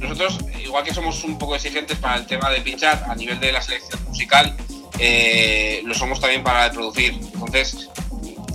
nosotros, 0.00 0.38
igual 0.62 0.84
que 0.84 0.92
somos 0.92 1.24
un 1.24 1.38
poco 1.38 1.56
exigentes 1.56 1.96
para 1.98 2.16
el 2.16 2.26
tema 2.26 2.50
de 2.50 2.60
pinchar 2.60 3.04
a 3.08 3.14
nivel 3.14 3.40
de 3.40 3.52
la 3.52 3.62
selección 3.62 3.98
musical, 4.06 4.54
eh, 4.98 5.80
lo 5.84 5.94
somos 5.94 6.20
también 6.20 6.42
para 6.44 6.66
el 6.66 6.72
producir. 6.72 7.14
Entonces, 7.14 7.88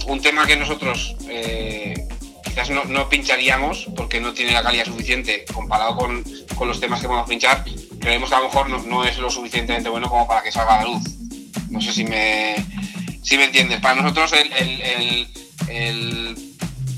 un 0.07 0.21
tema 0.21 0.45
que 0.45 0.55
nosotros 0.55 1.15
eh, 1.27 2.07
quizás 2.51 2.69
no, 2.69 2.83
no 2.85 3.09
pincharíamos 3.09 3.87
porque 3.95 4.19
no 4.19 4.33
tiene 4.33 4.51
la 4.51 4.61
calidad 4.63 4.85
suficiente 4.85 5.45
comparado 5.53 5.95
con, 5.95 6.23
con 6.55 6.67
los 6.67 6.79
temas 6.79 7.01
que 7.01 7.07
podemos 7.07 7.27
pinchar, 7.29 7.63
creemos 7.99 8.29
que 8.29 8.35
a 8.35 8.39
lo 8.39 8.45
mejor 8.45 8.69
no, 8.69 8.77
no 8.83 9.03
es 9.03 9.17
lo 9.17 9.29
suficientemente 9.29 9.89
bueno 9.89 10.09
como 10.09 10.27
para 10.27 10.43
que 10.43 10.51
salga 10.51 10.79
a 10.79 10.83
la 10.85 10.91
luz. 10.91 11.03
No 11.69 11.79
sé 11.81 11.91
si 11.93 12.03
me, 12.03 12.55
si 13.23 13.37
me 13.37 13.45
entiendes. 13.45 13.79
Para 13.79 14.01
nosotros 14.01 14.33
el, 14.33 14.51
el- 14.53 15.27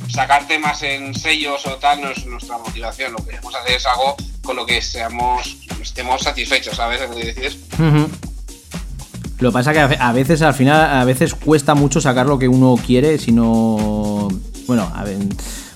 sacar 0.10 0.48
temas 0.48 0.82
en 0.84 1.14
sellos 1.16 1.66
o 1.66 1.76
tal 1.78 2.02
no 2.02 2.10
es 2.12 2.26
nuestra 2.26 2.58
motivación. 2.58 3.12
Lo 3.14 3.18
que 3.20 3.32
queremos 3.32 3.56
hacer 3.56 3.76
es 3.78 3.86
algo 3.86 4.16
con 4.44 4.56
lo 4.56 4.66
que 4.66 4.82
seamos, 4.82 5.58
estemos 5.82 6.22
satisfechos, 6.22 6.76
¿sabes? 6.76 7.02
lo 7.02 7.16
que 7.16 7.26
dices? 7.34 7.58
Ujú. 7.80 8.10
Lo 9.40 9.50
que 9.50 9.54
pasa 9.54 9.74
que 9.74 9.80
a 9.80 9.88
ve- 9.88 9.98
a 10.00 10.12
veces 10.12 10.42
al 10.42 10.54
final 10.54 11.00
a 11.00 11.04
veces 11.06 11.34
cuesta 11.36 11.74
mucho 11.76 12.00
sacar 12.00 12.26
lo 12.28 12.38
que 12.40 12.48
uno 12.48 12.76
quiere, 12.86 13.18
si 13.18 13.32
no 13.32 14.28
bueno, 14.68 14.92
a 14.96 15.04
ver, 15.04 15.18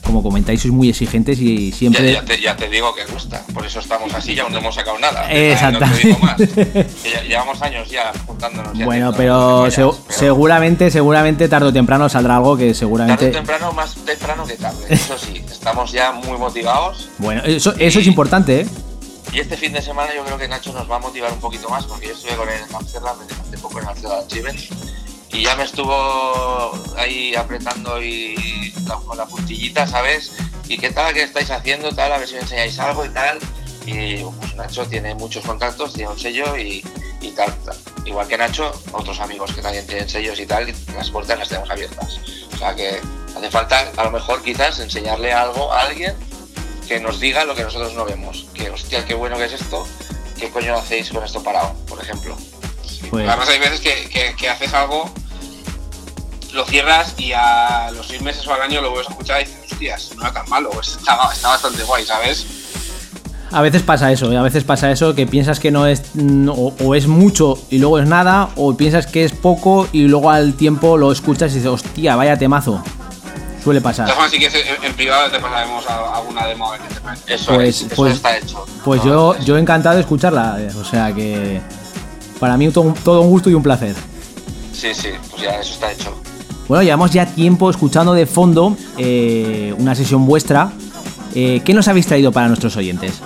como 0.04 0.24
comentáis 0.24 0.62
sois 0.62 0.74
muy 0.74 0.90
exigentes 0.90 1.40
y 1.40 1.72
siempre 1.74 2.14
ya 2.14 2.24
te, 2.24 2.40
ya 2.42 2.56
te 2.56 2.70
digo 2.70 2.96
que 2.96 3.04
gusta, 3.12 3.44
por 3.54 3.66
eso 3.66 3.80
estamos 3.80 4.14
así 4.14 4.34
y 4.34 4.40
aún 4.40 4.54
no 4.54 4.60
hemos 4.60 4.74
sacado 4.76 4.98
nada. 5.00 5.30
Exactamente. 5.32 6.08
No 6.20 6.36
te 6.38 6.46
digo 6.64 6.86
más. 6.86 6.86
Que 7.04 7.12
ya- 7.12 7.24
llevamos 7.24 7.62
años 7.62 7.90
ya 7.90 8.12
juntándonos. 8.26 8.78
ya 8.78 8.86
Bueno, 8.86 9.12
pero, 9.16 9.68
seguramente, 10.10 10.90
seguramente 10.92 11.48
tarde 11.50 11.68
o 11.68 11.74
temprano 11.74 12.08
saldrá 12.10 12.38
algo 12.38 12.56
que 12.58 12.66
Tarde 12.68 12.76
seguramente. 12.80 13.28
o 13.30 13.32
temprano, 13.32 13.72
más 13.74 13.96
temprano 14.06 14.46
que 14.46 14.56
tarde. 14.56 14.86
Eso 14.90 15.18
sí, 15.18 15.44
estamos 15.50 15.92
ya 15.92 16.12
muy 16.14 16.38
motivados. 16.38 17.10
Bueno, 17.18 17.42
eso, 17.44 17.74
eso 17.78 18.00
es 18.00 18.08
importante, 18.08 18.62
¿eh? 18.62 18.68
Y 19.34 19.40
este 19.42 19.58
fin 19.58 19.74
de 19.74 19.82
semana 19.82 20.10
yo 20.16 20.24
creo 20.24 20.38
que 20.38 20.48
Nacho 20.48 20.72
nos 20.72 20.90
va 20.90 20.96
a 20.96 21.00
motivar 21.00 21.32
un 21.34 21.40
poquito 21.40 21.68
más 21.70 21.84
porque 21.86 22.08
yo 22.08 22.14
estuve 22.14 22.34
con 22.38 22.48
él 22.48 22.56
en 22.68 22.74
Amsterdam 22.74 23.18
hace 23.46 23.58
poco 23.58 23.80
en 23.80 23.86
la 23.86 23.94
ciudad 23.94 24.20
de 24.20 24.24
Achievement 24.26 24.58
y 25.32 25.44
ya 25.44 25.56
me 25.56 25.64
estuvo 25.64 26.72
ahí 26.98 27.36
apretando 27.36 28.02
y 28.02 28.74
la- 28.88 28.96
con 28.96 29.18
puntillita, 29.30 29.86
¿sabes? 29.88 30.32
¿Y 30.68 30.78
qué 30.78 30.90
tal? 30.92 31.14
¿Qué 31.14 31.24
estáis 31.24 31.50
haciendo? 31.52 31.92
Tal, 31.94 32.12
a 32.12 32.18
ver 32.18 32.28
si 32.28 32.36
me 32.36 32.42
enseñáis 32.42 32.78
algo 32.80 33.06
y 33.06 33.10
tal. 33.10 33.40
Y 33.86 34.18
pues 34.18 34.56
Nacho 34.56 34.86
tiene 34.86 35.16
muchos 35.16 35.46
contactos, 35.46 35.94
tiene 35.94 36.12
un 36.12 36.20
sello 36.20 36.58
y, 36.58 36.84
y 37.22 37.32
tal, 37.32 37.54
tal. 37.64 37.78
Igual 38.06 38.28
que 38.28 38.38
Nacho, 38.38 38.72
otros 38.92 39.20
amigos 39.22 39.54
que 39.54 39.62
también 39.62 39.88
tienen 39.88 40.10
sellos 40.10 40.40
y 40.40 40.46
tal, 40.46 40.74
las 40.96 41.10
puertas 41.10 41.40
las 41.40 41.48
tenemos 41.48 41.70
abiertas. 41.70 42.20
O 42.54 42.58
sea 42.58 42.76
que 42.76 43.00
hace 43.36 43.50
falta, 43.52 43.92
a 43.96 44.04
lo 44.04 44.12
mejor 44.12 44.42
quizás, 44.44 44.80
enseñarle 44.80 45.32
algo 45.32 45.72
a 45.72 45.84
alguien 45.84 46.14
que 46.88 47.00
nos 47.00 47.20
diga 47.20 47.46
lo 47.46 47.56
que 47.56 47.64
nosotros 47.64 47.94
no 47.94 48.04
vemos. 48.06 48.48
Que, 48.54 48.70
hostia, 48.70 49.06
qué 49.06 49.14
bueno 49.14 49.38
que 49.38 49.46
es 49.46 49.54
esto, 49.54 49.86
qué 50.38 50.50
coño 50.50 50.76
hacéis 50.76 51.10
con 51.10 51.24
esto 51.24 51.42
parado, 51.44 51.74
por 51.88 52.02
ejemplo. 52.02 52.38
Pues, 53.10 53.28
Además 53.28 53.50
hay 53.50 53.60
veces 53.60 53.80
que, 53.80 54.10
que- 54.10 54.36
que 54.36 54.50
haces 54.50 54.74
algo, 54.74 55.10
lo 56.54 56.66
cierras 56.66 57.14
y 57.18 57.34
a 57.34 57.92
los 57.92 58.08
seis 58.08 58.22
meses 58.22 58.46
o 58.48 58.54
al 58.54 58.62
año 58.62 58.82
lo 58.82 58.90
vuelves 58.92 59.08
a 59.10 59.12
escuchar 59.12 59.42
y 59.42 59.46
dices, 59.46 59.72
hostias, 59.72 60.12
no 60.16 60.24
era 60.24 60.34
tan 60.34 60.50
malo, 60.50 60.70
pues 60.72 60.88
está, 60.98 61.18
está 61.34 61.50
bastante 61.50 61.84
guay, 61.84 62.06
¿sabes? 62.06 62.46
a 63.50 63.62
veces 63.62 63.82
pasa 63.82 64.12
eso, 64.12 64.30
¿eh? 64.30 64.36
a 64.38 64.42
veces 64.42 64.66
pasa 64.66 64.92
eso 64.92 65.16
que 65.16 65.26
piensas 65.26 65.62
que 65.62 65.72
no 65.72 65.88
es 65.88 66.02
mm, 66.16 66.50
o, 66.50 66.96
es 66.96 67.08
mucho 67.08 67.58
y 67.70 67.78
luego 67.78 67.98
es 68.00 68.06
nada, 68.08 68.50
o 68.58 68.76
piensas 68.76 69.08
que 69.08 69.24
es 69.24 69.32
poco 69.32 69.88
y 69.94 70.02
luego 70.10 70.32
al 70.32 70.56
tiempo 70.56 70.98
lo 70.98 71.12
escuchas 71.14 71.52
y 71.52 71.56
dices, 71.56 71.70
hostia, 71.70 72.16
vaya 72.18 72.38
temazo. 72.38 72.84
Suele 73.64 73.80
pasar. 73.82 74.10
si 74.30 74.38
quieres, 74.38 74.66
en, 74.84 74.94
privado 74.94 75.30
te 75.32 75.40
pasaremos 75.40 75.86
a- 75.90 76.16
alguna 76.18 76.46
demo. 76.46 76.72
Eso 77.28 77.56
Pues- 77.56 77.82
es, 77.82 77.82
eso 77.88 77.96
pues- 77.96 78.14
está 78.16 78.38
hecho. 78.38 78.66
Pues 78.84 79.02
yo, 79.04 79.38
yo 79.40 79.58
encantado 79.58 79.96
de 79.96 80.02
escucarla, 80.02 80.58
eh, 80.60 80.70
o 80.80 80.84
sea 80.86 81.14
que 81.14 81.62
para 82.40 82.58
mí 82.58 82.70
todo, 82.70 82.86
un- 82.86 82.94
todo 82.94 83.22
un 83.22 83.30
gusto 83.30 83.50
y 83.50 83.54
un 83.54 83.64
placer. 83.64 83.96
Sí, 84.74 84.94
sí, 84.94 85.10
pues 85.32 85.42
ya 85.44 85.60
eso 85.60 85.74
está 85.74 85.92
hecho. 85.92 86.14
Bueno, 86.68 86.84
llevamos 86.84 87.12
ya 87.12 87.26
tiempo 87.26 87.70
escuchando 87.70 88.14
de 88.14 88.26
fondo 88.26 88.76
eh, 88.98 89.74
una 89.78 89.96
sesión 89.96 90.26
vuestra. 90.26 90.72
Eh, 91.34 91.62
¿Qué 91.64 91.74
nos 91.74 91.88
habéis 91.88 92.08
traído 92.08 92.32
para 92.32 92.48
nuestros 92.48 92.76
oyentes? 92.78 93.22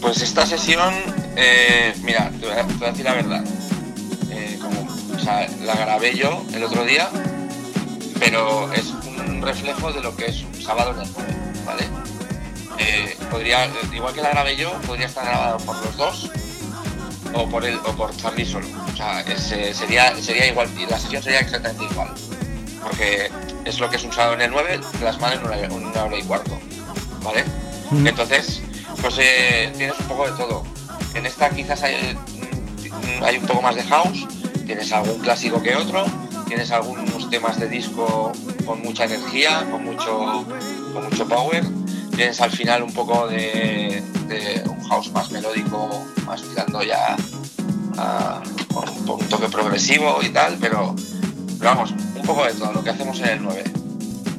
Pues 0.00 0.22
esta 0.22 0.46
sesión, 0.46 0.92
eh, 1.36 1.94
mira, 2.02 2.30
te 2.40 2.46
voy, 2.46 2.54
a, 2.56 2.66
te 2.66 2.74
voy 2.74 2.86
a 2.86 2.90
decir 2.90 3.04
la 3.04 3.14
verdad. 3.14 3.44
Como, 4.60 4.88
o 5.14 5.18
sea, 5.18 5.46
la 5.64 5.74
grabé 5.76 6.16
yo 6.16 6.42
el 6.54 6.62
otro 6.64 6.84
día, 6.84 7.08
pero 8.18 8.72
es 8.72 8.92
un 9.28 9.42
reflejo 9.42 9.92
de 9.92 10.00
lo 10.00 10.16
que 10.16 10.26
es 10.26 10.42
un 10.42 10.62
sábado 10.62 10.92
en 10.92 11.00
el 11.06 11.08
9, 11.14 11.34
¿vale? 11.66 11.84
Podría, 13.30 13.68
igual 13.94 14.14
que 14.14 14.20
la 14.22 14.30
grabé 14.30 14.56
yo, 14.56 14.72
podría 14.86 15.06
estar 15.06 15.24
grabado 15.24 15.58
por 15.58 15.76
los 15.84 15.96
dos 15.96 16.30
o 17.34 17.48
por 17.48 17.64
él 17.64 17.78
o 17.84 17.92
por 17.92 18.16
Charlie 18.16 18.46
solo. 18.46 18.66
O 18.92 18.96
sea, 18.96 19.20
es, 19.22 19.42
sería, 19.76 20.14
sería 20.16 20.46
igual, 20.46 20.68
y 20.78 20.86
la 20.86 20.98
sesión 20.98 21.22
sería 21.22 21.40
exactamente 21.40 21.84
igual. 21.84 22.08
Porque 22.82 23.30
es 23.64 23.80
lo 23.80 23.88
que 23.88 23.96
es 23.96 24.04
un 24.04 24.12
sábado 24.12 24.34
en 24.34 24.42
el 24.42 24.50
9, 24.50 24.80
plasmado 25.00 25.34
en 25.34 25.68
una, 25.70 25.88
una 25.88 26.04
hora 26.04 26.18
y 26.18 26.22
cuarto, 26.22 26.58
¿vale? 27.22 27.44
Mm. 27.90 28.06
Entonces, 28.06 28.62
pues 29.00 29.16
eh, 29.18 29.72
tienes 29.76 29.98
un 29.98 30.06
poco 30.06 30.30
de 30.30 30.32
todo. 30.32 30.64
En 31.14 31.26
esta 31.26 31.50
quizás 31.50 31.82
hay, 31.82 32.14
mm, 32.14 33.22
hay 33.22 33.38
un 33.38 33.46
poco 33.46 33.62
más 33.62 33.74
de 33.74 33.82
house, 33.84 34.26
tienes 34.66 34.92
algún 34.92 35.18
clásico 35.20 35.62
que 35.62 35.74
otro, 35.76 36.04
tienes 36.46 36.70
algunos 36.70 37.30
temas 37.30 37.58
de 37.58 37.68
disco 37.68 38.32
con 38.64 38.82
mucha 38.82 39.04
energía, 39.04 39.66
con 39.70 39.84
mucho, 39.84 40.44
con 40.92 41.04
mucho 41.04 41.28
power, 41.28 41.64
tienes 42.16 42.40
al 42.40 42.50
final 42.50 42.82
un 42.82 42.92
poco 42.92 43.26
de, 43.28 44.02
de 44.28 44.62
un 44.68 44.82
house 44.88 45.10
más 45.12 45.30
melódico, 45.30 45.88
más 46.26 46.42
tirando 46.42 46.82
ya 46.82 47.16
a, 47.98 48.40
con 48.72 48.88
un, 48.88 49.28
toque 49.28 49.48
progresivo 49.48 50.20
y 50.22 50.30
tal, 50.30 50.56
pero, 50.60 50.94
pero 51.58 51.70
vamos, 51.70 51.90
un 51.92 52.22
poco 52.22 52.44
de 52.44 52.54
todo 52.54 52.72
lo 52.72 52.82
que 52.84 52.90
hacemos 52.90 53.18
en 53.20 53.28
el 53.28 53.42
9. 53.42 53.64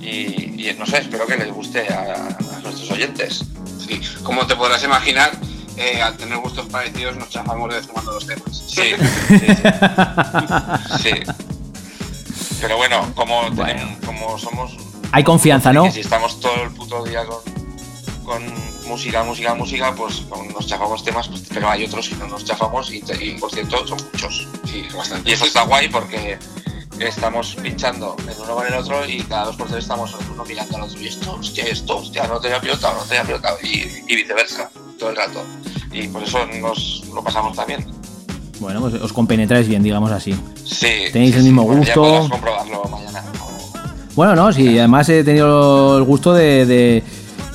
Y, 0.01 0.69
y 0.69 0.75
no 0.77 0.85
sé, 0.85 0.99
espero 0.99 1.25
que 1.25 1.37
les 1.37 1.51
guste 1.51 1.87
a, 1.93 2.13
a 2.13 2.59
nuestros 2.61 2.91
oyentes. 2.91 3.43
Sí, 3.87 3.99
como 4.23 4.45
te 4.45 4.55
podrás 4.55 4.83
imaginar, 4.83 5.31
eh, 5.77 6.01
al 6.01 6.15
tener 6.17 6.37
gustos 6.37 6.67
parecidos 6.67 7.15
nos 7.17 7.29
chafamos 7.29 7.69
de 7.69 7.75
vez 7.77 7.87
cuando 7.87 8.11
los 8.13 8.25
temas. 8.25 8.57
Sí, 8.57 8.81
sí, 9.27 9.37
sí. 9.39 9.45
Sí. 11.03 11.11
Pero 12.61 12.77
bueno, 12.77 13.11
como, 13.15 13.41
tenemos- 13.51 13.97
como 14.05 14.37
somos. 14.37 14.77
Hay 15.11 15.23
confianza, 15.23 15.71
¿no? 15.71 15.83
que 15.85 15.91
si 15.91 15.99
estamos 16.01 16.39
todo 16.39 16.63
el 16.63 16.71
puto 16.71 17.03
día 17.03 17.25
con, 17.25 17.39
con 18.25 18.43
música, 18.87 19.23
música, 19.23 19.53
música, 19.53 19.93
pues 19.95 20.23
nos 20.53 20.67
chafamos 20.67 21.03
temas, 21.03 21.27
pues, 21.27 21.43
pero 21.53 21.69
hay 21.69 21.85
otros 21.85 22.09
que 22.09 22.15
no 22.15 22.27
nos 22.27 22.43
chafamos 22.43 22.91
y, 22.91 23.03
y, 23.21 23.37
por 23.39 23.51
cierto 23.51 23.87
son 23.87 23.97
muchos. 24.11 24.47
Sí, 24.65 24.85
bastante. 24.95 25.29
Y 25.29 25.33
eso 25.33 25.45
está 25.45 25.63
guay 25.63 25.87
porque 25.89 26.37
estamos 26.99 27.55
pinchando 27.61 28.15
en 28.19 28.41
uno 28.41 28.55
con 28.55 28.67
el 28.67 28.73
otro 28.73 29.07
y 29.07 29.21
cada 29.23 29.45
dos 29.45 29.55
por 29.55 29.67
tres 29.67 29.83
estamos 29.83 30.13
el 30.19 30.31
uno 30.31 30.43
mirando 30.45 30.77
al 30.77 30.83
otro 30.83 30.99
y 31.01 31.07
esto, 31.07 31.35
hostia, 31.39 31.65
esto, 31.65 31.97
hostia, 31.97 32.27
no 32.27 32.39
te 32.39 32.47
había 32.47 32.61
pilotado, 32.61 32.97
no 32.97 33.03
te 33.03 33.17
había 33.17 33.27
pilotado 33.27 33.57
y, 33.63 34.03
y 34.07 34.15
viceversa, 34.15 34.69
todo 34.97 35.09
el 35.11 35.15
rato. 35.15 35.43
Y 35.91 36.07
por 36.07 36.23
eso 36.23 36.45
nos 36.59 37.03
lo 37.13 37.23
pasamos 37.23 37.55
también. 37.55 37.85
Bueno, 38.59 38.81
pues 38.81 38.93
os 38.95 39.13
compenetráis 39.13 39.67
bien, 39.67 39.83
digamos 39.83 40.11
así. 40.11 40.33
Sí. 40.63 41.11
Tenéis 41.11 41.33
sí, 41.33 41.37
el 41.37 41.43
mismo 41.43 41.61
sí, 41.61 41.67
bueno, 41.67 41.83
ya 41.83 41.95
gusto. 41.95 42.29
comprobarlo 42.29 42.83
mañana. 42.85 43.23
Bueno, 44.15 44.35
no, 44.35 44.53
sí, 44.53 44.79
además 44.79 45.09
he 45.09 45.23
tenido 45.23 45.97
el 45.97 46.03
gusto 46.03 46.33
de. 46.33 46.65
de, 46.65 47.03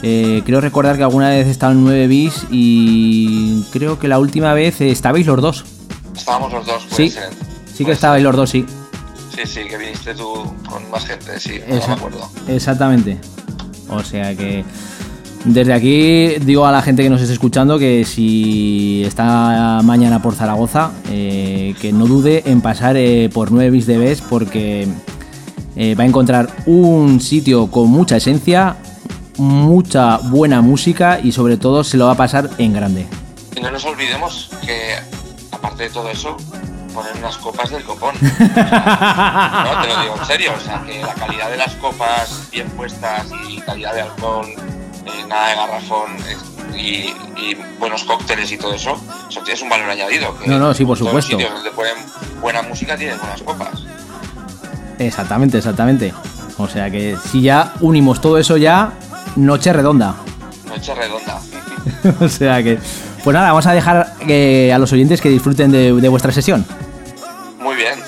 eh, 0.02 0.42
creo 0.44 0.60
recordar 0.60 0.96
que 0.96 1.02
alguna 1.02 1.28
vez 1.30 1.46
he 1.46 1.50
estado 1.50 1.72
en 1.72 1.84
9 1.84 2.06
bis 2.06 2.46
y 2.50 3.62
creo 3.72 3.98
que 3.98 4.08
la 4.08 4.18
última 4.18 4.54
vez 4.54 4.80
eh, 4.80 4.90
estabais 4.90 5.26
los 5.26 5.40
dos. 5.40 5.64
Estábamos 6.16 6.52
los 6.52 6.66
dos, 6.66 6.86
Sí, 6.90 7.08
ser. 7.08 7.30
sí 7.74 7.84
que 7.84 7.92
estabais 7.92 8.22
los 8.22 8.34
dos, 8.36 8.50
sí. 8.50 8.64
Sí, 9.34 9.42
sí, 9.46 9.60
que 9.68 9.76
viniste 9.78 10.14
tú 10.14 10.26
con 10.68 10.90
más 10.90 11.06
gente, 11.06 11.38
sí, 11.40 11.60
no 11.68 11.74
me 11.86 11.92
acuerdo. 11.94 12.28
exactamente. 12.48 13.18
O 13.88 14.02
sea 14.02 14.34
que. 14.36 14.64
Desde 15.42 15.72
aquí 15.72 16.38
digo 16.44 16.66
a 16.66 16.70
la 16.72 16.82
gente 16.82 17.02
que 17.02 17.08
nos 17.08 17.22
esté 17.22 17.32
escuchando 17.32 17.78
que 17.78 18.04
si 18.04 19.02
está 19.06 19.80
mañana 19.82 20.20
por 20.20 20.34
Zaragoza, 20.34 20.90
eh, 21.10 21.74
que 21.80 21.92
no 21.94 22.06
dude 22.06 22.42
en 22.44 22.60
pasar 22.60 22.94
eh, 22.98 23.30
por 23.32 23.50
9 23.50 23.70
bis 23.70 23.86
de 23.86 23.96
Bes 23.96 24.20
porque 24.20 24.86
eh, 25.76 25.94
va 25.94 26.04
a 26.04 26.06
encontrar 26.06 26.50
un 26.66 27.22
sitio 27.22 27.68
con 27.70 27.88
mucha 27.88 28.18
esencia, 28.18 28.76
mucha 29.40 30.18
buena 30.18 30.60
música 30.60 31.18
y 31.22 31.32
sobre 31.32 31.56
todo 31.56 31.82
se 31.82 31.96
lo 31.96 32.06
va 32.06 32.12
a 32.12 32.16
pasar 32.16 32.50
en 32.58 32.72
grande. 32.72 33.06
Y 33.56 33.60
no 33.60 33.70
nos 33.70 33.84
olvidemos 33.84 34.50
que, 34.64 34.94
aparte 35.50 35.84
de 35.84 35.90
todo 35.90 36.10
eso, 36.10 36.36
poner 36.94 37.12
unas 37.16 37.36
copas 37.38 37.70
del 37.70 37.82
copón. 37.84 38.14
O 38.16 38.18
sea, 38.54 39.64
no, 39.74 39.82
te 39.82 39.88
lo 39.88 40.00
digo 40.02 40.14
en 40.20 40.26
serio, 40.26 40.52
o 40.56 40.60
sea, 40.64 40.82
que 40.82 41.00
la 41.00 41.14
calidad 41.14 41.50
de 41.50 41.56
las 41.56 41.74
copas 41.76 42.48
bien 42.52 42.68
puestas 42.70 43.26
y 43.48 43.58
calidad 43.60 43.94
de 43.94 44.02
alcohol, 44.02 44.46
eh, 44.46 45.24
nada 45.28 45.48
de 45.48 45.56
garrafón 45.56 46.10
y, 46.76 47.12
y 47.40 47.56
buenos 47.78 48.04
cócteles 48.04 48.52
y 48.52 48.58
todo 48.58 48.74
eso, 48.74 49.00
eso 49.28 49.42
es 49.50 49.62
un 49.62 49.68
valor 49.70 49.88
añadido. 49.90 50.36
que 50.38 50.48
No, 50.48 50.58
no, 50.58 50.74
sí, 50.74 50.84
por 50.84 50.98
todos 50.98 51.10
supuesto. 51.10 51.32
los 51.32 51.42
sitios 51.42 51.54
donde 51.54 51.70
ponen 51.70 51.94
buena 52.40 52.62
música 52.62 52.96
tienen 52.96 53.18
buenas 53.18 53.42
copas. 53.42 53.70
Exactamente, 54.98 55.58
exactamente. 55.58 56.12
O 56.58 56.68
sea 56.68 56.90
que 56.90 57.16
si 57.30 57.40
ya 57.42 57.72
unimos 57.80 58.20
todo 58.20 58.36
eso 58.38 58.56
ya, 58.58 58.92
noche 59.36 59.72
redonda. 59.72 60.14
Noche 60.66 60.94
redonda. 60.94 61.40
o 62.20 62.28
sea 62.28 62.62
que... 62.62 62.78
Pues 63.22 63.34
nada, 63.34 63.48
vamos 63.48 63.66
a 63.66 63.72
dejar 63.72 64.14
eh, 64.26 64.72
a 64.72 64.78
los 64.78 64.92
oyentes 64.92 65.20
que 65.20 65.28
disfruten 65.28 65.70
de, 65.70 65.92
de 65.92 66.08
vuestra 66.08 66.32
sesión. 66.32 66.64
Muy 67.60 67.76
bien. 67.76 67.98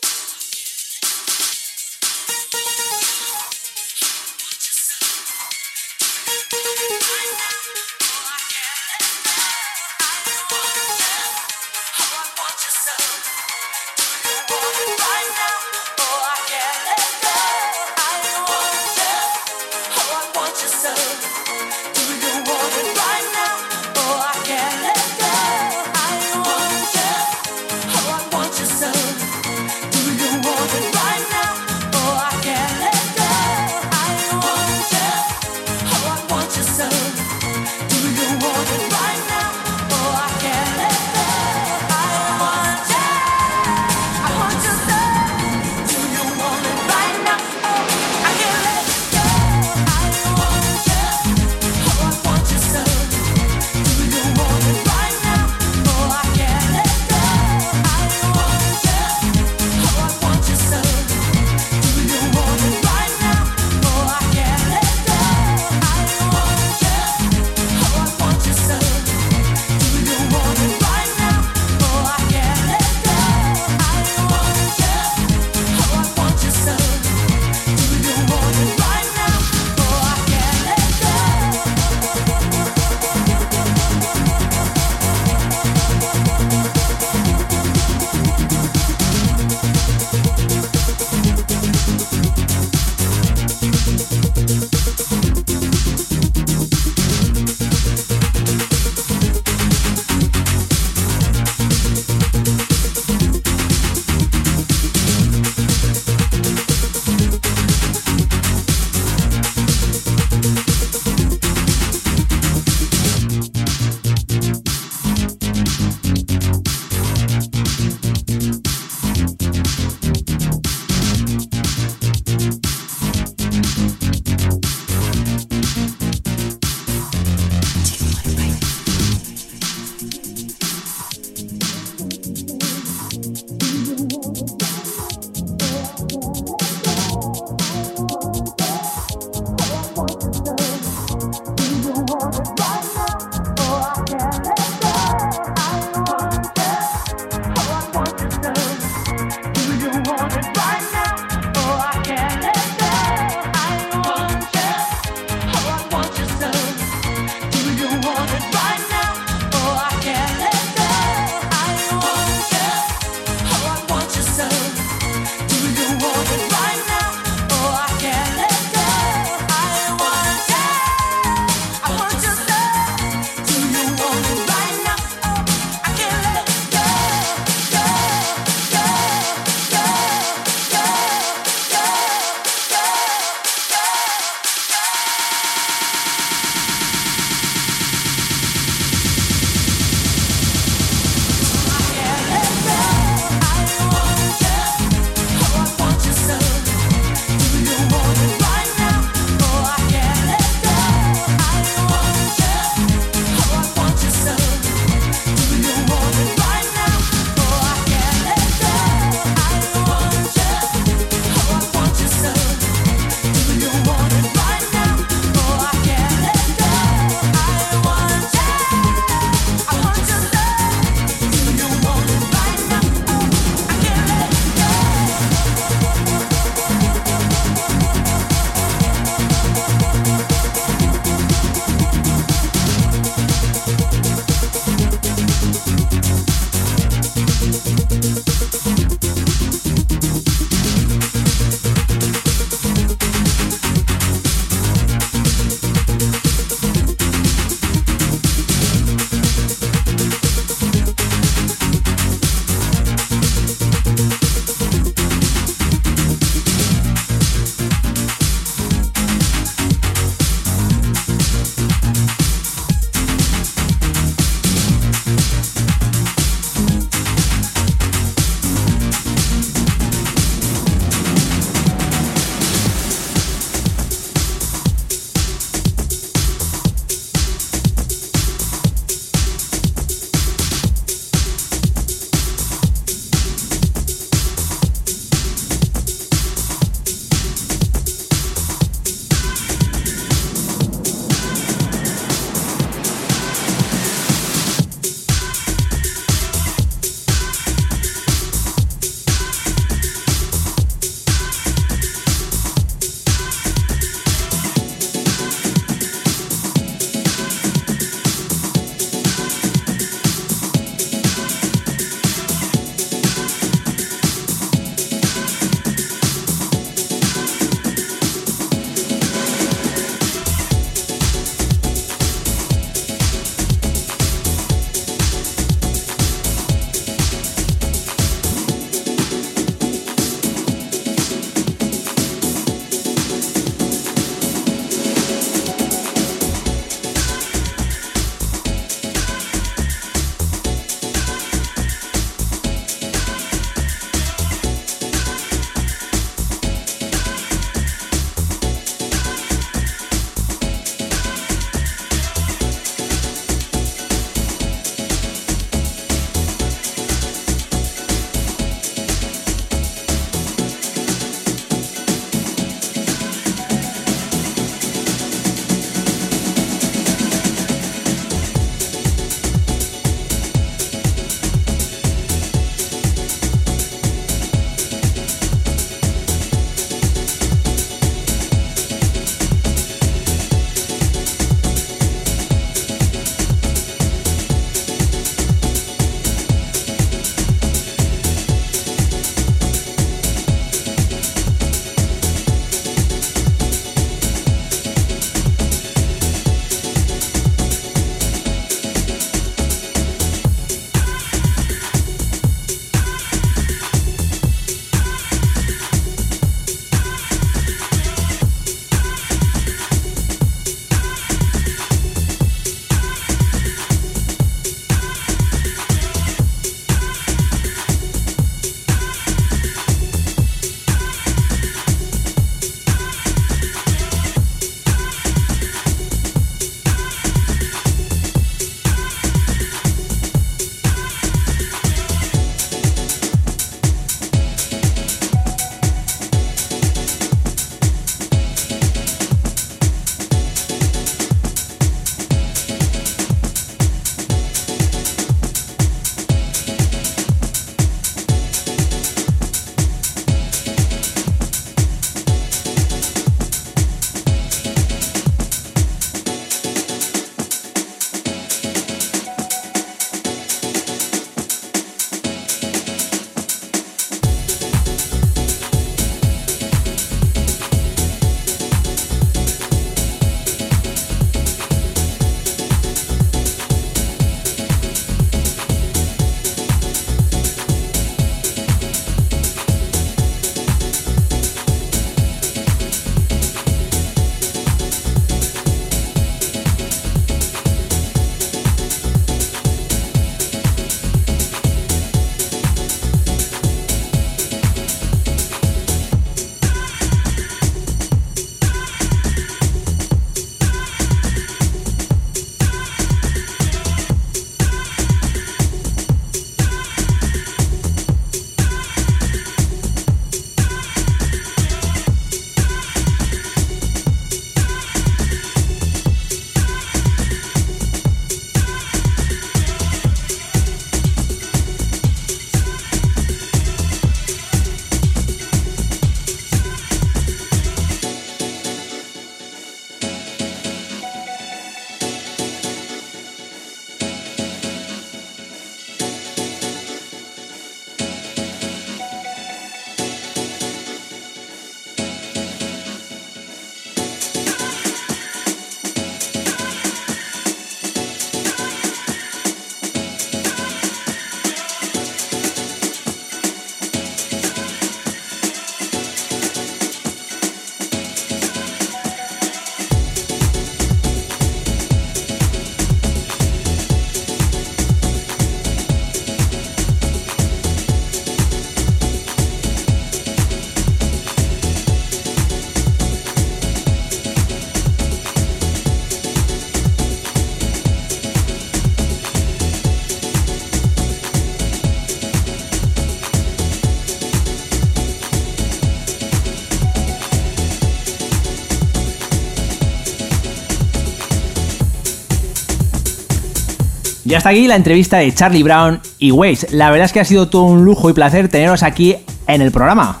Ya 594.16 594.18
está 594.20 594.30
aquí 594.30 594.46
la 594.46 594.56
entrevista 594.56 594.96
de 594.96 595.12
Charlie 595.12 595.42
Brown 595.42 595.78
y 595.98 596.10
Waze. 596.10 596.46
La 596.52 596.70
verdad 596.70 596.86
es 596.86 596.92
que 596.94 597.00
ha 597.00 597.04
sido 597.04 597.28
todo 597.28 597.42
un 597.42 597.66
lujo 597.66 597.90
y 597.90 597.92
placer 597.92 598.30
teneros 598.30 598.62
aquí 598.62 598.96
en 599.26 599.42
el 599.42 599.52
programa. 599.52 600.00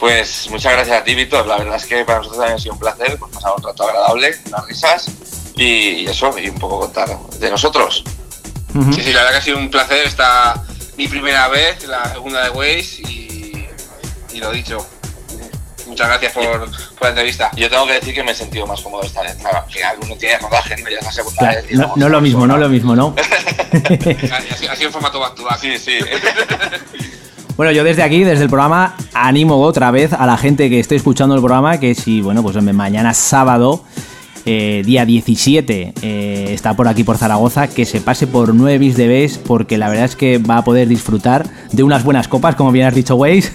Pues 0.00 0.48
muchas 0.50 0.72
gracias 0.72 1.00
a 1.00 1.04
ti, 1.04 1.14
Víctor. 1.14 1.46
La 1.46 1.58
verdad 1.58 1.76
es 1.76 1.86
que 1.86 2.04
para 2.04 2.18
nosotros 2.18 2.40
también 2.40 2.56
ha 2.56 2.60
sido 2.60 2.72
un 2.72 2.80
placer. 2.80 3.12
Hemos 3.12 3.30
pasado 3.30 3.54
un 3.58 3.62
rato 3.62 3.84
agradable, 3.84 4.34
unas 4.48 4.66
risas 4.66 5.12
y, 5.54 6.06
eso, 6.06 6.36
y 6.36 6.48
un 6.48 6.58
poco 6.58 6.80
contar 6.80 7.08
de 7.38 7.50
nosotros. 7.50 8.02
Sí, 8.72 9.00
sí, 9.00 9.12
la 9.12 9.20
verdad 9.20 9.30
que 9.30 9.36
ha 9.36 9.42
sido 9.42 9.58
un 9.58 9.70
placer. 9.70 10.04
Esta 10.04 10.60
mi 10.96 11.06
primera 11.06 11.46
vez, 11.46 11.86
la 11.86 12.14
segunda 12.14 12.42
de 12.42 12.50
Waze 12.50 13.02
y, 13.02 13.68
y 14.32 14.38
lo 14.40 14.50
dicho. 14.50 14.84
Muchas 15.86 16.08
gracias 16.08 16.32
por, 16.32 16.68
por 16.98 17.06
la 17.06 17.10
entrevista. 17.10 17.50
Yo 17.56 17.70
tengo 17.70 17.86
que 17.86 17.94
decir 17.94 18.14
que 18.14 18.22
me 18.22 18.32
he 18.32 18.34
sentido 18.34 18.66
más 18.66 18.80
cómodo 18.80 19.02
esta 19.02 19.22
vez. 19.22 19.36
Claro, 19.36 19.58
al 19.64 19.70
final 19.72 19.96
uno 20.02 20.14
tiene 20.16 20.38
rodaje, 20.38 20.76
¿no? 20.76 20.90
Ya 20.90 20.98
es 20.98 21.04
la 21.04 21.12
segunda 21.12 21.38
Claro, 21.38 21.62
vez. 21.62 21.72
y 21.72 21.76
no, 21.76 22.08
lo 22.08 22.20
mismo, 22.20 22.46
no 22.46 22.56
lo 22.56 22.68
mismo, 22.68 22.94
¿no? 22.96 23.14
Ha 24.70 24.76
sido 24.76 24.88
en 24.88 24.92
formato 24.92 25.20
back. 25.20 25.36
Sí, 25.60 25.78
sí. 25.78 25.92
Bueno, 27.56 27.72
yo 27.72 27.82
desde 27.82 28.04
aquí, 28.04 28.22
desde 28.22 28.44
el 28.44 28.48
programa, 28.48 28.94
animo 29.12 29.60
otra 29.60 29.90
vez 29.90 30.12
a 30.12 30.26
la 30.26 30.36
gente 30.36 30.70
que 30.70 30.78
esté 30.78 30.94
escuchando 30.94 31.34
el 31.34 31.40
programa 31.40 31.80
que 31.80 31.96
si, 31.96 32.20
bueno, 32.20 32.40
pues 32.40 32.54
mañana 32.62 33.14
sábado, 33.14 33.82
eh, 34.46 34.82
día 34.86 35.04
17, 35.04 35.94
eh, 36.00 36.46
está 36.50 36.74
por 36.74 36.86
aquí 36.86 37.02
por 37.02 37.18
Zaragoza, 37.18 37.66
que 37.66 37.84
se 37.84 38.00
pase 38.00 38.28
por 38.28 38.54
9 38.54 38.78
bis 38.78 38.96
de 38.96 39.08
Bes, 39.08 39.38
porque 39.38 39.76
la 39.76 39.88
verdad 39.88 40.04
es 40.04 40.14
que 40.14 40.38
va 40.38 40.58
a 40.58 40.64
poder 40.64 40.86
disfrutar 40.86 41.48
de 41.72 41.82
unas 41.82 42.04
buenas 42.04 42.28
copas, 42.28 42.54
como 42.54 42.70
bien 42.70 42.86
has 42.86 42.94
dicho, 42.94 43.16
Waze. 43.16 43.50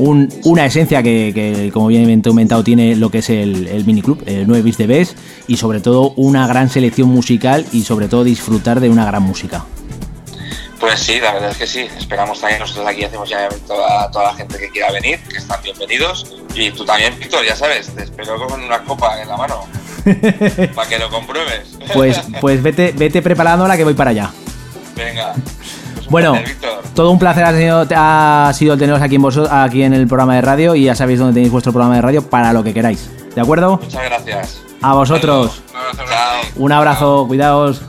Un- 0.00 0.32
una 0.44 0.64
esencia 0.64 1.02
que, 1.02 1.32
que, 1.34 1.70
como 1.72 1.88
bien 1.88 2.08
he 2.08 2.22
comentado, 2.22 2.64
tiene 2.64 2.96
lo 2.96 3.10
que 3.10 3.18
es 3.18 3.28
el, 3.28 3.66
el 3.66 3.84
miniclub, 3.84 4.22
el 4.26 4.46
9 4.46 4.62
bis 4.62 4.78
de 4.78 4.86
Bes, 4.86 5.14
y 5.46 5.56
sobre 5.58 5.80
todo 5.80 6.12
una 6.16 6.46
gran 6.46 6.70
selección 6.70 7.08
musical 7.08 7.66
y 7.72 7.82
sobre 7.82 8.08
todo 8.08 8.24
disfrutar 8.24 8.80
de 8.80 8.88
una 8.88 9.04
gran 9.04 9.22
música. 9.22 9.64
Pues 10.78 10.98
sí, 11.00 11.20
la 11.20 11.34
verdad 11.34 11.50
es 11.50 11.58
que 11.58 11.66
sí. 11.66 11.80
Esperamos 11.98 12.40
también, 12.40 12.60
nosotros 12.60 12.86
aquí 12.86 13.04
hacemos 13.04 13.28
ya 13.28 13.44
evento 13.44 13.74
a 13.84 14.10
toda 14.10 14.32
la 14.32 14.34
gente 14.34 14.56
que 14.56 14.70
quiera 14.70 14.90
venir, 14.90 15.18
que 15.30 15.36
están 15.36 15.60
bienvenidos. 15.62 16.34
Y 16.54 16.70
tú 16.70 16.86
también, 16.86 17.18
Víctor, 17.18 17.44
ya 17.44 17.54
sabes, 17.54 17.88
te 17.94 18.04
espero 18.04 18.46
con 18.46 18.62
una 18.62 18.78
copa 18.84 19.20
en 19.20 19.28
la 19.28 19.36
mano. 19.36 19.66
para 20.74 20.88
que 20.88 20.98
lo 20.98 21.10
compruebes. 21.10 21.76
Pues, 21.92 22.18
pues 22.40 22.62
vete, 22.62 22.92
vete 22.96 23.20
preparándola 23.20 23.76
que 23.76 23.84
voy 23.84 23.92
para 23.92 24.10
allá. 24.12 24.30
Venga. 24.96 25.34
Bueno, 26.10 26.34
todo 26.94 27.10
un 27.10 27.18
placer 27.18 27.44
ha 27.44 27.56
sido, 27.56 27.86
ha 27.96 28.52
sido 28.52 28.76
teneros 28.76 29.00
aquí 29.00 29.14
en, 29.14 29.22
vosotros, 29.22 29.52
aquí 29.52 29.82
en 29.82 29.94
el 29.94 30.06
programa 30.06 30.34
de 30.34 30.42
radio 30.42 30.74
y 30.74 30.84
ya 30.84 30.94
sabéis 30.94 31.20
dónde 31.20 31.34
tenéis 31.34 31.52
vuestro 31.52 31.72
programa 31.72 31.94
de 31.94 32.02
radio 32.02 32.28
para 32.28 32.52
lo 32.52 32.62
que 32.62 32.74
queráis. 32.74 33.08
¿De 33.34 33.40
acuerdo? 33.40 33.78
Muchas 33.82 34.04
gracias. 34.04 34.62
A 34.82 34.94
vosotros. 34.94 35.62
Un 35.72 35.78
abrazo 35.78 36.02
Chao. 36.08 36.40
Un 36.56 36.72
abrazo, 36.72 37.24
cuidaos. 37.28 37.82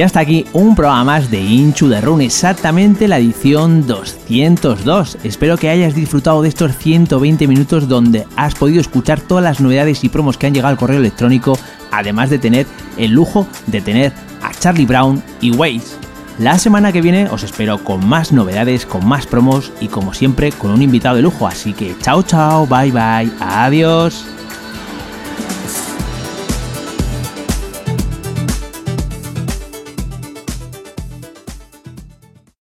Ya 0.00 0.06
está 0.06 0.20
aquí 0.20 0.46
un 0.54 0.74
programa 0.74 1.04
más 1.04 1.30
de 1.30 1.42
Inchu 1.42 1.86
de 1.86 2.00
Run, 2.00 2.22
exactamente 2.22 3.06
la 3.06 3.18
edición 3.18 3.86
202. 3.86 5.18
Espero 5.24 5.58
que 5.58 5.68
hayas 5.68 5.94
disfrutado 5.94 6.40
de 6.40 6.48
estos 6.48 6.74
120 6.78 7.46
minutos 7.46 7.86
donde 7.86 8.26
has 8.34 8.54
podido 8.54 8.80
escuchar 8.80 9.20
todas 9.20 9.44
las 9.44 9.60
novedades 9.60 10.02
y 10.02 10.08
promos 10.08 10.38
que 10.38 10.46
han 10.46 10.54
llegado 10.54 10.72
al 10.72 10.78
correo 10.78 11.00
electrónico, 11.00 11.58
además 11.90 12.30
de 12.30 12.38
tener 12.38 12.66
el 12.96 13.10
lujo 13.10 13.46
de 13.66 13.82
tener 13.82 14.14
a 14.40 14.54
Charlie 14.54 14.86
Brown 14.86 15.22
y 15.42 15.50
Waze. 15.50 15.98
La 16.38 16.58
semana 16.58 16.92
que 16.92 17.02
viene 17.02 17.28
os 17.28 17.42
espero 17.42 17.84
con 17.84 18.08
más 18.08 18.32
novedades, 18.32 18.86
con 18.86 19.06
más 19.06 19.26
promos 19.26 19.70
y 19.82 19.88
como 19.88 20.14
siempre 20.14 20.50
con 20.50 20.70
un 20.70 20.80
invitado 20.80 21.16
de 21.16 21.22
lujo, 21.22 21.46
así 21.46 21.74
que 21.74 21.94
chao 22.00 22.22
chao, 22.22 22.66
bye 22.66 22.90
bye, 22.90 23.30
adiós. 23.38 24.24